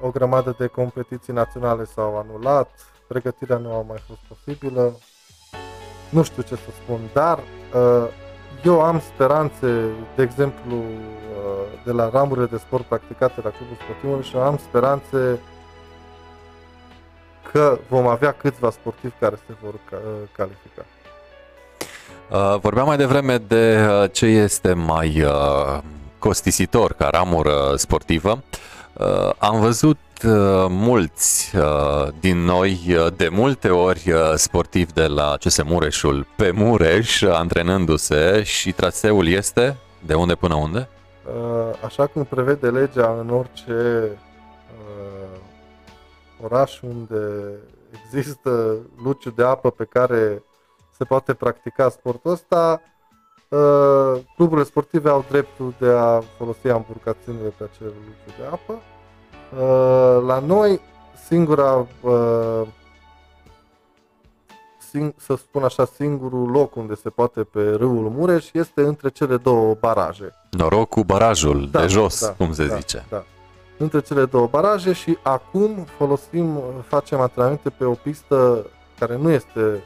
o 0.00 0.10
grămadă 0.10 0.54
de 0.58 0.66
competiții 0.66 1.32
naționale 1.32 1.84
s-au 1.84 2.18
anulat, 2.18 2.70
pregătirea 3.08 3.56
nu 3.56 3.72
a 3.72 3.84
mai 3.88 4.02
fost 4.06 4.20
posibilă, 4.28 4.98
nu 6.08 6.22
știu 6.22 6.42
ce 6.42 6.54
să 6.54 6.70
spun, 6.82 7.00
dar 7.12 7.38
uh, 7.38 8.08
eu 8.64 8.80
am 8.82 9.00
speranțe, 9.00 9.84
de 10.16 10.22
exemplu, 10.22 10.76
uh, 10.76 11.82
de 11.84 11.92
la 11.92 12.08
ramurile 12.08 12.46
de 12.46 12.56
sport 12.56 12.84
practicate 12.84 13.40
la 13.44 13.50
Clubul 13.50 13.76
Sportiv 13.82 14.24
și 14.30 14.36
am 14.36 14.58
speranțe 14.68 15.40
că 17.52 17.78
vom 17.88 18.06
avea 18.06 18.32
câțiva 18.32 18.70
sportivi 18.70 19.14
care 19.20 19.38
se 19.46 19.54
vor 19.62 19.74
ca- 19.90 19.96
uh, 20.06 20.28
califica. 20.36 20.84
Uh, 22.30 22.60
Vorbeam 22.60 22.86
mai 22.86 22.96
devreme 22.96 23.38
de 23.38 23.86
uh, 23.88 24.10
ce 24.12 24.26
este 24.26 24.72
mai 24.72 25.22
uh, 25.22 25.78
costisitor 26.18 26.92
ca 26.92 27.08
ramură 27.08 27.72
sportivă. 27.76 28.30
Uh, 28.30 28.58
Am 29.38 29.60
văzut 29.60 29.98
uh, 30.24 30.66
mulți 30.68 31.56
uh, 31.56 32.08
din 32.20 32.38
noi, 32.38 32.80
uh, 32.88 33.06
de 33.16 33.28
multe 33.28 33.68
ori 33.68 34.12
uh, 34.12 34.32
sportivi 34.34 34.92
de 34.92 35.06
la 35.06 35.36
CS 35.44 35.62
Mureșul 35.62 36.26
pe 36.36 36.50
Mureș, 36.50 37.20
uh, 37.20 37.32
antrenându-se 37.32 38.42
și 38.42 38.72
traseul 38.72 39.26
este 39.26 39.76
de 40.06 40.14
unde 40.14 40.34
până 40.34 40.54
unde? 40.54 40.88
Uh, 41.26 41.84
Așa 41.84 42.06
cum 42.06 42.24
prevede 42.24 42.70
legea 42.70 43.16
în 43.20 43.30
orice 43.30 44.08
uh, 44.78 45.38
oraș 46.42 46.80
unde 46.80 47.48
există 48.04 48.76
luciu 49.02 49.30
de 49.30 49.44
apă 49.44 49.70
pe 49.70 49.84
care 49.84 50.42
se 50.96 51.04
poate 51.04 51.34
practica 51.34 51.88
sportul 51.88 52.30
ăsta, 52.30 52.80
Uh, 52.80 52.95
cluburile 54.34 54.64
sportive 54.64 55.08
au 55.08 55.24
dreptul 55.28 55.74
de 55.78 55.88
a 55.88 56.20
folosi 56.36 56.68
amburcațiunile 56.68 57.48
pe 57.56 57.64
acele 57.64 57.88
lucruri 57.88 58.36
de 58.38 58.44
apă. 58.50 58.82
Uh, 59.52 60.26
la 60.26 60.38
noi, 60.38 60.80
singura, 61.26 61.86
uh, 62.00 62.62
sing, 64.90 65.14
să 65.16 65.36
spun 65.36 65.62
așa, 65.62 65.84
singurul 65.84 66.50
loc 66.50 66.76
unde 66.76 66.94
se 66.94 67.10
poate 67.10 67.42
pe 67.42 67.70
râul 67.70 68.10
Mureș 68.10 68.52
este 68.52 68.80
între 68.80 69.08
cele 69.08 69.36
două 69.36 69.76
baraje. 69.80 70.34
Noroc 70.50 70.88
cu 70.88 71.04
barajul 71.04 71.68
de 71.70 71.86
jos, 71.86 72.34
cum 72.36 72.52
se 72.52 72.66
da, 72.66 72.76
zice. 72.76 73.04
Da. 73.08 73.24
Între 73.78 74.00
cele 74.00 74.24
două 74.24 74.46
baraje 74.46 74.92
și 74.92 75.18
acum 75.22 75.86
folosim, 75.96 76.60
facem 76.86 77.20
antrenamente 77.20 77.70
pe 77.70 77.84
o 77.84 77.92
pistă 77.92 78.66
care 78.98 79.16
nu 79.16 79.30
este 79.30 79.82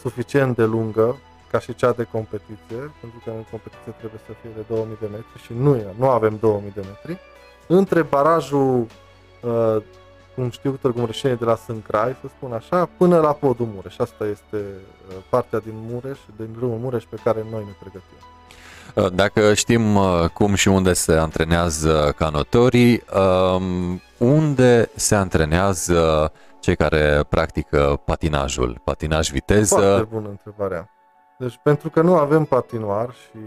suficient 0.00 0.56
de 0.56 0.64
lungă 0.64 1.16
ca 1.54 1.60
și 1.60 1.74
cea 1.74 1.92
de 1.92 2.06
competiție, 2.16 2.80
pentru 3.00 3.18
că 3.24 3.30
în 3.30 3.44
competiție 3.50 3.92
trebuie 3.98 4.20
să 4.26 4.32
fie 4.40 4.50
de 4.54 4.64
2000 4.68 4.96
de 5.00 5.08
metri 5.16 5.42
și 5.44 5.52
nu, 5.64 5.74
e, 5.76 5.86
nu 5.98 6.08
avem 6.08 6.36
2000 6.40 6.72
de 6.74 6.82
metri. 6.90 7.20
Între 7.66 8.02
barajul, 8.02 8.86
uh, 9.42 9.76
cum 10.34 10.50
știu, 10.50 10.70
Târgu 10.70 10.98
Mureșenie 10.98 11.36
de 11.36 11.44
la 11.44 11.56
Sâncrai, 11.56 12.16
să 12.20 12.26
spun 12.36 12.52
așa, 12.52 12.88
până 12.96 13.20
la 13.20 13.32
podul 13.32 13.68
Mureș. 13.74 13.98
Asta 13.98 14.24
este 14.26 14.56
uh, 14.56 15.16
partea 15.28 15.58
din 15.58 15.74
Mureș, 15.90 16.18
din 16.36 16.48
râul 16.58 16.78
Mureș 16.78 17.04
pe 17.04 17.16
care 17.24 17.44
noi 17.50 17.64
ne 17.66 17.74
pregătim. 17.80 18.18
Uh, 18.94 19.12
Dacă 19.12 19.54
știm 19.54 19.94
uh, 19.94 20.24
cum 20.32 20.54
și 20.54 20.68
unde 20.68 20.92
se 20.92 21.12
antrenează 21.12 22.12
canotorii, 22.16 23.02
um, 23.56 24.00
unde 24.18 24.90
se 24.94 25.14
antrenează 25.14 26.32
cei 26.60 26.76
care 26.76 27.24
practică 27.28 28.00
patinajul, 28.04 28.80
patinaj 28.84 29.28
Foarte 29.28 29.40
viteză, 29.40 30.08
bună 30.10 30.28
întrebarea. 30.28 30.93
Deci 31.38 31.60
pentru 31.62 31.90
că 31.90 32.00
nu 32.00 32.16
avem 32.16 32.44
patinoar 32.44 33.12
și... 33.12 33.38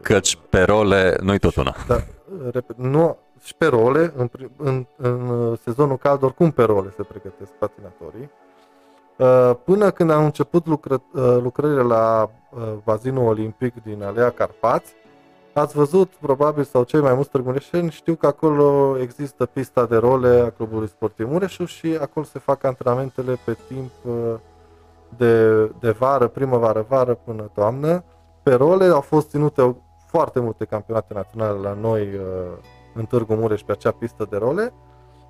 căci 0.00 0.38
pe 0.48 0.62
role 0.62 1.16
nu-i 1.22 1.38
tot 1.38 1.56
una. 1.56 1.74
Da, 1.86 1.96
repet, 2.52 2.76
nu, 2.76 3.16
și 3.42 3.54
pe 3.54 3.66
role, 3.66 4.12
în, 4.16 4.28
pri- 4.28 4.56
în, 4.56 4.86
în 4.96 5.56
sezonul 5.62 5.96
cald, 5.96 6.22
oricum 6.22 6.50
pe 6.50 6.62
role 6.62 6.92
se 6.96 7.02
pregătesc 7.02 7.50
patinatorii. 7.50 8.30
Uh, 9.16 9.56
Până 9.64 9.90
când 9.90 10.10
am 10.10 10.24
început 10.24 10.66
lucră, 10.66 11.02
uh, 11.12 11.22
lucrările 11.42 11.82
la 11.82 12.30
uh, 12.50 12.62
bazinul 12.84 13.26
olimpic 13.26 13.74
din 13.82 14.02
Alea 14.02 14.30
Carpați, 14.30 14.94
ați 15.52 15.76
văzut, 15.76 16.12
probabil, 16.20 16.64
sau 16.64 16.82
cei 16.82 17.00
mai 17.00 17.14
mulți 17.14 17.30
târguleșeni 17.30 17.90
știu 17.90 18.14
că 18.14 18.26
acolo 18.26 18.98
există 19.00 19.46
pista 19.46 19.86
de 19.86 19.96
role 19.96 20.28
a 20.28 20.50
Clubului 20.50 20.88
Sportiv 20.88 21.30
Mureșu 21.30 21.64
și 21.64 21.98
acolo 22.00 22.24
se 22.24 22.38
fac 22.38 22.64
antrenamentele 22.64 23.38
pe 23.44 23.56
timp 23.68 23.90
uh, 24.02 24.34
de, 25.16 25.64
de 25.80 25.90
vară, 25.90 26.28
primăvară-vară 26.28 27.14
până 27.14 27.50
toamnă. 27.54 28.04
Pe 28.42 28.54
role 28.54 28.84
au 28.84 29.00
fost 29.00 29.28
ținute 29.28 29.62
o- 29.62 29.74
foarte 30.06 30.40
multe 30.40 30.64
campionate 30.64 31.14
naționale 31.14 31.58
la 31.58 31.76
noi 31.80 32.02
uh, 32.02 32.20
în 32.94 33.04
Târgu 33.04 33.34
Mureș 33.34 33.62
pe 33.62 33.72
acea 33.72 33.90
pistă 33.90 34.26
de 34.30 34.36
role 34.36 34.72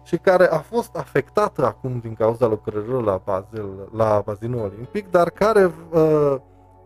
și 0.03 0.17
care 0.17 0.47
a 0.47 0.59
fost 0.59 0.97
afectată 0.97 1.67
acum 1.67 1.99
din 1.99 2.15
cauza 2.15 2.47
lucrărilor 2.47 3.03
la, 3.03 3.21
Basel, 3.25 3.89
la 3.97 4.23
bazinul 4.25 4.61
olimpic, 4.65 5.11
dar 5.11 5.31
care 5.31 5.73
uh, 5.91 6.37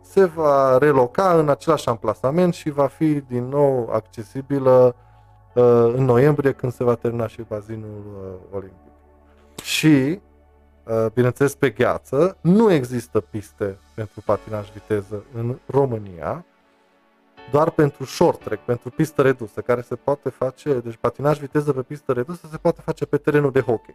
se 0.00 0.24
va 0.24 0.78
reloca 0.78 1.38
în 1.38 1.48
același 1.48 1.88
amplasament 1.88 2.54
și 2.54 2.70
va 2.70 2.86
fi 2.86 3.20
din 3.20 3.48
nou 3.48 3.88
accesibilă 3.92 4.94
uh, 5.54 5.92
în 5.96 6.04
noiembrie 6.04 6.52
când 6.52 6.72
se 6.72 6.84
va 6.84 6.94
termina 6.94 7.26
și 7.26 7.44
bazinul 7.48 8.02
uh, 8.22 8.56
olimpic. 8.56 8.92
Și, 9.62 9.86
uh, 9.86 10.27
bineînțeles, 11.12 11.54
pe 11.54 11.70
gheață 11.70 12.36
nu 12.40 12.72
există 12.72 13.20
piste 13.20 13.78
pentru 13.94 14.22
patinaj 14.24 14.70
viteză 14.70 15.24
în 15.34 15.56
România, 15.66 16.44
doar 17.50 17.70
pentru 17.70 18.04
short 18.04 18.40
track, 18.40 18.64
pentru 18.64 18.90
pistă 18.90 19.22
redusă, 19.22 19.60
care 19.60 19.80
se 19.80 19.94
poate 19.94 20.28
face, 20.28 20.72
deci 20.72 20.96
patinaj 21.00 21.38
viteză 21.38 21.72
pe 21.72 21.82
pistă 21.82 22.12
redusă 22.12 22.48
se 22.50 22.56
poate 22.56 22.80
face 22.84 23.06
pe 23.06 23.16
terenul 23.16 23.50
de 23.50 23.60
hockey. 23.60 23.94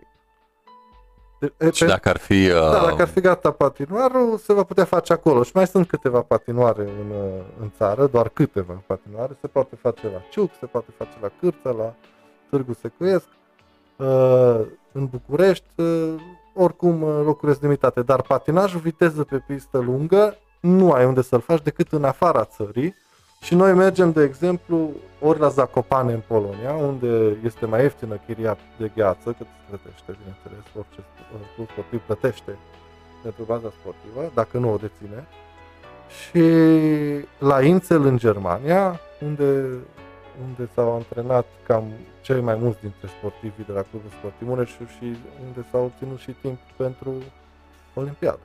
De, 1.39 1.53
e, 1.57 1.71
Și 1.71 1.85
dacă 1.85 2.09
ar 2.09 2.17
fi... 2.17 2.47
da, 2.47 2.61
uh, 2.61 2.87
dacă 2.87 3.01
ar 3.01 3.07
fi 3.07 3.21
gata 3.21 3.51
patinoarul, 3.51 4.37
se 4.37 4.53
va 4.53 4.63
putea 4.63 4.85
face 4.85 5.13
acolo. 5.13 5.43
Și 5.43 5.51
mai 5.53 5.67
sunt 5.67 5.87
câteva 5.87 6.21
patinoare 6.21 6.81
în, 6.81 7.09
uh, 7.09 7.43
în 7.59 7.71
țară, 7.77 8.07
doar 8.07 8.29
câteva 8.29 8.83
patinoare. 8.85 9.37
Se 9.41 9.47
poate 9.47 9.75
face 9.75 10.07
la 10.07 10.21
Ciuc, 10.31 10.51
se 10.59 10.65
poate 10.65 10.87
face 10.97 11.17
la 11.21 11.31
Cârța, 11.39 11.69
la 11.69 11.93
Târgu 12.49 12.73
Secuiesc, 12.73 13.27
uh, 13.97 14.61
în 14.91 15.05
București, 15.05 15.65
uh, 15.75 16.15
oricum 16.53 17.01
uh, 17.01 17.21
locuri 17.25 17.51
sunt 17.51 17.63
limitate. 17.63 18.01
Dar 18.01 18.21
patinajul 18.21 18.79
viteză 18.79 19.23
pe 19.23 19.43
pistă 19.47 19.77
lungă 19.77 20.37
nu 20.59 20.91
ai 20.91 21.05
unde 21.05 21.21
să-l 21.21 21.41
faci 21.41 21.61
decât 21.61 21.91
în 21.91 22.03
afara 22.03 22.45
țării. 22.45 22.95
Și 23.41 23.55
noi 23.55 23.73
mergem, 23.73 24.11
de 24.11 24.23
exemplu, 24.23 24.89
ori 25.21 25.39
la 25.39 25.47
Zacopane 25.47 26.13
în 26.13 26.21
Polonia, 26.27 26.73
unde 26.73 27.37
este 27.43 27.65
mai 27.65 27.81
ieftină 27.81 28.19
chiria 28.25 28.57
de 28.77 28.91
gheață, 28.95 29.23
cât 29.37 29.47
se 29.47 29.65
plătește, 29.69 30.17
bineînțeles, 30.19 30.65
orice 30.77 30.99
uh, 30.99 31.39
club 31.55 31.69
sportiv 31.69 31.99
plătește 31.99 32.57
pentru 33.23 33.43
baza 33.43 33.71
sportivă, 33.79 34.31
dacă 34.33 34.57
nu 34.57 34.73
o 34.73 34.77
deține. 34.77 35.27
Și 36.19 36.45
la 37.37 37.63
Ințel 37.63 38.05
în 38.05 38.17
Germania, 38.17 38.99
unde, 39.21 39.65
unde 40.41 40.69
s-au 40.73 40.93
antrenat 40.93 41.45
cam 41.67 41.83
cei 42.21 42.41
mai 42.41 42.55
mulți 42.55 42.81
dintre 42.81 43.07
sportivii 43.17 43.65
de 43.67 43.71
la 43.71 43.81
Clubul 43.81 44.09
Sportiv 44.17 44.47
Mureșu 44.47 44.85
și 44.97 45.17
unde 45.45 45.65
s-au 45.71 45.91
ținut 45.97 46.19
și 46.19 46.31
timp 46.41 46.59
pentru 46.75 47.13
Olimpiadă. 47.93 48.39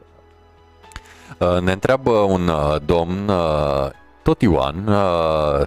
Uh, 1.40 1.60
Ne 1.60 1.72
întreabă 1.72 2.10
un 2.10 2.48
uh, 2.48 2.76
domn, 2.84 3.28
uh, 3.28 3.88
tot 4.22 4.42
Ioan, 4.42 4.86
uh, 4.86 5.66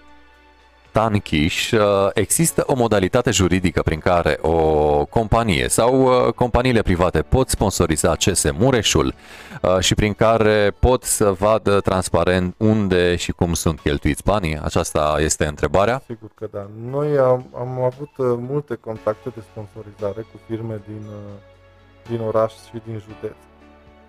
Tanchiș, 0.91 1.71
uh, 1.71 1.79
există 2.13 2.63
o 2.65 2.75
modalitate 2.75 3.31
juridică 3.31 3.81
prin 3.81 3.99
care 3.99 4.37
o 4.41 5.05
companie 5.05 5.67
sau 5.67 6.01
uh, 6.01 6.33
companiile 6.33 6.81
private 6.81 7.21
pot 7.21 7.49
sponsoriza 7.49 8.15
CS 8.15 8.51
Mureșul 8.51 9.13
uh, 9.61 9.79
și 9.79 9.93
prin 9.93 10.13
care 10.13 10.73
pot 10.79 11.03
să 11.03 11.31
vadă 11.31 11.79
transparent 11.79 12.55
unde 12.57 13.15
și 13.15 13.31
cum 13.31 13.53
sunt 13.53 13.79
cheltuiți 13.79 14.23
banii? 14.23 14.59
Aceasta 14.63 15.15
este 15.19 15.45
întrebarea. 15.45 16.01
Sigur 16.05 16.29
că 16.35 16.47
da. 16.51 16.67
Noi 16.89 17.17
am, 17.17 17.45
am 17.55 17.81
avut 17.81 18.17
uh, 18.17 18.37
multe 18.49 18.75
contacte 18.75 19.29
de 19.29 19.41
sponsorizare 19.51 20.21
cu 20.21 20.39
firme 20.47 20.81
din, 20.87 21.03
uh, 21.07 22.09
din 22.09 22.19
oraș 22.27 22.53
și 22.53 22.81
din 22.85 23.01
județ. 23.07 23.35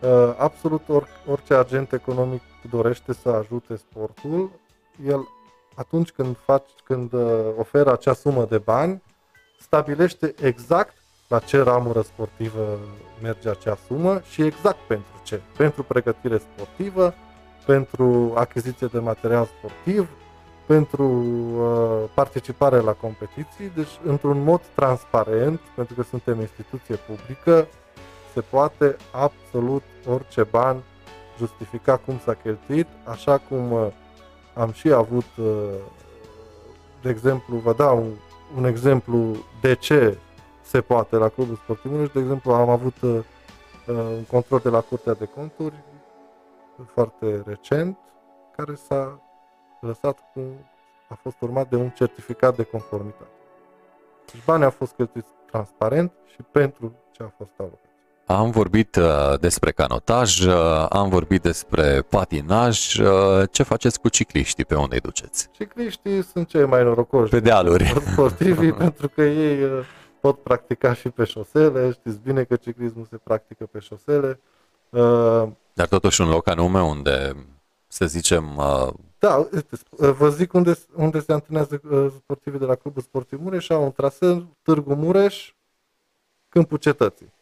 Uh, 0.00 0.34
Absolut 0.38 0.82
or, 0.88 1.08
orice 1.30 1.54
agent 1.54 1.92
economic 1.92 2.42
dorește 2.70 3.12
să 3.12 3.28
ajute 3.28 3.76
sportul, 3.76 4.50
el 5.06 5.28
atunci 5.74 6.10
când, 6.10 6.36
faci, 6.44 6.70
când 6.84 7.12
uh, 7.12 7.30
oferă 7.58 7.92
acea 7.92 8.12
sumă 8.12 8.44
de 8.44 8.58
bani, 8.58 9.02
stabilește 9.60 10.34
exact 10.42 10.94
la 11.28 11.38
ce 11.38 11.62
ramură 11.62 12.00
sportivă 12.00 12.78
merge 13.22 13.48
acea 13.48 13.78
sumă 13.86 14.20
și 14.30 14.42
exact 14.42 14.78
pentru 14.86 15.20
ce. 15.24 15.40
Pentru 15.56 15.82
pregătire 15.82 16.38
sportivă, 16.38 17.14
pentru 17.66 18.32
achiziție 18.36 18.86
de 18.86 18.98
material 18.98 19.48
sportiv, 19.58 20.08
pentru 20.66 21.04
uh, 21.04 22.10
participare 22.14 22.80
la 22.80 22.92
competiții, 22.92 23.72
deci 23.74 23.98
într-un 24.04 24.42
mod 24.42 24.60
transparent, 24.74 25.60
pentru 25.74 25.94
că 25.94 26.02
suntem 26.02 26.40
instituție 26.40 26.96
publică, 26.96 27.66
se 28.32 28.40
poate 28.40 28.96
absolut 29.10 29.82
orice 30.08 30.42
ban 30.42 30.82
justifica 31.38 31.96
cum 31.96 32.20
s-a 32.24 32.34
cheltuit, 32.34 32.86
așa 33.04 33.38
cum 33.38 33.72
uh, 33.72 33.86
am 34.54 34.72
și 34.72 34.92
avut, 34.92 35.36
uh, 35.38 35.74
de 37.02 37.08
exemplu, 37.08 37.56
vă 37.56 37.72
dau 37.72 37.98
un, 37.98 38.12
un 38.56 38.64
exemplu 38.64 39.36
de 39.60 39.74
ce 39.74 40.18
se 40.62 40.80
poate 40.80 41.16
la 41.16 41.28
Clubul 41.28 41.56
Sportiv 41.56 41.90
Mureș, 41.90 42.12
de 42.12 42.20
exemplu, 42.20 42.52
am 42.52 42.68
avut 42.68 43.00
uh, 43.00 43.10
uh, 43.10 43.94
un 43.96 44.24
control 44.24 44.58
de 44.58 44.68
la 44.68 44.80
Curtea 44.80 45.14
de 45.14 45.24
Conturi 45.24 45.84
foarte 46.86 47.42
recent, 47.46 47.98
care 48.56 48.74
s-a 48.74 49.20
lăsat 49.80 50.18
cu, 50.32 50.40
a 51.08 51.14
fost 51.14 51.40
urmat 51.40 51.68
de 51.68 51.76
un 51.76 51.90
certificat 51.90 52.56
de 52.56 52.62
conformitate. 52.62 53.30
Deci 54.32 54.44
banii 54.44 54.64
au 54.64 54.70
fost 54.70 54.92
cheltuiți 54.92 55.30
transparent 55.46 56.12
și 56.26 56.42
pentru 56.50 56.92
ce 57.10 57.22
a 57.22 57.32
fost 57.36 57.52
alocat. 57.56 57.91
Am 58.26 58.50
vorbit 58.50 58.96
uh, 58.96 59.38
despre 59.40 59.70
canotaj, 59.70 60.40
uh, 60.40 60.86
am 60.88 61.08
vorbit 61.08 61.42
despre 61.42 62.02
patinaj. 62.08 62.98
Uh, 62.98 63.42
ce 63.50 63.62
faceți 63.62 64.00
cu 64.00 64.08
cicliștii? 64.08 64.64
Pe 64.64 64.74
unde 64.74 64.94
îi 64.94 65.00
duceți? 65.00 65.48
Cicliștii 65.52 66.22
sunt 66.22 66.48
cei 66.48 66.64
mai 66.66 66.82
norocoși 66.82 67.30
Pe 67.30 67.40
dealuri. 67.40 67.84
sportivii 68.12 68.72
pentru 68.84 69.08
că 69.08 69.22
ei 69.22 69.62
uh, 69.64 69.84
pot 70.20 70.42
practica 70.42 70.94
și 70.94 71.08
pe 71.08 71.24
șosele. 71.24 71.90
Știți 71.90 72.18
bine 72.22 72.44
că 72.44 72.56
ciclismul 72.56 73.06
se 73.10 73.16
practică 73.16 73.66
pe 73.66 73.78
șosele. 73.78 74.40
Uh, 74.88 75.48
Dar 75.72 75.86
totuși 75.88 76.20
un 76.20 76.28
loc 76.28 76.48
anume 76.48 76.82
unde, 76.82 77.46
să 77.86 78.06
zicem, 78.06 78.56
uh, 78.56 78.88
Da, 79.18 79.36
uite, 79.36 79.76
sp- 79.76 79.98
uh, 79.98 80.10
vă 80.10 80.28
zic 80.28 80.52
unde, 80.52 80.78
unde 80.94 81.20
se 81.20 81.32
antrenează 81.32 81.80
uh, 81.90 82.06
sportivii 82.18 82.58
de 82.58 82.64
la 82.64 82.74
Clubul 82.74 83.02
Sportiv 83.02 83.40
Mureș, 83.42 83.68
au 83.70 83.82
un 83.84 83.92
traseu 83.92 84.46
Târgu 84.62 84.94
Mureș, 84.94 85.54
Câmpul 86.48 86.78
Cetății. 86.78 87.32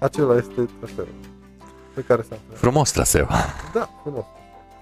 Acela 0.00 0.36
este 0.36 0.68
traseul 0.78 1.08
pe 1.94 2.00
care 2.06 2.22
se 2.22 2.28
antrenează. 2.32 2.60
frumos 2.66 2.90
traseu. 2.90 3.26
Da, 3.72 3.88
frumos. 4.02 4.24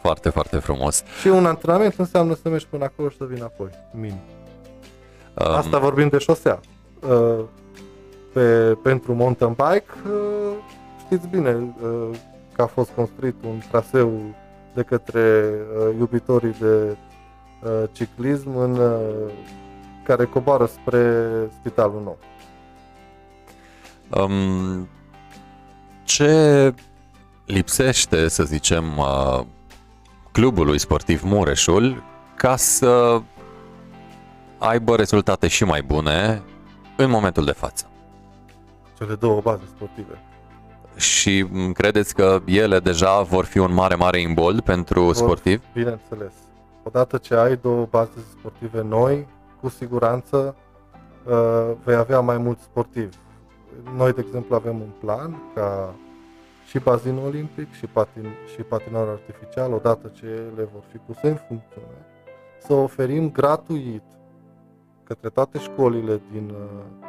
Foarte, 0.00 0.28
foarte 0.28 0.56
frumos. 0.58 1.02
Și 1.20 1.28
un 1.28 1.46
antrenament 1.46 1.94
înseamnă 1.98 2.34
să 2.42 2.48
mergi 2.48 2.66
până 2.66 2.84
acolo 2.84 3.08
și 3.08 3.16
să 3.16 3.24
vii 3.24 3.36
înapoi, 3.38 3.68
minim. 3.92 4.18
Um, 5.34 5.54
Asta 5.54 5.78
vorbim 5.78 6.08
de 6.08 6.18
șosea. 6.18 6.60
Uh, 7.08 7.44
Pe, 8.32 8.76
pentru 8.82 9.14
mountain 9.14 9.50
bike, 9.52 9.86
uh, 10.06 10.52
știți 11.04 11.28
bine 11.28 11.74
uh, 11.82 12.16
că 12.52 12.62
a 12.62 12.66
fost 12.66 12.90
construit 12.90 13.34
un 13.44 13.60
traseu 13.70 14.20
de 14.74 14.82
către 14.82 15.52
uh, 15.78 15.94
iubitorii 15.98 16.54
de 16.60 16.96
uh, 17.62 17.82
ciclism 17.92 18.56
în, 18.56 18.76
uh, 18.76 19.32
care 20.04 20.24
coboară 20.24 20.66
spre 20.66 21.22
Spitalul 21.60 22.02
Nou. 22.04 22.18
Um, 24.24 24.88
ce 26.08 26.74
lipsește, 27.44 28.28
să 28.28 28.42
zicem, 28.42 28.98
uh, 28.98 29.40
clubului 30.32 30.78
sportiv 30.78 31.22
Mureșul 31.22 32.02
ca 32.36 32.56
să 32.56 33.22
aibă 34.58 34.96
rezultate 34.96 35.48
și 35.48 35.64
mai 35.64 35.82
bune 35.82 36.42
în 36.96 37.10
momentul 37.10 37.44
de 37.44 37.52
față? 37.52 37.86
Cele 38.98 39.14
două 39.14 39.40
baze 39.40 39.62
sportive. 39.76 40.22
Și 40.96 41.46
m, 41.50 41.72
credeți 41.72 42.14
că 42.14 42.42
ele 42.44 42.78
deja 42.80 43.22
vor 43.22 43.44
fi 43.44 43.58
un 43.58 43.74
mare, 43.74 43.94
mare 43.94 44.20
imbold 44.20 44.60
pentru 44.60 45.12
sportiv? 45.12 45.62
Bineînțeles. 45.72 46.32
Odată 46.82 47.18
ce 47.18 47.34
ai 47.34 47.56
două 47.56 47.86
baze 47.90 48.18
sportive 48.38 48.82
noi, 48.82 49.26
cu 49.60 49.68
siguranță 49.68 50.56
uh, 51.24 51.70
vei 51.84 51.94
avea 51.94 52.20
mai 52.20 52.38
mulți 52.38 52.62
sportivi. 52.62 53.16
Noi, 53.96 54.12
de 54.12 54.20
exemplu, 54.26 54.54
avem 54.54 54.80
un 54.80 54.90
plan 55.00 55.42
ca 55.54 55.94
și 56.66 56.78
bazinul 56.78 57.24
olimpic 57.24 57.72
și, 57.72 57.86
patin, 57.86 58.26
și 58.54 58.62
patinarul 58.62 59.10
artificial, 59.10 59.72
odată 59.72 60.08
ce 60.14 60.26
ele 60.26 60.68
vor 60.72 60.82
fi 60.90 60.96
puse 60.96 61.28
în 61.28 61.34
funcțiune, 61.34 62.06
să 62.58 62.72
oferim 62.72 63.30
gratuit 63.30 64.02
către 65.04 65.28
toate 65.28 65.58
școlile 65.58 66.20
din 66.32 66.50
uh, 66.50 67.06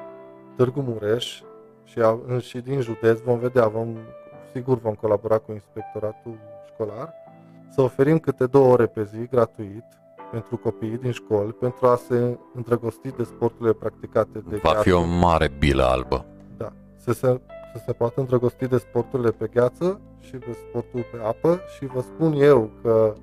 Târgu 0.56 0.82
Mureș 0.82 1.42
și, 1.84 2.00
a, 2.00 2.20
și 2.40 2.60
din 2.60 2.82
județ, 2.82 3.20
vom 3.20 3.40
vedea, 3.40 3.68
vom, 3.68 3.96
sigur 4.54 4.78
vom 4.80 4.94
colabora 4.94 5.38
cu 5.38 5.52
inspectoratul 5.52 6.38
școlar, 6.74 7.14
să 7.70 7.82
oferim 7.82 8.20
câte 8.20 8.46
două 8.46 8.72
ore 8.72 8.86
pe 8.86 9.04
zi 9.04 9.28
gratuit 9.32 9.84
pentru 10.32 10.58
copiii 10.58 10.98
din 10.98 11.12
școli, 11.12 11.52
pentru 11.52 11.88
a 11.88 11.96
se 11.96 12.38
îndrăgosti 12.54 13.12
de 13.12 13.24
sporturile 13.24 13.74
practicate 13.74 14.40
de 14.50 14.60
Va 14.64 14.70
fi 14.70 14.90
gheață. 14.90 14.96
o 14.96 15.20
mare 15.20 15.50
bilă 15.60 15.84
albă. 15.84 16.26
Da, 17.10 17.16
să 17.16 17.20
se, 17.26 17.40
să 17.74 17.82
se 17.86 17.92
poată 17.92 18.20
îndrăgosti 18.20 18.68
de 18.68 18.78
sporturile 18.78 19.30
pe 19.32 19.50
gheață 19.54 20.00
și 20.20 20.32
de 20.32 20.58
sportul 20.70 21.06
pe 21.12 21.18
apă 21.28 21.60
și 21.78 21.86
vă 21.86 22.02
spun 22.02 22.34
eu 22.42 22.70
că 22.82 23.14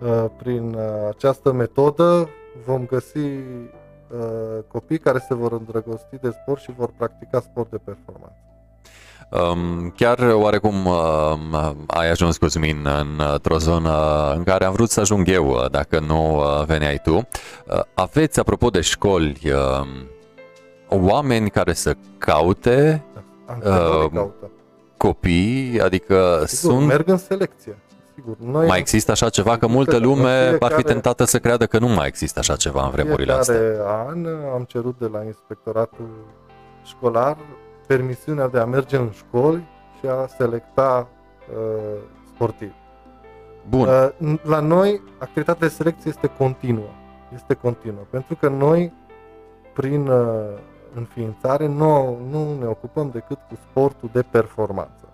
uh, 0.00 0.24
prin 0.38 0.74
uh, 0.74 0.82
această 1.08 1.52
metodă 1.52 2.28
vom 2.66 2.86
găsi 2.86 3.18
uh, 3.18 4.62
copii 4.66 4.98
care 4.98 5.18
se 5.28 5.34
vor 5.34 5.52
îndrăgosti 5.52 6.16
de 6.20 6.30
sport 6.42 6.60
și 6.60 6.72
vor 6.76 6.90
practica 6.96 7.40
sport 7.40 7.70
de 7.70 7.78
performanță. 7.84 8.36
Um, 9.30 9.90
chiar 9.96 10.18
oarecum 10.18 10.86
um, 10.86 11.54
ai 11.86 12.10
ajuns, 12.10 12.36
Cosmin, 12.38 12.86
în- 12.86 13.22
într-o 13.32 13.58
zonă 13.58 13.92
în 14.36 14.42
care 14.42 14.64
am 14.64 14.72
vrut 14.72 14.90
să 14.90 15.00
ajung 15.00 15.28
eu, 15.28 15.48
uh, 15.48 15.70
dacă 15.70 15.98
nu 16.00 16.36
uh, 16.36 16.64
veneai 16.66 17.00
tu. 17.02 17.14
Uh, 17.16 17.22
Aveți, 17.94 18.40
apropo 18.40 18.68
de 18.70 18.80
școli, 18.80 19.40
um, 19.44 19.86
oameni 20.88 21.50
care 21.50 21.72
să 21.72 21.94
caute 22.18 23.02
Antrenorii 23.46 24.04
Uh, 24.04 24.10
caută. 24.14 24.50
copii, 24.96 25.80
adică 25.80 26.42
Sigur, 26.46 26.74
sunt... 26.74 26.86
merg 26.86 27.08
în 27.08 27.16
selecție. 27.16 27.78
Sigur, 28.14 28.36
noi 28.38 28.66
Mai 28.66 28.78
există 28.78 29.10
așa 29.10 29.28
ceva? 29.28 29.56
Că 29.56 29.66
multă 29.66 29.96
Există, 29.96 30.06
lume 30.14 30.30
în 30.48 30.52
ar 30.52 30.58
fi 30.58 30.58
fiecare- 30.58 30.82
tentată 30.82 31.24
să 31.24 31.38
creadă 31.38 31.66
că 31.66 31.78
nu 31.78 31.88
mai 31.88 32.06
există 32.06 32.38
așa 32.38 32.56
ceva 32.56 32.84
în 32.84 32.90
vremurile 32.90 33.32
astea. 33.32 33.54
fiecare 33.54 34.04
an 34.08 34.26
am 34.54 34.64
cerut 34.68 34.98
de 34.98 35.06
la 35.06 35.22
inspectoratul 35.24 36.08
școlar 36.84 37.36
permisiunea 37.86 38.48
de 38.48 38.58
a 38.58 38.64
merge 38.64 38.96
în 38.96 39.10
școli 39.10 39.62
și 40.00 40.06
a 40.06 40.26
selecta 40.36 41.08
uh, 41.52 42.00
sportivi. 42.34 42.72
Bun, 43.68 43.88
Uh, 43.88 44.38
la 44.42 44.60
noi, 44.60 45.00
activitatea 45.18 45.68
de 45.68 45.74
selecție 45.74 46.10
este 46.10 46.30
continuă. 46.38 46.88
Este 47.34 47.54
continuă. 47.54 48.02
Pentru 48.10 48.34
că 48.34 48.48
noi, 48.48 48.92
prin 49.72 50.06
uh, 50.08 50.40
înființare, 50.94 51.66
nu, 51.66 52.18
nu 52.30 52.58
ne 52.58 52.66
ocupăm 52.66 53.10
decât 53.12 53.38
cu 53.48 53.54
sportul 53.70 54.08
de 54.12 54.22
performanță. 54.22 55.08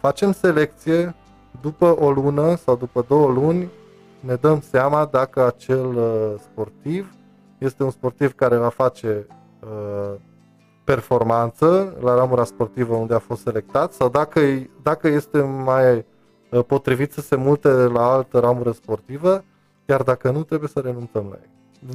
Facem 0.00 0.32
selecție, 0.32 1.14
după 1.60 1.96
o 2.00 2.10
lună 2.10 2.54
sau 2.54 2.76
după 2.76 3.04
două 3.08 3.30
luni, 3.30 3.70
ne 4.20 4.34
dăm 4.34 4.60
seama 4.60 5.04
dacă 5.04 5.46
acel 5.46 5.96
uh, 5.96 6.34
sportiv 6.38 7.12
este 7.58 7.82
un 7.82 7.90
sportiv 7.90 8.34
care 8.34 8.56
va 8.56 8.68
face 8.68 9.26
uh, 9.60 10.14
performanță 10.84 11.96
la 12.00 12.14
ramura 12.14 12.44
sportivă 12.44 12.94
unde 12.94 13.14
a 13.14 13.18
fost 13.18 13.42
selectat 13.42 13.92
sau 13.92 14.08
dacă, 14.08 14.40
dacă 14.82 15.08
este 15.08 15.40
mai 15.40 16.04
uh, 16.50 16.64
potrivit 16.66 17.12
să 17.12 17.20
se 17.20 17.36
mute 17.36 17.68
la 17.68 18.12
altă 18.12 18.38
ramură 18.38 18.70
sportivă, 18.70 19.44
iar 19.86 20.02
dacă 20.02 20.30
nu, 20.30 20.42
trebuie 20.42 20.68
să 20.68 20.80
renunțăm 20.80 21.26
la 21.30 21.36
ei. 21.42 21.50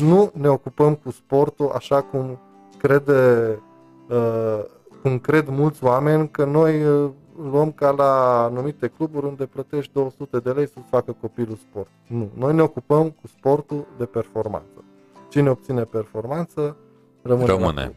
Nu 0.07 0.31
ne 0.33 0.47
ocupăm 0.47 0.95
cu 0.95 1.11
sportul 1.11 1.71
așa 1.75 2.01
cum 2.01 2.39
crede 2.87 3.59
uh, 4.07 4.63
cum 5.01 5.19
cred 5.19 5.47
mulți 5.47 5.83
oameni 5.83 6.29
că 6.29 6.45
noi 6.45 6.83
uh, 6.85 7.09
luăm 7.51 7.71
ca 7.71 7.89
la 7.91 8.43
anumite 8.43 8.91
cluburi 8.97 9.25
unde 9.25 9.45
plătești 9.45 9.91
200 9.93 10.37
de 10.37 10.49
lei 10.49 10.67
să-ți 10.67 10.87
facă 10.89 11.15
copilul 11.21 11.57
sport. 11.69 11.89
Nu. 12.07 12.29
Noi 12.37 12.53
ne 12.53 12.61
ocupăm 12.61 13.03
cu 13.09 13.27
sportul 13.37 13.87
de 13.97 14.05
performanță. 14.05 14.83
Cine 15.29 15.49
obține 15.49 15.83
performanță, 15.83 16.77
rămâne. 17.21 17.45
la 17.47 17.53
Rămâne. 17.55 17.93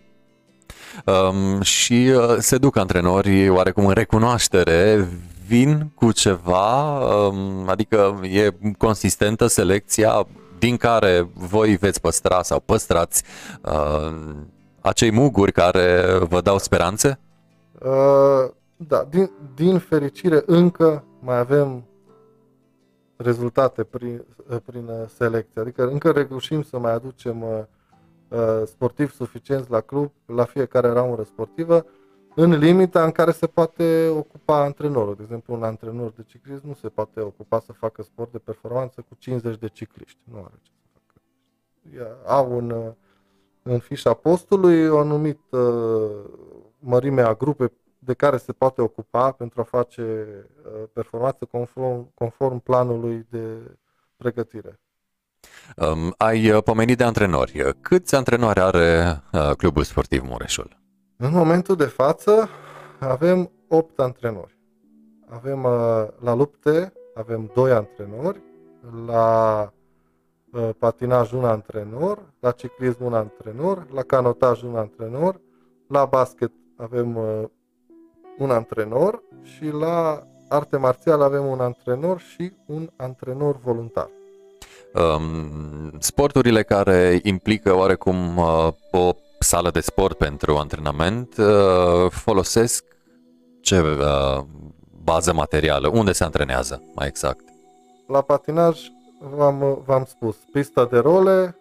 club. 1.05 1.33
um, 1.57 1.61
și 1.61 2.13
uh, 2.17 2.37
se 2.39 2.59
duc 2.59 2.77
antrenorii 2.77 3.49
oarecum 3.49 3.87
în 3.87 3.93
recunoaștere, 3.95 5.09
vin 5.47 5.91
cu 5.95 6.13
ceva, 6.13 6.99
um, 6.99 7.69
adică 7.69 8.21
e 8.23 8.51
consistentă 8.79 9.47
selecția 9.47 10.27
din 10.59 10.77
care 10.77 11.29
voi 11.35 11.77
veți 11.77 12.01
păstra 12.01 12.43
sau 12.43 12.61
păstrați 12.61 13.23
uh, 13.63 14.17
acei 14.87 15.11
muguri 15.13 15.53
care 15.53 16.19
vă 16.29 16.41
dau 16.41 16.59
speranțe? 16.59 17.19
Uh, 17.83 18.51
da, 18.77 19.05
din, 19.11 19.31
din 19.55 19.79
fericire 19.79 20.43
încă 20.47 21.05
mai 21.21 21.39
avem 21.39 21.85
rezultate 23.17 23.85
prin, 23.85 24.25
prin 24.65 24.87
uh, 24.87 25.09
selecție. 25.09 25.61
Adică 25.61 25.89
încă 25.89 26.11
reușim 26.11 26.63
să 26.63 26.79
mai 26.79 26.93
aducem 26.93 27.43
uh, 27.43 27.63
uh, 28.29 28.63
sportivi 28.67 29.13
suficienți 29.13 29.71
la 29.71 29.81
club, 29.81 30.11
la 30.27 30.45
fiecare 30.45 30.89
ramură 30.89 31.23
sportivă, 31.23 31.87
în 32.35 32.51
limita 32.59 33.05
în 33.05 33.11
care 33.11 33.31
se 33.31 33.47
poate 33.47 34.09
ocupa 34.09 34.63
antrenorul. 34.63 35.15
De 35.15 35.23
exemplu, 35.23 35.55
un 35.55 35.63
antrenor 35.63 36.11
de 36.11 36.23
ciclism 36.27 36.67
nu 36.67 36.75
se 36.75 36.89
poate 36.89 37.21
ocupa 37.21 37.61
să 37.61 37.73
facă 37.73 38.03
sport 38.03 38.33
de 38.33 38.39
performanță 38.39 39.05
cu 39.09 39.15
50 39.19 39.59
de 39.59 39.69
cicliști. 39.69 40.19
Nu 40.25 40.37
are 40.37 40.55
ce 40.63 40.71
să 40.83 40.87
facă. 40.93 41.21
Ia- 41.97 42.27
Au 42.27 42.57
un, 42.57 42.71
uh, 42.71 42.93
în 43.67 43.79
fișa 43.79 44.15
postului 44.15 44.89
o 44.89 44.99
anumită 44.99 45.59
mărime 46.79 47.23
a 47.23 47.35
grupe 47.35 47.73
de 47.99 48.15
care 48.15 48.37
se 48.37 48.53
poate 48.53 48.83
ocupa 48.83 49.33
pentru 49.33 49.61
a 49.61 49.65
face 49.65 50.03
uh, 50.03 50.89
performanță 50.93 51.45
conform, 51.45 52.15
conform 52.15 52.59
planului 52.59 53.27
de 53.31 53.77
pregătire. 54.17 54.81
Um, 55.77 56.15
ai 56.17 56.51
uh, 56.51 56.63
pomenit 56.63 56.97
de 56.97 57.05
antrenori. 57.05 57.77
Câți 57.81 58.15
antrenori 58.15 58.61
are 58.61 59.23
uh, 59.33 59.51
Clubul 59.57 59.83
Sportiv 59.83 60.23
Mureșul? 60.25 60.81
În 61.17 61.33
momentul 61.33 61.77
de 61.77 61.85
față 61.85 62.49
avem 62.99 63.51
8 63.69 64.01
antrenori. 64.01 64.59
Avem 65.29 65.65
uh, 65.65 66.07
la 66.21 66.35
lupte 66.35 66.93
avem 67.17 67.51
2 67.55 67.73
antrenori, 67.73 68.41
la 69.07 69.63
uh, 69.63 69.69
patinaj 70.79 71.33
un 71.33 71.45
antrenor, 71.45 72.33
la 72.41 72.51
ciclism 72.51 73.05
un 73.05 73.15
antrenor, 73.15 73.87
la 73.93 74.03
canotaj 74.03 74.63
un 74.63 74.77
antrenor, 74.77 75.41
la 75.89 76.05
basket 76.05 76.53
avem 76.77 77.17
uh, 77.17 77.45
un 78.39 78.51
antrenor 78.51 79.23
și 79.43 79.65
la 79.71 80.23
arte 80.49 80.77
marțiale 80.77 81.25
avem 81.25 81.47
un 81.47 81.61
antrenor 81.61 82.21
și 82.21 82.53
un 82.67 82.89
antrenor 82.97 83.59
voluntar. 83.65 84.09
Um, 84.95 85.91
sporturile 85.99 86.63
care 86.63 87.21
implică 87.23 87.77
oarecum 87.77 88.37
uh, 88.37 88.69
o 88.91 89.11
sală 89.39 89.71
de 89.71 89.81
sport 89.81 90.19
pentru 90.19 90.57
antrenament 90.57 91.37
uh, 91.37 92.11
folosesc 92.11 92.85
ce 93.61 93.81
uh, 93.81 94.45
bază 95.03 95.33
materială? 95.33 95.89
Unde 95.89 96.13
se 96.13 96.25
antrenează 96.25 96.83
mai 96.95 97.07
exact? 97.07 97.45
La 98.07 98.21
patinaj 98.21 98.81
v-am, 99.19 99.83
v-am 99.85 100.05
spus, 100.05 100.37
pista 100.53 100.85
de 100.85 100.99
role, 100.99 101.57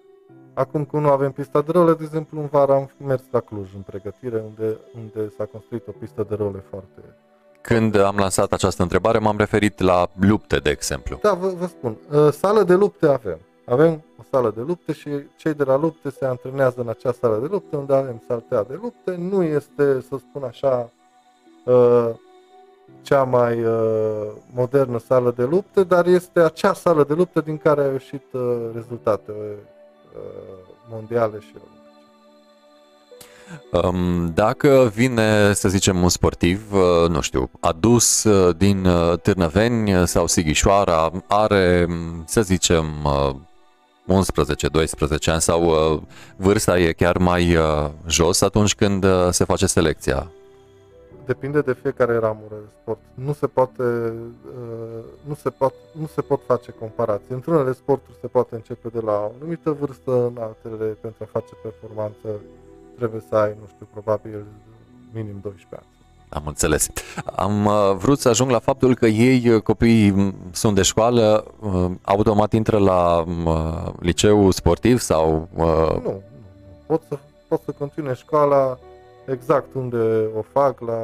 acum 0.54 0.86
că 0.86 0.98
nu 0.98 1.10
avem 1.10 1.32
pista 1.32 1.62
de 1.62 1.72
role, 1.72 1.94
de 1.94 2.04
exemplu 2.04 2.40
în 2.40 2.48
vară 2.48 2.74
am 2.74 2.90
mers 3.06 3.24
la 3.32 3.40
Cluj 3.40 3.74
în 3.76 3.82
pregătire 3.82 4.44
unde, 4.46 4.78
unde 4.96 5.34
s-a 5.38 5.46
construit 5.46 5.88
o 5.88 5.92
pistă 5.92 6.26
de 6.30 6.36
role 6.36 6.64
foarte 6.70 7.02
Când 7.62 7.96
am 7.96 8.18
lansat 8.18 8.52
această 8.52 8.82
întrebare, 8.82 9.18
m-am 9.18 9.38
referit 9.38 9.80
la 9.80 10.10
lupte, 10.20 10.58
de 10.58 10.70
exemplu. 10.70 11.20
Da, 11.22 11.34
vă, 11.34 11.48
vă 11.48 11.66
spun. 11.66 11.98
Uh, 12.12 12.32
sală 12.32 12.64
de 12.64 12.74
lupte 12.74 13.08
avem. 13.08 13.40
Avem 13.66 14.04
o 14.20 14.24
sală 14.32 14.52
de 14.56 14.62
lupte 14.62 14.94
și 14.94 15.10
cei 15.38 15.54
de 15.54 15.64
la 15.64 15.78
lupte 15.78 16.10
se 16.10 16.26
antrenează 16.26 16.82
în 16.82 16.90
acea 16.90 17.12
sală 17.12 17.40
de 17.40 17.48
lupte 17.52 17.76
unde 17.76 17.94
avem 17.94 18.24
saltea 18.28 18.64
de 18.64 18.80
lupte. 18.82 19.16
Nu 19.16 19.44
este, 19.44 20.02
să 20.10 20.18
spun 20.18 20.44
așa, 20.44 20.92
uh, 21.66 22.10
cea 23.02 23.24
mai 23.24 23.64
uh, 23.64 24.28
modernă 24.54 25.00
sală 25.08 25.34
de 25.38 25.44
lupte, 25.44 25.84
dar 25.84 26.06
este 26.06 26.40
acea 26.40 26.74
sală 26.74 27.04
de 27.04 27.14
lupte 27.14 27.42
din 27.42 27.58
care 27.58 27.82
au 27.84 27.92
ieșit 27.92 28.24
uh, 28.32 28.42
rezultate 28.74 29.32
uh, 29.32 29.52
mondiale 30.90 31.40
și 31.40 31.54
olimpice. 31.54 31.74
Um, 33.72 34.32
Dacă 34.34 34.92
vine, 34.94 35.54
să 35.54 35.70
zicem, 35.70 36.04
un 36.04 36.10
sportiv, 36.10 36.74
uh, 36.74 37.10
nu 37.10 37.22
știu, 37.22 37.50
adus 37.60 38.24
uh, 38.24 38.56
din 38.58 38.86
uh, 38.86 39.20
Târnăveni 39.22 40.08
sau 40.08 40.28
Sighișoara, 40.28 41.12
are, 41.28 41.86
m, 41.90 42.24
să 42.28 42.42
zicem, 42.42 42.86
uh, 43.04 43.36
11-12 44.08 45.32
ani 45.32 45.42
sau 45.42 45.94
uh, 45.94 46.02
vârsta 46.36 46.80
e 46.80 46.92
chiar 46.92 47.18
mai 47.18 47.56
uh, 47.56 47.90
jos 48.08 48.42
atunci 48.42 48.76
când 48.76 49.04
uh, 49.04 49.28
se 49.30 49.44
face 49.44 49.66
selecția. 49.66 50.32
Depinde 51.26 51.62
de 51.62 51.74
fiecare 51.74 52.18
ramură 52.18 52.56
de 52.66 52.70
sport. 52.82 53.00
Nu 53.14 53.34
se 53.34 53.48
poate, 53.48 53.84
uh, 53.84 55.04
nu 55.28 55.34
se 55.34 55.50
pot, 55.50 55.74
nu 56.00 56.08
se 56.08 56.22
pot 56.22 56.42
face 56.46 56.72
comparații. 56.80 57.34
Într-unele 57.34 57.74
sporturi 57.74 58.18
se 58.22 58.28
poate 58.28 58.56
începe 58.56 58.88
de 58.88 59.00
la 59.00 59.12
o 59.12 59.32
anumită 59.40 59.72
vârstă, 59.80 60.12
în 60.12 60.38
altele 60.40 60.86
pentru 60.86 61.24
a 61.24 61.30
face 61.32 61.54
performanță 61.64 62.28
trebuie 62.98 63.24
să 63.30 63.36
ai, 63.36 63.50
nu 63.60 63.68
știu, 63.74 63.88
probabil 63.92 64.44
minim 65.14 65.40
12 65.42 65.68
ani. 65.72 65.86
Am 66.30 66.44
înțeles. 66.48 66.88
Am 67.36 67.66
uh, 67.66 67.96
vrut 67.98 68.20
să 68.20 68.30
ajung 68.30 68.50
la 68.52 68.60
faptul 68.60 68.96
că 68.96 69.06
ei, 69.06 69.50
uh, 69.50 69.62
copiii, 69.62 70.12
m, 70.12 70.34
sunt 70.52 70.76
de 70.76 70.82
școală, 70.82 71.46
uh, 71.60 71.92
automat 72.02 72.54
intră 72.54 72.78
la 72.78 73.24
m, 73.28 73.46
uh, 73.46 73.94
liceu 74.00 74.52
sportiv 74.52 75.00
sau... 75.00 75.48
uh, 75.54 75.64
Nu, 75.64 75.94
nu, 75.94 76.02
nu. 76.04 76.22
Pot 76.86 77.02
să, 77.10 77.18
pot 77.48 77.62
să 77.66 77.72
continue 77.78 78.14
școala 78.14 78.78
exact 79.28 79.74
unde 79.74 80.30
o 80.38 80.42
fac, 80.52 80.80
la, 80.80 80.98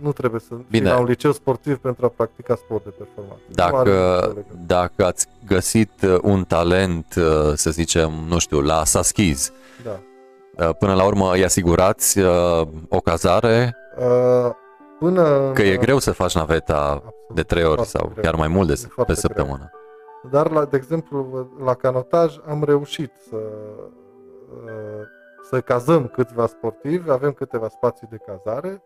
nu 0.00 0.12
trebuie 0.12 0.40
să 0.40 0.54
fii 0.54 0.66
Bine. 0.70 0.90
la 0.90 0.98
un 0.98 1.04
liceu 1.04 1.32
sportiv 1.32 1.76
pentru 1.78 2.04
a 2.06 2.08
practica 2.16 2.54
sport 2.54 2.84
de 2.84 2.90
performanță. 2.98 3.42
Nu 3.56 3.62
are 3.64 3.90
nicio 3.90 4.00
Dacă, 4.00 4.26
legătură. 4.26 4.58
dacă 4.66 5.04
ați 5.04 5.26
găsit 5.46 5.90
uh, 6.02 6.18
un 6.22 6.44
talent, 6.44 7.14
uh, 7.16 7.52
să 7.54 7.70
zicem, 7.70 8.12
nu 8.28 8.38
știu, 8.38 8.60
la 8.60 8.84
Saskiz, 8.84 9.52
Da. 9.84 10.00
uh, 10.68 10.74
până 10.78 10.94
la 10.94 11.04
urmă 11.04 11.32
îi 11.32 11.44
asigurați 11.44 12.18
uh, 12.18 12.62
o 12.88 13.00
cazare, 13.00 13.76
Uh, 13.98 14.50
până 14.98 15.50
că 15.54 15.62
în, 15.62 15.68
e 15.68 15.76
greu 15.76 15.98
să 15.98 16.12
faci 16.12 16.34
naveta 16.34 16.76
Absolut. 16.90 17.12
de 17.34 17.42
trei 17.42 17.64
ori 17.64 17.74
Foarte 17.74 17.90
sau 17.98 18.08
greu. 18.12 18.22
chiar 18.24 18.34
mai 18.34 18.48
mult 18.48 18.66
de, 18.66 18.72
E 18.84 18.88
foarte 18.88 19.12
pe 19.12 19.18
săptămână. 19.20 19.70
Dar, 20.30 20.50
la, 20.50 20.64
de 20.64 20.76
exemplu, 20.76 21.48
la 21.64 21.74
canotaj 21.74 22.36
am 22.48 22.62
reușit 22.64 23.12
să, 23.28 23.36
uh, 23.36 24.70
să 25.50 25.60
cazăm 25.60 26.06
câțiva 26.06 26.46
sportivi, 26.46 27.10
avem 27.10 27.32
câteva 27.32 27.68
spații 27.68 28.06
de 28.10 28.16
cazare. 28.26 28.82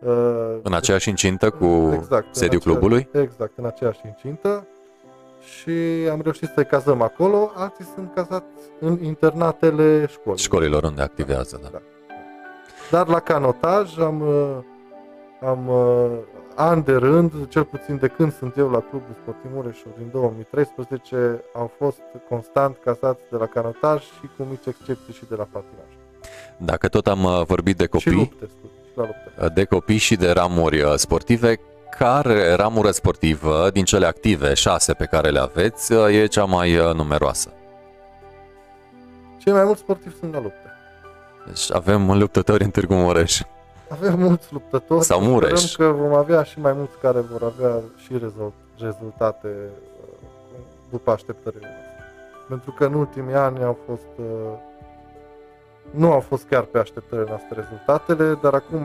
uh, 0.00 0.56
În 0.62 0.74
aceeași 0.74 1.08
incintă 1.08 1.50
cu 1.50 1.90
exact, 1.94 2.26
în 2.26 2.32
sediul 2.32 2.60
acea- 2.60 2.70
clubului? 2.70 3.08
Exact, 3.12 3.52
în 3.56 3.64
aceeași 3.66 4.00
incintă. 4.06 4.66
Și 5.40 5.70
am 6.10 6.20
reușit 6.22 6.50
să-i 6.54 6.66
cazăm 6.66 7.02
acolo, 7.02 7.50
alții 7.54 7.84
sunt 7.94 8.14
cazați 8.14 8.44
în 8.80 9.02
internatele 9.02 10.06
școlii. 10.06 10.38
școlilor 10.38 10.82
unde 10.82 11.02
activează. 11.02 11.58
Da. 11.62 11.68
Da. 11.72 11.80
Dar 12.90 13.08
la 13.08 13.20
canotaj 13.20 13.98
am, 13.98 14.20
uh, 14.20 14.56
am 15.48 15.68
uh, 15.68 16.10
an 16.54 16.82
de 16.82 16.92
rând, 16.92 17.48
cel 17.48 17.64
puțin 17.64 17.96
de 17.96 18.08
când 18.08 18.36
sunt 18.36 18.56
eu 18.56 18.70
la 18.70 18.80
Clubul 18.90 19.14
Sportiv 19.22 19.50
Mureșul 19.54 19.92
din 19.98 20.08
2013, 20.12 21.44
au 21.54 21.72
fost 21.78 22.00
constant 22.28 22.76
cazați 22.84 23.20
de 23.30 23.36
la 23.36 23.46
canotaj 23.46 24.02
și 24.02 24.30
cu 24.36 24.46
mici 24.50 24.66
excepții 24.66 25.12
și 25.12 25.24
de 25.28 25.34
la 25.34 25.46
patinaj. 25.52 25.90
Dacă 26.56 26.88
tot 26.88 27.06
am 27.06 27.24
uh, 27.24 27.42
vorbit 27.46 27.76
de 27.76 27.82
Și 27.82 27.88
copii, 27.90 28.12
lupte, 28.12 28.48
scuze, 28.58 28.74
și 28.90 28.96
la 28.96 29.02
lupte. 29.02 29.52
de 29.54 29.64
copii 29.64 29.96
și 29.96 30.16
de 30.16 30.30
ramuri 30.30 30.80
uh, 30.82 30.94
sportive, 30.96 31.58
care 31.98 32.52
ramură 32.54 32.90
sportivă 32.90 33.70
din 33.72 33.84
cele 33.84 34.06
active, 34.06 34.54
șase 34.54 34.92
pe 34.92 35.04
care 35.04 35.30
le 35.30 35.38
aveți, 35.40 35.92
uh, 35.92 36.14
e 36.14 36.26
cea 36.26 36.44
mai 36.44 36.76
uh, 36.76 36.94
numeroasă? 36.94 37.52
Cei 39.38 39.52
mai 39.52 39.64
mulți 39.64 39.80
sportivi 39.80 40.14
sunt 40.20 40.32
la 40.32 40.40
lupte. 40.40 40.68
Deci 41.46 41.72
avem 41.72 42.18
luptători 42.18 42.64
în 42.64 42.70
Târgu 42.70 42.94
Mureș. 42.94 43.40
Avem 43.94 44.18
mulți 44.18 44.52
luptători. 44.52 45.04
Sau 45.04 45.20
și 45.20 45.28
Mureș. 45.28 45.60
Sperăm 45.60 45.92
că 45.92 46.02
vom 46.02 46.12
avea 46.12 46.42
și 46.42 46.60
mai 46.60 46.72
mulți 46.72 46.98
care 47.02 47.20
vor 47.20 47.42
avea 47.42 47.80
și 47.96 48.12
rezult- 48.12 48.62
rezultate 48.78 49.48
uh, 49.48 50.58
după 50.90 51.10
așteptările 51.10 51.66
noastre. 51.66 51.92
Pentru 52.48 52.70
că 52.70 52.84
în 52.84 52.94
ultimii 52.94 53.34
ani 53.34 53.62
au 53.62 53.78
fost 53.86 54.12
uh, 54.18 54.24
nu 55.90 56.12
au 56.12 56.20
fost 56.20 56.44
chiar 56.50 56.62
pe 56.62 56.78
așteptările 56.78 57.28
noastre 57.28 57.60
rezultatele, 57.60 58.38
dar 58.42 58.54
acum 58.54 58.82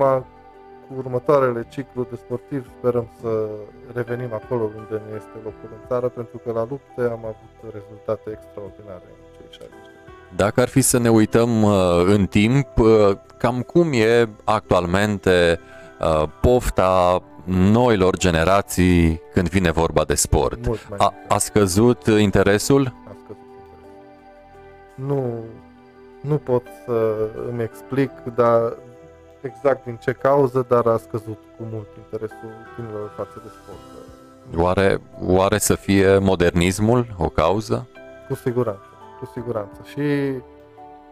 cu 0.88 0.93
următoarele 0.97 1.68
ciclu 1.70 2.07
de 2.10 2.16
sportiv 2.16 2.72
sperăm 2.78 3.07
să 3.22 3.47
revenim 3.93 4.34
acolo 4.34 4.64
unde 4.64 5.01
ne 5.05 5.16
este 5.16 5.38
locul 5.43 5.70
în 5.78 5.84
țară, 5.88 6.07
pentru 6.07 6.38
că 6.43 6.51
la 6.51 6.66
lupte 6.70 7.01
am 7.01 7.24
avut 7.34 7.74
rezultate 7.78 8.28
extraordinare 8.38 9.07
în 9.16 9.20
cei 9.36 9.49
60 9.49 9.70
de 9.70 9.76
ani. 10.05 10.36
Dacă 10.36 10.62
ar 10.62 10.68
fi 10.68 10.82
să 10.82 10.97
ne 10.99 11.10
uităm 11.10 11.64
uh, 11.64 12.03
în 12.05 12.26
timp, 12.26 12.78
uh, 12.78 13.18
cam 13.39 13.61
cum 13.61 13.91
e 13.93 14.29
actualmente 14.43 15.59
uh, 15.99 16.23
pofta 16.41 17.21
noilor 17.43 18.17
generații 18.17 19.21
când 19.33 19.49
vine 19.49 19.71
vorba 19.71 20.03
de 20.03 20.15
sport? 20.15 20.65
Mult 20.65 20.89
mai 20.89 20.97
A, 21.01 21.13
a 21.27 21.37
scăzut 21.37 22.05
interesul? 22.05 22.93
a 23.07 23.15
scăzut 23.23 23.37
interesul. 23.51 23.87
Nu, 24.95 25.43
nu 26.21 26.35
pot 26.35 26.63
să 26.85 27.15
îmi 27.49 27.61
explic 27.63 28.11
dar 28.35 28.73
exact 29.41 29.83
din 29.83 29.99
ce 30.01 30.11
cauză, 30.11 30.65
dar 30.67 30.85
a 30.85 30.97
scăzut 30.97 31.39
cu 31.57 31.63
mult 31.71 31.87
interesul 31.97 32.49
tinerilor 32.75 33.11
față 33.15 33.41
de 33.43 33.49
sport. 33.61 33.79
Oare, 34.63 35.01
oare 35.25 35.57
să 35.57 35.75
fie 35.75 36.17
modernismul 36.17 37.15
o 37.17 37.29
cauză? 37.29 37.87
Cu 38.27 38.35
siguranță, 38.35 38.83
cu 39.19 39.31
siguranță. 39.33 39.79
Și, 39.85 40.33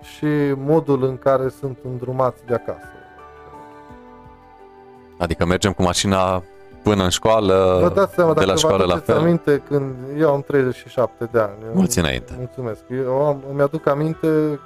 și 0.02 0.26
modul 0.58 1.04
în 1.04 1.18
care 1.18 1.50
sunt 1.50 1.78
îndrumați 1.84 2.46
de 2.46 2.54
acasă. 2.54 2.88
Adică 5.18 5.46
mergem 5.46 5.72
cu 5.72 5.82
mașina 5.84 6.44
până 6.84 7.04
în 7.04 7.10
școală, 7.10 7.80
Vă 7.82 7.90
dați 7.90 8.14
seama, 8.14 8.34
de 8.34 8.40
dacă 8.40 8.52
la 8.52 8.56
școală 8.58 8.78
vă 8.78 8.84
la 8.86 8.94
aduceți 8.94 9.12
fel. 9.12 9.22
aminte 9.22 9.64
când 9.68 9.96
eu 10.20 10.34
am 10.34 10.42
37 10.42 11.30
de 11.32 11.40
ani. 11.40 11.52
Mulți 11.74 12.00
înainte. 12.00 12.34
Mulțumesc. 12.38 12.80
Eu 12.90 13.26
am, 13.26 13.44
îmi 13.52 13.62
aduc 13.62 13.88
aminte 13.88 14.60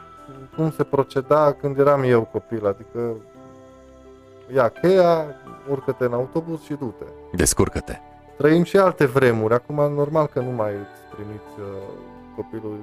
cum 0.56 0.72
se 0.72 0.84
proceda 0.84 1.56
când 1.62 1.80
eram 1.80 2.04
eu 2.04 2.22
copil, 2.32 2.68
adică 2.68 3.00
ia 4.56 4.68
cheia, 4.70 5.26
urcă-te 5.70 6.04
în 6.04 6.14
autobuz 6.14 6.62
și 6.62 6.74
du-te. 6.74 7.06
Descurcă-te. 7.36 7.98
Trăim 8.38 8.64
și 8.64 8.78
alte 8.78 9.06
vremuri, 9.06 9.54
acum 9.54 9.76
normal 9.76 10.26
că 10.34 10.40
nu 10.40 10.50
mai 10.52 10.72
îți 10.72 11.16
trimiți 11.16 11.60
uh, 11.60 11.66
copilul. 12.36 12.78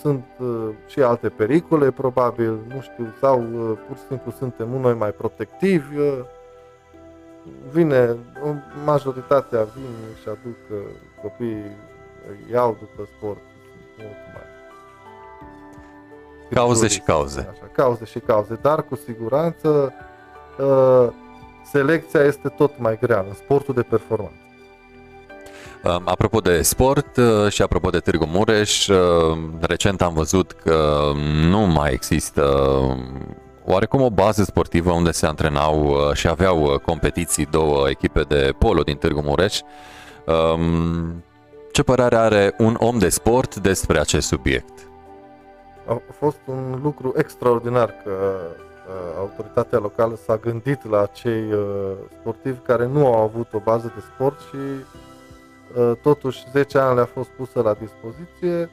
Sunt 0.00 0.24
uh, 0.38 0.68
și 0.86 1.00
alte 1.02 1.28
pericole, 1.28 1.90
probabil, 1.90 2.58
nu 2.68 2.80
știu, 2.80 3.14
sau 3.20 3.40
uh, 3.40 3.78
pur 3.86 3.96
și 3.96 4.02
simplu 4.08 4.30
suntem 4.38 4.68
noi 4.68 4.94
mai 4.94 5.10
protectivi. 5.10 5.96
Uh, 5.98 6.18
vine, 7.70 8.16
o- 8.44 8.54
majoritatea 8.84 9.62
vin 9.62 10.16
și 10.22 10.28
aduc 10.28 10.56
uh, 10.70 10.78
copiii, 11.22 11.76
îi 12.28 12.50
iau 12.50 12.76
după 12.80 13.08
sport. 13.16 13.38
Sunt 13.96 14.06
mult 14.06 14.16
mai 14.34 14.44
Cauze 16.50 16.86
și 16.88 17.00
cauze. 17.00 17.40
Așa, 17.50 17.70
cauze 17.72 18.04
și 18.04 18.18
cauze, 18.18 18.58
dar 18.62 18.82
cu 18.82 18.94
siguranță 18.96 19.92
uh, 20.58 21.08
selecția 21.64 22.20
este 22.20 22.48
tot 22.48 22.78
mai 22.78 22.98
grea 22.98 23.18
în 23.28 23.34
sportul 23.34 23.74
de 23.74 23.82
performanță. 23.82 24.45
Um, 25.86 26.02
Apropo 26.04 26.40
de 26.40 26.62
sport 26.62 27.16
uh, 27.16 27.50
și 27.50 27.62
apropo 27.62 27.90
de 27.90 27.98
Târgu 27.98 28.26
Mureș, 28.26 28.88
uh, 28.88 29.38
recent 29.60 30.02
am 30.02 30.14
văzut 30.14 30.52
că 30.52 31.12
nu 31.50 31.58
mai 31.58 31.92
există 31.92 32.42
um, 32.42 33.36
oarecum 33.64 34.00
o 34.00 34.10
bază 34.10 34.42
sportivă 34.42 34.90
unde 34.90 35.10
se 35.10 35.26
antrenau 35.26 35.86
uh, 35.86 36.12
și 36.12 36.28
aveau 36.28 36.62
uh, 36.62 36.78
competiții 36.78 37.46
două 37.46 37.88
echipe 37.88 38.20
de 38.20 38.54
polo 38.58 38.82
din 38.82 38.96
Târgu 38.96 39.20
Mureș. 39.20 39.60
Um, 40.24 41.24
Ce 41.72 41.82
părere 41.82 42.16
are 42.16 42.54
un 42.58 42.76
om 42.78 42.98
de 42.98 43.08
sport 43.08 43.56
despre 43.56 43.98
acest 43.98 44.26
subiect? 44.26 44.88
A 45.86 45.92
a 45.92 46.12
fost 46.18 46.40
un 46.44 46.80
lucru 46.82 47.14
extraordinar 47.16 47.94
că 48.04 48.10
uh, 48.10 49.18
autoritatea 49.18 49.78
locală 49.78 50.18
s-a 50.26 50.36
gândit 50.36 50.90
la 50.90 51.02
acei 51.02 51.52
uh, 51.52 51.92
sportivi 52.20 52.58
care 52.58 52.86
nu 52.86 53.06
au 53.06 53.22
avut 53.22 53.46
o 53.52 53.58
bază 53.58 53.92
de 53.94 54.02
sport 54.14 54.40
și 54.40 54.56
uh, 54.56 55.05
totuși 56.02 56.38
10 56.52 56.78
ani 56.78 56.94
le-a 56.94 57.04
fost 57.14 57.28
pusă 57.28 57.60
la 57.60 57.74
dispoziție. 57.80 58.70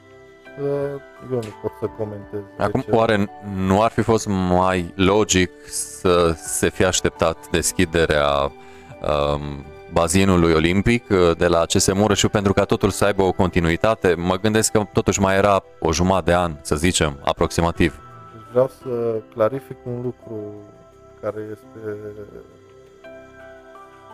Uh, 0.60 1.00
eu 1.30 1.36
nu 1.36 1.54
pot 1.62 1.72
să 1.80 1.86
comentez. 1.98 2.40
de 2.56 2.62
Acum, 2.62 2.80
ce. 2.80 2.90
oare 2.90 3.28
nu 3.56 3.82
ar 3.82 3.90
fi 3.90 4.02
fost 4.02 4.26
mai 4.26 4.92
logic 4.96 5.50
să 5.66 6.34
se 6.36 6.70
fie 6.70 6.86
așteptat 6.86 7.50
deschiderea 7.50 8.28
um, 8.42 9.64
bazinului 9.92 10.52
olimpic 10.52 11.04
uh, 11.10 11.36
de 11.36 11.46
la 11.46 11.64
CS 11.64 11.92
Mureșu 11.92 12.28
pentru 12.28 12.52
ca 12.52 12.64
totul 12.64 12.90
să 12.90 13.04
aibă 13.04 13.22
o 13.22 13.32
continuitate. 13.32 14.14
Mă 14.14 14.38
gândesc 14.38 14.72
că 14.72 14.86
totuși 14.92 15.20
mai 15.20 15.36
era 15.36 15.62
o 15.80 15.92
jumătate 15.92 16.24
de 16.30 16.34
an, 16.36 16.56
să 16.60 16.76
zicem, 16.76 17.18
aproximativ. 17.24 18.00
Deci 18.32 18.50
vreau 18.50 18.70
să 18.82 19.20
clarific 19.34 19.76
un 19.84 20.00
lucru 20.02 20.54
care 21.20 21.40
este 21.50 21.96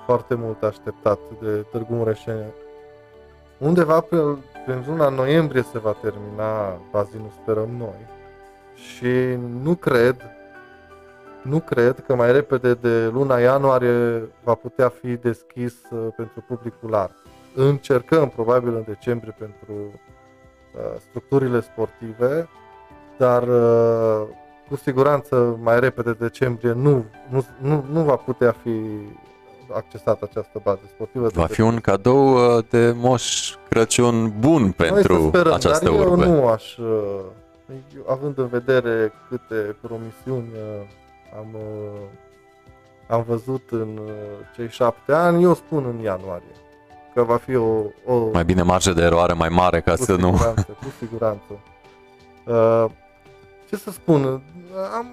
foarte 0.06 0.34
mult 0.34 0.62
așteptat 0.62 1.18
de 1.40 1.50
Târgu 1.70 1.94
Mureșene. 1.94 2.54
Undeva 3.60 4.00
pe, 4.00 4.16
prin 4.64 4.84
luna 4.86 5.08
noiembrie 5.08 5.62
se 5.62 5.78
va 5.78 5.96
termina 6.02 6.80
bazinul, 6.90 7.30
sperăm 7.42 7.70
noi. 7.78 8.06
Și 8.74 9.38
nu 9.62 9.74
cred, 9.74 10.16
nu 11.42 11.58
cred 11.58 12.04
că 12.06 12.14
mai 12.14 12.32
repede 12.32 12.74
de 12.74 13.06
luna 13.06 13.38
ianuarie 13.38 14.28
va 14.42 14.54
putea 14.54 14.88
fi 14.88 15.16
deschis 15.16 15.74
uh, 15.90 16.06
pentru 16.16 16.44
publicul 16.46 16.90
larg. 16.90 17.14
Încercăm 17.54 18.28
probabil 18.28 18.74
în 18.74 18.84
decembrie 18.86 19.34
pentru 19.38 19.74
uh, 19.74 21.00
structurile 21.08 21.60
sportive, 21.60 22.48
dar 23.18 23.42
uh, 23.42 24.26
cu 24.68 24.76
siguranță 24.76 25.58
mai 25.62 25.80
repede 25.80 26.12
decembrie 26.12 26.72
nu, 26.72 27.04
nu, 27.28 27.44
nu, 27.60 27.84
nu 27.92 28.02
va 28.02 28.16
putea 28.16 28.52
fi 28.62 28.80
accesată 29.74 30.28
această 30.30 30.60
bază 30.62 30.80
sportivă. 30.94 31.28
Va 31.32 31.46
fi 31.46 31.60
un 31.60 31.76
cadou 31.80 32.56
uh, 32.56 32.64
de 32.70 32.94
moș 32.96 33.54
Crăciun 33.68 34.32
bun 34.38 34.62
Noi 34.62 34.74
să 34.76 34.84
pentru 34.84 35.26
sperăm, 35.28 35.52
această 35.52 35.84
dar 35.84 35.94
urbe. 35.94 36.24
eu 36.24 36.32
nu 36.32 36.46
aș, 36.46 36.76
uh, 36.76 36.86
eu, 37.96 38.04
având 38.08 38.38
în 38.38 38.48
vedere 38.48 39.12
câte 39.28 39.76
promisiuni 39.80 40.48
uh, 40.54 40.86
am, 41.38 41.46
uh, 41.54 42.00
am 43.08 43.24
văzut 43.28 43.62
în 43.70 43.88
uh, 44.04 44.12
cei 44.56 44.68
șapte 44.68 45.12
ani, 45.12 45.42
eu 45.42 45.54
spun 45.54 45.84
în 45.84 46.02
ianuarie 46.02 46.54
că 47.14 47.22
va 47.22 47.36
fi 47.36 47.56
o, 47.56 47.82
o 48.06 48.30
Mai 48.32 48.44
bine 48.44 48.62
marge 48.62 48.92
de 48.92 49.02
eroare 49.02 49.32
mai 49.32 49.48
mare 49.48 49.80
ca 49.80 49.94
cu 49.94 50.02
să 50.04 50.16
nu... 50.16 50.32
siguranță, 50.32 50.76
cu 50.80 50.92
siguranță. 50.98 51.52
Uh, 52.44 52.84
ce 53.68 53.76
să 53.76 53.90
spun, 53.90 54.24
uh, 54.24 54.40
am, 54.96 55.06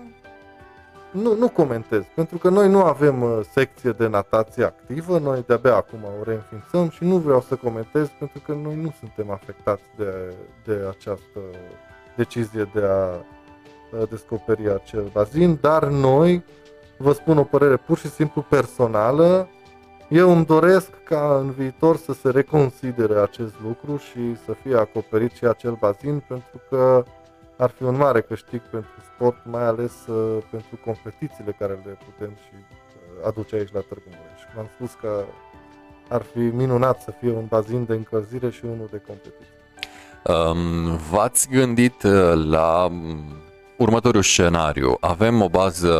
nu, 1.21 1.35
nu 1.35 1.49
comentez, 1.49 2.03
pentru 2.15 2.37
că 2.37 2.49
noi 2.49 2.69
nu 2.69 2.83
avem 2.83 3.21
uh, 3.21 3.39
secție 3.51 3.91
de 3.91 4.07
natație 4.07 4.63
activă, 4.63 5.19
noi 5.19 5.43
de-abia 5.47 5.75
acum 5.75 5.99
o 6.19 6.23
reînființăm 6.23 6.89
și 6.89 7.03
nu 7.03 7.17
vreau 7.17 7.41
să 7.41 7.55
comentez 7.55 8.09
pentru 8.19 8.41
că 8.45 8.51
noi 8.51 8.75
nu 8.75 8.93
suntem 8.99 9.31
afectați 9.31 9.83
de, 9.97 10.33
de 10.65 10.79
această 10.89 11.39
decizie 12.15 12.69
de 12.73 12.81
a 12.83 13.05
uh, 13.99 14.09
descoperi 14.09 14.69
acel 14.69 15.09
bazin, 15.13 15.57
dar 15.61 15.85
noi, 15.85 16.43
vă 16.97 17.11
spun 17.11 17.37
o 17.37 17.43
părere 17.43 17.75
pur 17.75 17.97
și 17.97 18.09
simplu 18.09 18.45
personală, 18.49 19.49
eu 20.09 20.31
îmi 20.31 20.45
doresc 20.45 20.89
ca 21.03 21.37
în 21.39 21.51
viitor 21.51 21.97
să 21.97 22.13
se 22.13 22.29
reconsidere 22.29 23.19
acest 23.19 23.53
lucru 23.63 23.97
și 23.97 24.35
să 24.45 24.53
fie 24.63 24.75
acoperit 24.75 25.31
și 25.31 25.45
acel 25.45 25.77
bazin 25.79 26.23
pentru 26.27 26.61
că 26.69 27.03
ar 27.57 27.69
fi 27.69 27.83
un 27.83 27.95
mare 27.95 28.21
câștig 28.21 28.61
pentru 28.61 28.91
sport, 29.13 29.37
mai 29.43 29.63
ales 29.63 29.93
uh, 30.07 30.43
pentru 30.51 30.79
competițiile 30.85 31.55
care 31.59 31.79
le 31.85 31.97
putem 32.05 32.35
și 32.35 32.53
uh, 32.53 33.27
aduce 33.27 33.55
aici 33.55 33.73
la 33.73 33.79
Târgu 33.79 34.03
Mureș. 34.05 34.41
V-am 34.55 34.69
spus 34.75 34.91
că 35.01 35.23
ar 36.09 36.21
fi 36.21 36.39
minunat 36.39 37.01
să 37.01 37.13
fie 37.19 37.31
un 37.31 37.45
bazin 37.45 37.85
de 37.85 37.93
încălzire 37.93 38.49
și 38.49 38.65
unul 38.65 38.87
de 38.91 39.01
competiție. 39.07 39.55
Um, 40.23 40.97
v-ați 41.09 41.49
gândit 41.49 42.03
uh, 42.03 42.45
la 42.49 42.85
um, 42.85 43.17
următorul 43.77 44.21
scenariu? 44.21 44.97
Avem 44.99 45.41
o 45.41 45.49
bază 45.49 45.95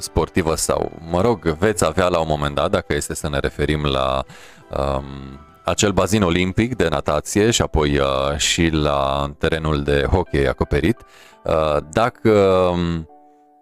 sportivă 0.00 0.54
sau, 0.54 0.92
mă 1.10 1.20
rog, 1.20 1.44
veți 1.44 1.84
avea 1.84 2.08
la 2.08 2.20
un 2.20 2.26
moment 2.28 2.54
dat, 2.54 2.70
dacă 2.70 2.94
este 2.94 3.14
să 3.14 3.28
ne 3.28 3.38
referim 3.38 3.84
la 3.84 4.24
um, 4.76 5.04
acel 5.64 5.92
bazin 5.92 6.22
olimpic 6.22 6.76
de 6.76 6.88
natație 6.88 7.50
și 7.50 7.62
apoi 7.62 7.98
uh, 7.98 8.36
și 8.36 8.68
la 8.68 9.32
terenul 9.38 9.82
de 9.82 10.06
hockey 10.10 10.48
acoperit, 10.48 10.96
uh, 11.44 11.76
dacă 11.92 12.30
um, 12.72 13.08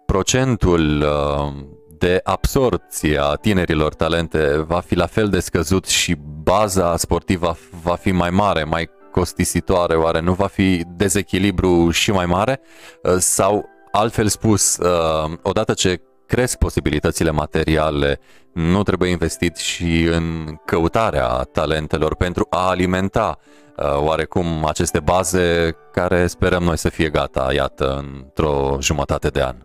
procentul 0.05 1.01
uh, 1.01 1.53
de 1.97 2.19
absorție 2.23 3.17
a 3.21 3.33
tinerilor 3.33 3.93
talente 3.93 4.57
va 4.67 4.79
fi 4.79 4.95
la 4.95 5.05
fel 5.05 5.29
de 5.29 5.39
scăzut 5.39 5.85
și 5.85 6.15
baza 6.43 6.97
sportivă 6.97 7.57
va 7.83 7.95
fi 7.95 8.11
mai 8.11 8.29
mare, 8.29 8.63
mai 8.63 8.89
costisitoare, 9.11 9.95
oare 9.95 10.19
nu 10.19 10.33
va 10.33 10.47
fi 10.47 10.83
dezechilibru 10.95 11.89
și 11.91 12.11
mai 12.11 12.25
mare? 12.25 12.61
Uh, 13.03 13.15
Sau, 13.17 13.65
altfel 13.91 14.27
spus, 14.27 14.77
uh, 14.77 15.31
odată 15.41 15.73
ce 15.73 16.01
cresc 16.31 16.57
posibilitățile 16.57 17.31
materiale, 17.31 18.19
nu 18.51 18.83
trebuie 18.83 19.09
investit 19.09 19.55
și 19.55 20.03
în 20.03 20.55
căutarea 20.65 21.27
talentelor 21.43 22.15
pentru 22.15 22.47
a 22.49 22.69
alimenta 22.69 23.37
uh, 23.77 23.97
oarecum 23.97 24.65
aceste 24.65 24.99
baze 24.99 25.75
care 25.91 26.27
sperăm 26.27 26.63
noi 26.63 26.77
să 26.77 26.89
fie 26.89 27.09
gata, 27.09 27.53
iată, 27.53 27.97
într-o 27.97 28.77
jumătate 28.79 29.27
de 29.27 29.41
an. 29.43 29.55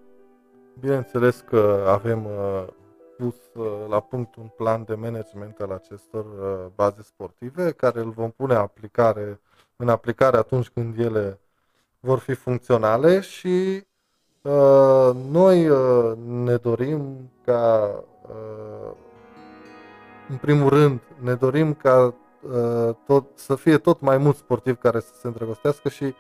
Bineînțeles 0.81 1.45
că 1.49 1.87
avem 1.89 2.25
uh, 2.25 2.65
pus 3.17 3.35
uh, 3.55 3.67
la 3.89 4.01
punct 4.01 4.37
un 4.37 4.49
plan 4.57 4.85
de 4.87 4.95
management 4.95 5.59
al 5.61 5.71
acestor 5.71 6.25
uh, 6.25 6.73
baze 6.75 7.03
sportive 7.03 7.71
care 7.71 8.01
îl 8.01 8.11
vom 8.11 8.31
pune 8.31 8.55
aplicare, 8.55 9.41
în 9.77 9.89
aplicare 9.89 10.37
atunci 10.37 10.69
când 10.69 10.99
ele 10.99 11.41
vor 12.01 12.19
fi 12.19 12.35
funcționale 12.35 13.21
și 13.21 13.47
uh, 13.47 13.81
noi 15.31 15.69
uh, 15.69 16.13
ne 16.27 16.57
dorim 16.57 17.31
ca 17.45 17.91
uh, 18.29 18.93
în 20.29 20.37
primul 20.37 20.69
rând 20.69 21.01
ne 21.23 21.35
dorim 21.35 21.75
ca 21.75 22.15
uh, 22.41 22.95
tot, 23.07 23.25
să 23.35 23.55
fie 23.55 23.79
tot 23.79 24.01
mai 24.01 24.19
mulți 24.19 24.39
sportivi 24.39 24.77
care 24.77 25.01
să 25.01 25.13
se 25.21 25.27
îndrăgostească 25.27 25.89
și 25.89 26.15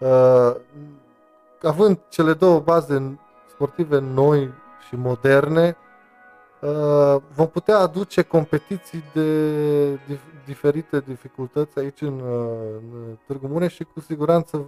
uh, 0.00 0.56
având 1.62 1.98
cele 2.08 2.32
două 2.32 2.60
baze 2.60 3.18
sportive 3.48 3.98
noi 3.98 4.52
și 4.88 4.96
moderne, 4.96 5.76
uh, 6.60 7.16
vom 7.34 7.48
putea 7.48 7.78
aduce 7.78 8.22
competiții 8.22 9.04
de 9.12 9.94
dif- 9.94 10.44
diferite 10.44 11.00
dificultăți 11.00 11.78
aici 11.78 12.00
în, 12.00 12.20
uh, 12.20 12.82
în 12.92 13.16
Târgu 13.26 13.46
Mureș 13.46 13.74
și 13.74 13.84
cu 13.84 14.00
siguranță 14.00 14.66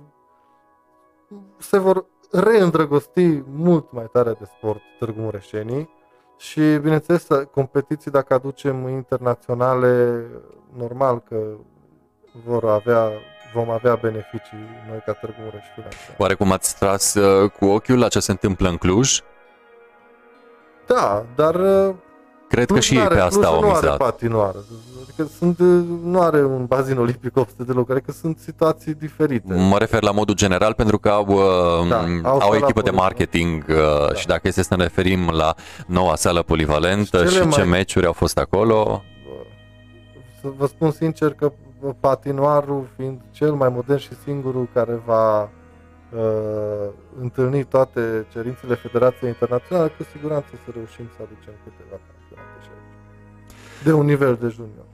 se 1.59 1.79
vor 1.79 2.05
reîndrăgosti 2.33 3.43
mult 3.55 3.93
mai 3.93 4.09
tare 4.13 4.33
de 4.33 4.45
sport 4.57 4.81
Târgu 4.99 5.21
Mureșenii 5.21 5.89
și 6.39 6.61
bineînțeles 6.61 7.27
competiții 7.51 8.11
dacă 8.11 8.35
aducem 8.35 8.89
internaționale 8.89 10.25
normal 10.77 11.23
că 11.29 11.37
vor 12.45 12.65
avea 12.65 13.11
vom 13.55 13.71
avea 13.71 13.95
beneficii 13.95 14.67
noi 14.89 15.03
ca 15.07 15.13
Târgu 15.13 15.37
Mureș 15.39 15.65
financiar. 15.75 16.17
Oarecum 16.19 16.53
ați 16.53 16.79
tras 16.79 17.15
uh, 17.15 17.51
cu 17.51 17.65
ochiul 17.65 17.99
la 17.99 18.09
ce 18.09 18.21
se 18.21 18.31
întâmplă 18.31 18.69
în 18.69 18.77
Cluj? 18.77 19.21
Da, 20.87 21.27
dar 21.35 21.55
uh, 21.55 21.95
Cred 22.53 22.67
că 22.67 22.73
Cluj 22.73 22.85
și 22.85 22.95
ei 22.95 22.99
n-are- 23.01 23.15
pe 23.15 23.21
asta 23.21 23.39
Clujul 23.39 23.55
au 23.55 23.61
nu 23.61 23.67
are 23.71 23.81
mizat. 23.83 23.97
patinoară. 23.97 24.65
Adică 25.03 25.29
sunt, 25.39 25.59
nu 26.05 26.21
are 26.21 26.45
un 26.45 26.65
bazin 26.67 26.99
olimpic 26.99 27.37
800 27.37 27.63
de 27.63 27.73
locuri, 27.73 27.97
adică 27.97 28.13
sunt 28.13 28.39
situații 28.39 28.95
diferite. 28.95 29.55
Mă 29.55 29.79
refer 29.79 30.03
la 30.03 30.11
modul 30.11 30.35
general 30.35 30.73
pentru 30.75 30.99
că 30.99 31.09
au, 31.09 31.27
uh, 31.29 31.89
Da, 31.89 31.99
au 31.99 32.31
au 32.31 32.37
o 32.37 32.41
sala 32.41 32.57
echipă 32.57 32.81
de 32.81 32.91
polivalentă. 32.91 32.93
marketing 33.01 33.65
uh, 33.69 34.15
și 34.17 34.27
dacă 34.27 34.49
este 34.49 34.63
să 34.63 34.77
ne 34.77 34.83
referim 34.83 35.31
la 35.31 35.55
noua 35.87 36.15
sală 36.17 36.43
polivalentă 36.43 37.19
Și 37.25 37.27
și, 37.33 37.33
cele 37.39 37.51
ce 37.51 37.59
mai- 37.61 37.69
meciuri 37.69 38.07
au 38.07 38.13
fost 38.13 38.39
acolo, 38.39 39.03
Să 40.41 40.49
vă 40.57 40.67
spun 40.67 40.91
sincer 40.91 41.33
că 41.35 41.53
patinoarul 42.01 42.87
fiind 42.97 43.21
cel 43.31 43.53
mai 43.53 43.69
modern 43.69 43.99
și 43.99 44.11
singurul 44.25 44.69
care 44.73 45.03
va 45.07 45.43
uh, 45.43 46.89
întâlni 47.21 47.65
toate 47.65 48.27
cerințele 48.33 48.75
Federației 48.75 49.29
Internaționale, 49.31 49.89
cu 49.99 50.03
siguranță 50.17 50.49
să 50.65 50.71
reușim 50.75 51.05
să 51.17 51.23
aducem 51.23 51.53
câteva 51.65 52.01
campionate 52.35 52.61
și 52.63 52.69
aici. 52.71 53.85
De 53.85 53.93
un 53.93 54.07
nivel 54.07 54.39
de 54.41 54.49
junior. 54.49 54.91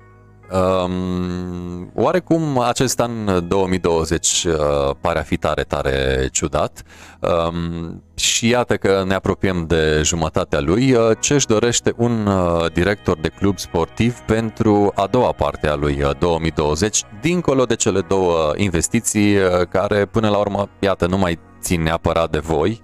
Um, 0.51 1.91
oarecum 1.95 2.59
acest 2.59 3.01
an 3.01 3.49
2020 3.49 4.45
uh, 4.45 4.55
pare 5.01 5.19
a 5.19 5.23
fi 5.23 5.37
tare, 5.37 5.63
tare 5.63 6.29
ciudat 6.33 6.83
um, 7.21 8.03
și 8.15 8.49
iată 8.49 8.77
că 8.77 9.05
ne 9.07 9.15
apropiem 9.15 9.65
de 9.67 10.01
jumătatea 10.05 10.61
lui. 10.61 10.93
Uh, 10.93 11.11
ce 11.21 11.35
își 11.35 11.47
dorește 11.47 11.93
un 11.97 12.27
uh, 12.27 12.73
director 12.73 13.19
de 13.19 13.29
club 13.29 13.59
sportiv 13.59 14.19
pentru 14.19 14.93
a 14.95 15.07
doua 15.07 15.33
parte 15.33 15.69
a 15.69 15.75
lui 15.75 16.03
uh, 16.03 16.11
2020, 16.19 17.03
dincolo 17.21 17.65
de 17.65 17.75
cele 17.75 18.01
două 18.01 18.53
investiții 18.57 19.37
uh, 19.37 19.43
care 19.69 20.05
până 20.05 20.29
la 20.29 20.37
urmă, 20.37 20.69
iată, 20.79 21.07
nu 21.07 21.19
mai 21.19 21.39
țin 21.61 21.83
neapărat 21.83 22.31
de 22.31 22.39
voi, 22.39 22.83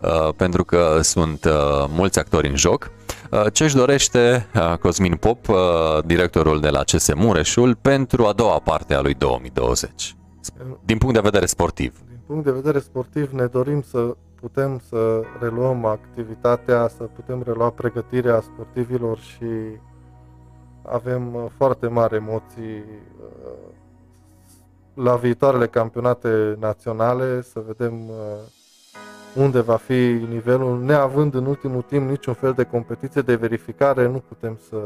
uh, 0.00 0.28
pentru 0.36 0.64
că 0.64 0.98
sunt 1.02 1.44
uh, 1.44 1.84
mulți 1.88 2.18
actori 2.18 2.48
în 2.48 2.56
joc. 2.56 2.90
Uh, 2.90 3.13
Ce 3.52 3.64
își 3.64 3.76
dorește 3.76 4.46
uh, 4.54 4.78
Cosmin 4.78 5.16
Pop, 5.16 5.48
uh, 5.48 5.56
directorul 6.04 6.60
de 6.60 6.68
la 6.68 6.82
CS 6.82 7.14
Mureșul, 7.14 7.74
pentru 7.74 8.24
a 8.24 8.32
doua 8.32 8.58
parte 8.58 8.94
a 8.94 9.00
lui 9.00 9.14
2020? 9.14 10.16
Din 10.84 10.98
punct 10.98 11.14
de 11.14 11.20
vedere 11.20 11.46
sportiv. 11.46 11.94
Din 12.08 12.20
punct 12.26 12.44
de 12.44 12.50
vedere 12.50 12.78
sportiv 12.78 13.30
ne 13.32 13.46
dorim 13.46 13.82
să 13.82 14.16
putem 14.40 14.80
să 14.88 15.22
reluăm 15.40 15.84
activitatea, 15.84 16.88
să 16.88 17.02
putem 17.02 17.42
relua 17.44 17.70
pregătirea 17.70 18.40
sportivilor 18.40 19.18
și 19.18 19.46
avem 20.82 21.34
uh, 21.34 21.44
foarte 21.56 21.86
mari 21.86 22.14
emoții 22.14 22.84
uh, 23.20 23.72
la 24.94 25.16
viitoarele 25.16 25.66
campionate 25.66 26.56
naționale, 26.58 27.42
să 27.42 27.62
vedem 27.66 28.08
uh, 28.08 28.14
unde 29.34 29.60
va 29.60 29.76
fi 29.76 30.26
nivelul, 30.28 30.80
neavând 30.82 31.34
în 31.34 31.46
ultimul 31.46 31.82
timp 31.82 32.08
niciun 32.08 32.34
fel 32.34 32.52
de 32.52 32.64
competiție 32.64 33.22
de 33.22 33.34
verificare, 33.34 34.06
nu 34.06 34.22
putem 34.28 34.58
să, 34.68 34.76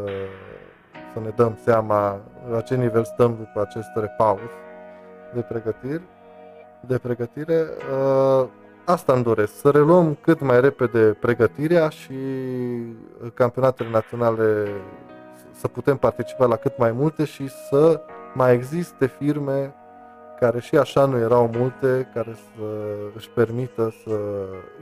să 1.12 1.20
ne 1.20 1.32
dăm 1.36 1.58
seama 1.64 2.20
la 2.50 2.60
ce 2.60 2.76
nivel 2.76 3.04
stăm 3.04 3.36
după 3.38 3.60
acest 3.60 3.88
repaus 3.94 4.50
de 5.34 5.40
pregătiri, 5.40 6.02
de 6.80 6.98
pregătire. 6.98 7.66
Uh, 7.92 8.46
Asta 8.88 9.12
îmi 9.12 9.22
doresc, 9.22 9.60
să 9.60 9.70
reluăm 9.70 10.18
cât 10.20 10.40
mai 10.40 10.60
repede 10.60 11.16
pregătirea 11.20 11.88
și 11.88 12.14
campionatele 13.34 13.90
naționale 13.90 14.66
să 15.52 15.68
putem 15.68 15.96
participa 15.96 16.46
la 16.46 16.56
cât 16.56 16.78
mai 16.78 16.92
multe 16.92 17.24
și 17.24 17.48
să 17.48 18.00
mai 18.34 18.54
existe 18.54 19.06
firme 19.06 19.74
care 20.40 20.60
și 20.60 20.76
așa 20.76 21.04
nu 21.04 21.18
erau 21.18 21.50
multe, 21.56 22.08
care 22.14 22.32
să 22.34 22.64
își 23.16 23.30
permită 23.30 23.92
să 24.04 24.18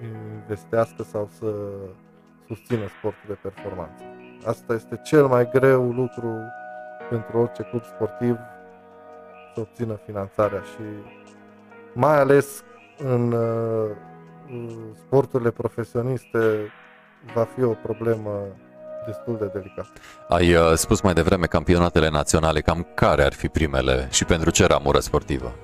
investească 0.03 1.03
sau 1.03 1.29
să 1.39 1.47
susțină 2.47 2.87
sportul 2.99 3.25
de 3.27 3.39
performanță. 3.43 4.03
Asta 4.45 4.75
este 4.75 5.01
cel 5.05 5.27
mai 5.27 5.51
greu 5.51 5.93
lucru 5.93 6.39
pentru 7.11 7.39
orice 7.39 7.63
club 7.63 7.85
sportiv 7.85 8.37
să 9.55 9.61
obțină 9.61 9.95
finanțarea 10.05 10.61
și 10.61 10.83
mai 11.93 12.19
ales 12.19 12.65
în 12.99 13.33
uh, 13.33 13.91
sporturile 14.95 15.51
profesioniste 15.51 16.73
va 17.35 17.45
fi 17.45 17.63
o 17.63 17.73
problemă 17.73 18.47
destul 19.07 19.37
de 19.39 19.51
delicată. 19.53 19.89
Ai 20.29 20.55
uh, 20.55 20.73
spus 20.75 21.01
mai 21.01 21.13
devreme 21.13 21.47
campionatele 21.47 22.09
naționale, 22.09 22.61
cam 22.61 22.87
care 22.95 23.25
ar 23.25 23.33
fi 23.33 23.49
primele 23.49 24.09
și 24.11 24.25
pentru 24.25 24.51
ce 24.51 24.67
ramură 24.67 24.99
sportivă? 24.99 25.55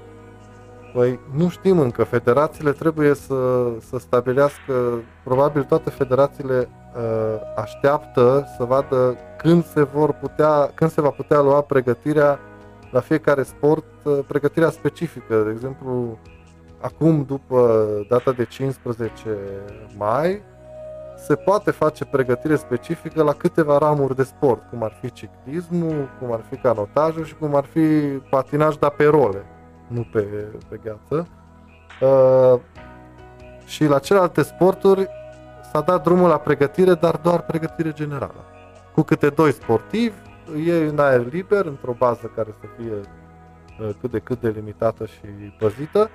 Păi 0.93 1.21
nu 1.35 1.49
știm 1.49 1.79
încă, 1.79 2.05
federațiile 2.05 2.73
trebuie 2.73 3.15
să, 3.15 3.71
să 3.89 3.99
stabilească, 3.99 5.03
probabil 5.25 5.63
toate 5.63 5.91
federațiile 5.91 6.69
uh, 6.97 7.03
așteaptă 7.57 8.47
să 8.57 8.65
vadă 8.65 9.17
când 9.39 9.67
se 9.67 9.83
vor 9.83 10.13
putea, 10.13 10.71
când 10.75 10.91
se 10.91 11.01
va 11.01 11.11
putea 11.11 11.41
lua 11.41 11.61
pregătirea 11.61 12.39
la 12.91 13.01
fiecare 13.01 13.43
sport, 13.43 13.85
uh, 14.03 14.19
pregătirea 14.27 14.71
specifică, 14.71 15.43
de 15.45 15.51
exemplu 15.51 16.19
acum 16.81 17.25
după 17.25 17.87
data 18.09 18.33
de 18.33 18.45
15 18.45 19.15
mai 19.97 20.43
se 21.27 21.35
poate 21.35 21.71
face 21.71 22.05
pregătire 22.05 22.57
specifică 22.57 23.23
la 23.23 23.33
câteva 23.33 23.79
ramuri 23.79 24.17
de 24.17 24.23
sport, 24.23 24.69
cum 24.71 24.83
ar 24.83 24.93
fi 25.01 25.13
ciclismul, 25.13 26.09
cum 26.19 26.33
ar 26.33 26.41
fi 26.49 26.57
canotajul 26.57 27.25
și 27.25 27.35
cum 27.35 27.55
ar 27.55 27.65
fi 27.65 27.81
patinaj, 28.31 28.77
dar 28.77 28.91
pe 28.91 29.05
role, 29.05 29.47
nu 29.87 30.07
pe, 30.13 30.21
pe 30.69 30.81
gheață. 30.85 31.29
Uh, 32.01 32.61
și 33.65 33.85
la 33.85 33.99
celelalte 33.99 34.43
sporturi 34.43 35.09
s-a 35.73 35.81
dat 35.81 36.03
drumul 36.03 36.29
la 36.29 36.39
pregătire, 36.39 36.95
dar 36.95 37.17
doar 37.17 37.43
pregătire 37.43 37.93
generală. 37.93 38.45
Cu 38.95 39.03
câte 39.03 39.29
doi 39.29 39.53
sportivi, 39.53 40.17
ei 40.67 40.87
în 40.87 40.99
aer 40.99 41.27
liber, 41.31 41.67
într-o 41.67 41.95
bază 41.99 42.33
care 42.35 42.55
să 42.61 42.67
fie 42.77 42.93
uh, 42.93 43.95
cât 44.01 44.11
de 44.11 44.19
cât 44.19 44.41
delimitată 44.41 45.07
și 45.07 45.21
păzită, 45.59 46.11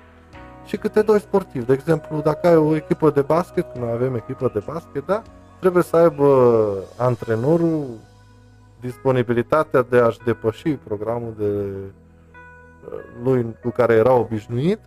și 0.68 0.76
câte 0.76 1.02
doi 1.02 1.20
sportivi. 1.20 1.64
De 1.66 1.72
exemplu, 1.72 2.20
dacă 2.20 2.46
ai 2.46 2.56
o 2.56 2.76
echipă 2.76 3.10
de 3.10 3.20
basket, 3.20 3.72
cum 3.72 3.80
noi 3.80 3.90
avem 3.90 4.14
echipă 4.14 4.50
de 4.54 4.62
basket, 4.66 5.06
da? 5.06 5.22
trebuie 5.60 5.82
să 5.82 5.96
aibă 5.96 6.68
antrenorul 6.96 7.86
disponibilitatea 8.80 9.82
de 9.82 9.98
a-și 9.98 10.18
depăși 10.24 10.68
programul 10.68 11.34
de 11.38 11.44
uh, 11.44 12.98
lui 13.22 13.56
cu 13.62 13.70
care 13.70 13.94
era 13.94 14.12
obișnuit 14.12 14.78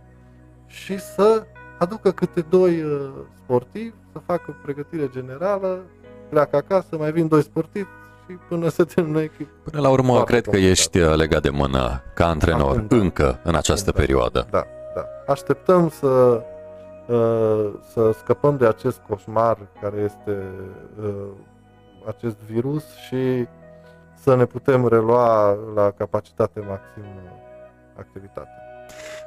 și 0.66 0.98
să 0.98 1.42
aducă 1.78 2.10
câte 2.10 2.44
doi 2.50 2.82
uh, 2.82 3.10
sportivi, 3.42 3.94
să 4.12 4.20
facă 4.26 4.56
pregătire 4.62 5.08
generală, 5.12 5.80
pleacă 6.28 6.56
acasă, 6.56 6.96
mai 6.98 7.12
vin 7.12 7.28
doi 7.28 7.42
sportivi 7.42 7.88
și 8.28 8.36
până 8.48 8.68
se 8.68 8.84
termină 8.84 9.20
echipă. 9.20 9.50
Până 9.62 9.82
la 9.82 9.88
urmă, 9.88 10.24
cred 10.24 10.46
că 10.46 10.56
ești 10.56 10.98
uh, 10.98 11.14
legat 11.14 11.42
de 11.42 11.50
mână 11.50 12.02
ca 12.14 12.26
antrenor, 12.26 12.76
Acum, 12.76 12.86
da. 12.88 12.96
încă 12.96 13.40
în 13.42 13.54
această 13.54 13.90
da, 13.90 13.98
perioadă. 13.98 14.46
Da, 14.50 14.66
da. 14.94 15.06
Așteptăm 15.26 15.88
să, 15.88 16.42
uh, 17.06 17.72
să 17.92 18.12
scăpăm 18.12 18.56
de 18.56 18.66
acest 18.66 19.00
coșmar 19.08 19.58
care 19.80 19.96
este 19.96 20.42
uh, 21.02 21.28
acest 22.06 22.36
virus 22.36 22.94
și 22.94 23.46
să 24.14 24.34
ne 24.34 24.44
putem 24.44 24.88
relua 24.88 25.58
la 25.74 25.90
capacitate 25.90 26.60
maximă 26.60 27.20
activitatea. 27.98 28.61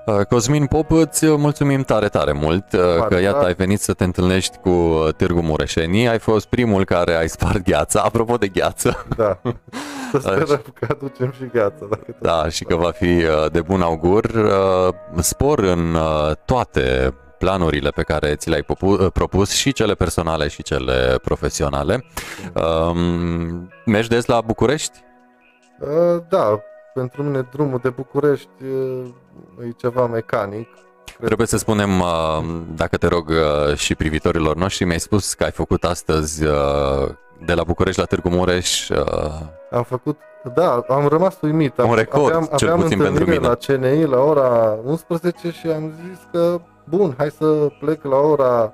Uh, 0.06 0.26
Cosmin 0.30 0.66
Pop, 0.66 0.92
îți 0.92 1.26
mulțumim 1.26 1.82
tare, 1.82 2.08
tare 2.08 2.32
mult 2.32 2.66
că 3.10 3.18
iată 3.22 3.46
ai 3.46 3.54
venit 3.54 3.80
să 3.80 3.94
te 3.94 4.04
întâlnești 4.04 4.58
cu 4.58 5.08
Târgu 5.18 5.42
Mureșenii. 5.42 6.08
Ai 6.08 6.20
fost 6.20 6.46
primul 6.46 6.86
care 6.86 7.16
ai 7.16 7.30
spart 7.30 7.64
gheața. 7.64 8.02
Apropo 8.06 8.36
de 8.36 8.48
gheață. 8.48 9.06
Da. 9.16 9.40
Să 10.12 10.20
sperăm 10.20 10.62
că 10.74 10.88
aducem 10.90 11.34
și 11.38 11.50
gheață. 11.54 11.88
Dacă 11.90 12.16
da, 12.20 12.50
și 12.50 12.64
că 12.64 12.76
va 12.76 12.92
fi 12.92 13.06
uh, 13.06 13.52
de 13.52 13.62
bun 13.62 13.82
augur. 13.82 14.24
Uh, 14.26 14.94
spor 15.22 15.60
în 15.60 15.94
uh, 15.94 16.32
toate 16.46 17.14
planurile 17.38 17.90
pe 17.90 18.02
care 18.02 18.36
ți 18.36 18.50
le-ai 18.50 18.66
propus 19.14 19.52
și 19.52 19.74
cele 19.74 19.94
personale 19.94 20.48
și 20.48 20.64
cele 20.64 21.16
profesionale. 21.22 22.06
Um, 22.54 23.70
mergi 23.86 24.10
des 24.10 24.26
la 24.26 24.42
București? 24.42 25.04
Da, 26.30 26.60
pentru 26.96 27.24
mine 27.24 27.48
drumul 27.52 27.80
de 27.82 27.90
București 27.90 28.50
e 29.68 29.72
ceva 29.78 30.06
mecanic. 30.06 30.68
Cred 31.06 31.26
Trebuie 31.26 31.48
să 31.48 31.58
spunem, 31.58 32.04
dacă 32.76 32.98
te 32.98 33.08
rog 33.08 33.32
și 33.76 33.96
privitorilor 33.96 34.56
noștri, 34.56 34.86
mi-ai 34.86 35.00
spus 35.00 35.34
că 35.34 35.44
ai 35.44 35.52
făcut 35.52 35.84
astăzi 35.84 36.44
de 37.46 37.54
la 37.54 37.64
București 37.64 38.00
la 38.00 38.06
Târgu 38.06 38.30
Mureș. 38.30 38.90
Uh... 38.90 38.98
Am 39.72 39.84
făcut, 39.84 40.20
da, 40.54 40.86
am 40.90 41.08
rămas 41.08 41.38
uimit. 41.42 41.78
Un 41.78 41.94
record, 41.94 42.26
aveam, 42.26 42.50
cel 42.56 42.68
aveam 42.68 42.84
puțin 42.84 43.02
pentru 43.02 43.26
mine. 43.26 43.48
la 43.48 43.56
CNI 43.56 44.06
la 44.06 44.20
ora 44.20 44.78
11 44.86 45.52
și 45.52 45.68
am 45.68 45.94
zis 46.08 46.20
că, 46.32 46.62
bun, 46.84 47.14
hai 47.18 47.32
să 47.32 47.68
plec 47.80 48.04
la 48.04 48.18
ora 48.18 48.74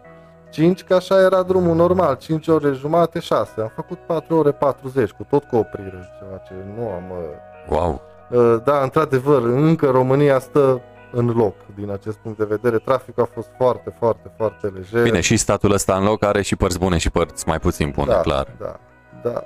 5, 0.52 0.84
că 0.84 0.94
așa 0.94 1.22
era 1.22 1.44
drumul 1.44 1.76
normal, 1.76 2.16
5 2.16 2.48
ore 2.48 2.72
jumate, 2.72 3.20
6. 3.20 3.62
Am 3.62 3.72
făcut 3.76 3.98
4 3.98 4.38
ore 4.38 4.52
40, 4.52 5.10
cu 5.10 5.26
tot 5.30 5.44
cu 5.44 5.56
oprire, 5.56 6.10
ceva 6.20 6.38
ce 6.48 6.54
nu 6.78 6.90
am... 6.90 7.04
Uh, 7.12 7.78
wow! 7.78 8.02
Uh, 8.32 8.56
da, 8.64 8.82
într-adevăr, 8.84 9.44
încă 9.44 9.90
România 9.90 10.40
stă 10.40 10.82
în 11.12 11.34
loc 11.36 11.56
din 11.76 11.92
acest 11.92 12.18
punct 12.18 12.38
de 12.38 12.46
vedere. 12.50 12.78
Traficul 12.78 13.24
a 13.24 13.30
fost 13.34 13.48
foarte, 13.58 13.96
foarte, 14.00 14.32
foarte 14.38 14.68
lejer. 14.68 15.04
Bine, 15.04 15.20
și 15.20 15.38
statul 15.38 15.72
ăsta 15.72 15.96
în 15.96 16.04
loc 16.04 16.24
are 16.24 16.42
și 16.42 16.56
părți 16.56 16.80
bune 16.80 16.98
și 16.98 17.10
părți 17.10 17.48
mai 17.48 17.60
puțin 17.60 17.92
bune, 17.96 18.12
da, 18.12 18.20
clar. 18.20 18.48
Da, 18.60 18.80
da. 19.24 19.44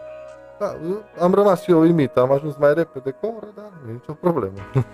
Da, 0.60 0.76
am 1.20 1.34
rămas 1.34 1.62
și 1.62 1.72
eu 1.72 1.80
uimit, 1.80 2.16
am 2.16 2.32
ajuns 2.32 2.56
mai 2.60 2.74
repede 2.74 3.10
cu 3.22 3.34
oră, 3.38 3.48
dar 3.56 3.66
nu 3.84 3.90
e 3.90 3.94
nicio 3.94 4.14
problemă. 4.14 4.54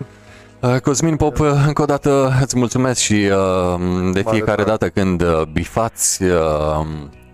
Uh, 0.62 0.80
Cosmin 0.80 1.16
Pop, 1.16 1.40
încă 1.40 1.82
o 1.82 1.86
dată 1.86 2.32
îți 2.42 2.58
mulțumesc 2.58 3.00
și 3.00 3.30
uh, 3.32 3.80
de 4.14 4.24
fiecare 4.30 4.64
dată 4.64 4.90
când 4.90 5.22
uh, 5.22 5.42
bifați 5.54 6.24
uh, 6.24 6.86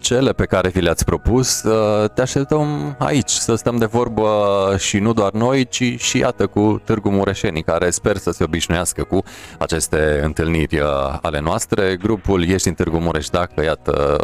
cele 0.07 0.33
pe 0.33 0.45
care 0.45 0.69
vi 0.69 0.81
le-ați 0.81 1.05
propus, 1.05 1.63
uh, 1.63 2.09
te 2.09 2.21
așteptăm 2.21 2.95
aici 2.99 3.29
să 3.29 3.55
stăm 3.55 3.77
de 3.77 3.85
vorbă 3.85 4.29
și 4.77 4.99
nu 4.99 5.13
doar 5.13 5.31
noi, 5.31 5.65
ci 5.65 5.83
și 5.97 6.17
iată 6.17 6.47
cu 6.47 6.81
Târgu 6.83 7.09
Mureșenii, 7.09 7.63
care 7.63 7.89
sper 7.89 8.17
să 8.17 8.31
se 8.31 8.43
obișnuiască 8.43 9.03
cu 9.03 9.23
aceste 9.59 10.21
întâlniri 10.23 10.79
uh, 10.79 11.17
ale 11.21 11.39
noastre. 11.39 11.95
Grupul 11.95 12.49
Ești 12.49 12.67
în 12.67 12.73
Târgu 12.73 12.97
Mureș, 12.97 13.27
dacă 13.27 13.63
iată 13.63 14.17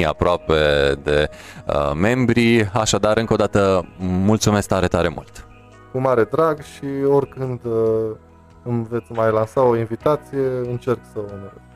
106.000 0.00 0.06
aproape 0.06 0.54
de 1.02 1.28
uh, 1.66 1.92
membri, 1.94 2.70
așadar 2.72 3.16
încă 3.16 3.32
o 3.32 3.36
dată 3.36 3.88
mulțumesc 3.98 4.68
tare, 4.68 4.86
tare 4.86 5.08
mult! 5.08 5.46
Cu 5.92 5.98
mare 5.98 6.24
drag 6.30 6.62
și 6.62 6.84
oricând 7.08 7.60
uh, 7.64 7.72
îmi 8.62 8.86
veți 8.90 9.12
mai 9.12 9.32
lansa 9.32 9.62
o 9.62 9.76
invitație, 9.76 10.46
încerc 10.70 11.00
să 11.12 11.18
o 11.18 11.22
onorez. 11.32 11.69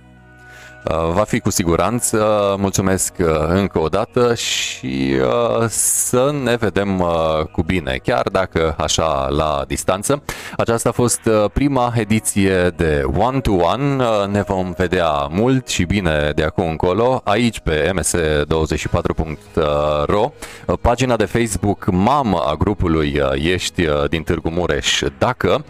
Uh, 0.91 1.11
va 1.13 1.25
fi 1.25 1.41
cu 1.41 1.51
siguranță. 1.51 2.19
Mulțumesc 2.59 3.13
uh, 3.19 3.27
încă 3.49 3.81
o 3.81 3.89
dată 3.89 4.35
și 4.35 5.17
uh, 5.21 5.65
să 5.69 6.35
ne 6.43 6.57
vedem 6.57 7.05
cu 7.53 7.63
bine, 7.63 8.01
chiar 8.03 8.29
dacă 8.33 8.75
așa 8.79 9.29
la 9.29 9.65
distanță. 9.67 10.23
Aceasta 10.57 10.89
a 10.89 10.93
fost 10.93 11.21
prima 11.53 11.93
ediție 11.97 12.71
de 12.77 13.03
One 13.19 13.41
to 13.41 13.53
One. 13.53 14.05
Ne 14.31 14.43
vom 14.43 14.75
vedea 14.77 15.29
mult 15.31 15.69
și 15.69 15.85
bine 15.85 16.33
de 16.35 16.43
acum 16.43 16.69
încolo 16.69 17.21
aici 17.25 17.61
pe 17.61 17.91
ms24.ro, 18.01 20.33
pagina 20.81 21.17
de 21.17 21.25
Facebook 21.25 21.87
mamă 21.91 22.43
a 22.47 22.55
grupului 22.55 23.21
Ești 23.35 23.87
din 24.09 24.23
Târgu 24.23 24.51
Mureș 24.51 25.03
dacă 25.19 25.65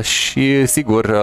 și 0.00 0.66
sigur 0.66 1.16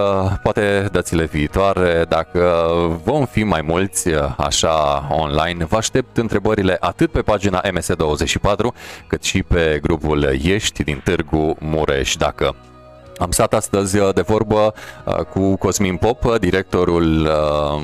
poate 0.44 0.88
dățile 0.92 1.26
viitoare 1.26 2.06
dacă 2.08 2.68
vom 3.04 3.13
vom 3.14 3.26
fi 3.26 3.44
mai 3.44 3.62
mulți 3.62 4.08
uh, 4.08 4.34
așa 4.38 5.08
online. 5.10 5.66
Vă 5.66 5.76
aștept 5.76 6.18
întrebările 6.18 6.78
atât 6.80 7.12
pe 7.12 7.22
pagina 7.22 7.62
MS24 7.62 8.66
cât 9.08 9.24
și 9.24 9.44
pe 9.44 9.80
grupul 9.82 10.24
Ești 10.44 10.84
din 10.84 11.02
Târgu 11.04 11.56
Mureș. 11.60 12.16
Dacă 12.16 12.56
am 13.18 13.32
stat 13.32 13.54
astăzi 13.54 13.98
uh, 13.98 14.14
de 14.14 14.22
vorbă 14.22 14.74
uh, 15.06 15.16
cu 15.16 15.56
Cosmin 15.56 15.96
Pop, 15.96 16.26
uh, 16.26 16.40
directorul 16.40 17.30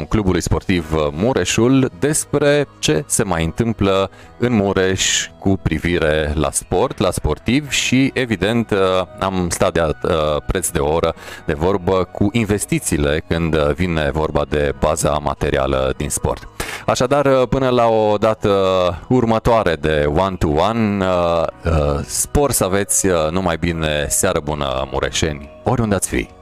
clubului 0.09 0.41
sportiv 0.41 0.93
Mureșul, 1.11 1.91
despre 1.99 2.67
ce 2.79 3.03
se 3.07 3.23
mai 3.23 3.43
întâmplă 3.43 4.09
în 4.37 4.53
Mureș 4.53 5.27
cu 5.39 5.59
privire 5.61 6.33
la 6.35 6.51
sport, 6.51 6.97
la 6.97 7.11
sportiv 7.11 7.69
și, 7.69 8.11
evident, 8.13 8.73
am 9.19 9.47
stat 9.49 9.73
de 9.73 9.81
preț 10.47 10.69
de 10.69 10.79
oră 10.79 11.15
de 11.45 11.53
vorbă 11.53 12.09
cu 12.11 12.29
investițiile 12.31 13.23
când 13.27 13.55
vine 13.55 14.09
vorba 14.13 14.45
de 14.49 14.73
baza 14.79 15.19
materială 15.23 15.93
din 15.97 16.09
sport. 16.09 16.47
Așadar, 16.89 17.45
până 17.45 17.69
la 17.69 17.87
o 17.87 18.17
dată 18.17 18.49
următoare 19.09 19.75
de 19.75 20.05
one-to-one, 20.15 21.05
spor 22.05 22.51
să 22.51 22.63
aveți 22.63 23.07
numai 23.31 23.57
bine 23.57 24.05
seară 24.07 24.39
bună 24.43 24.87
mureșeni, 24.91 25.49
oriunde 25.63 25.95
ați 25.95 26.09
fi. 26.09 26.38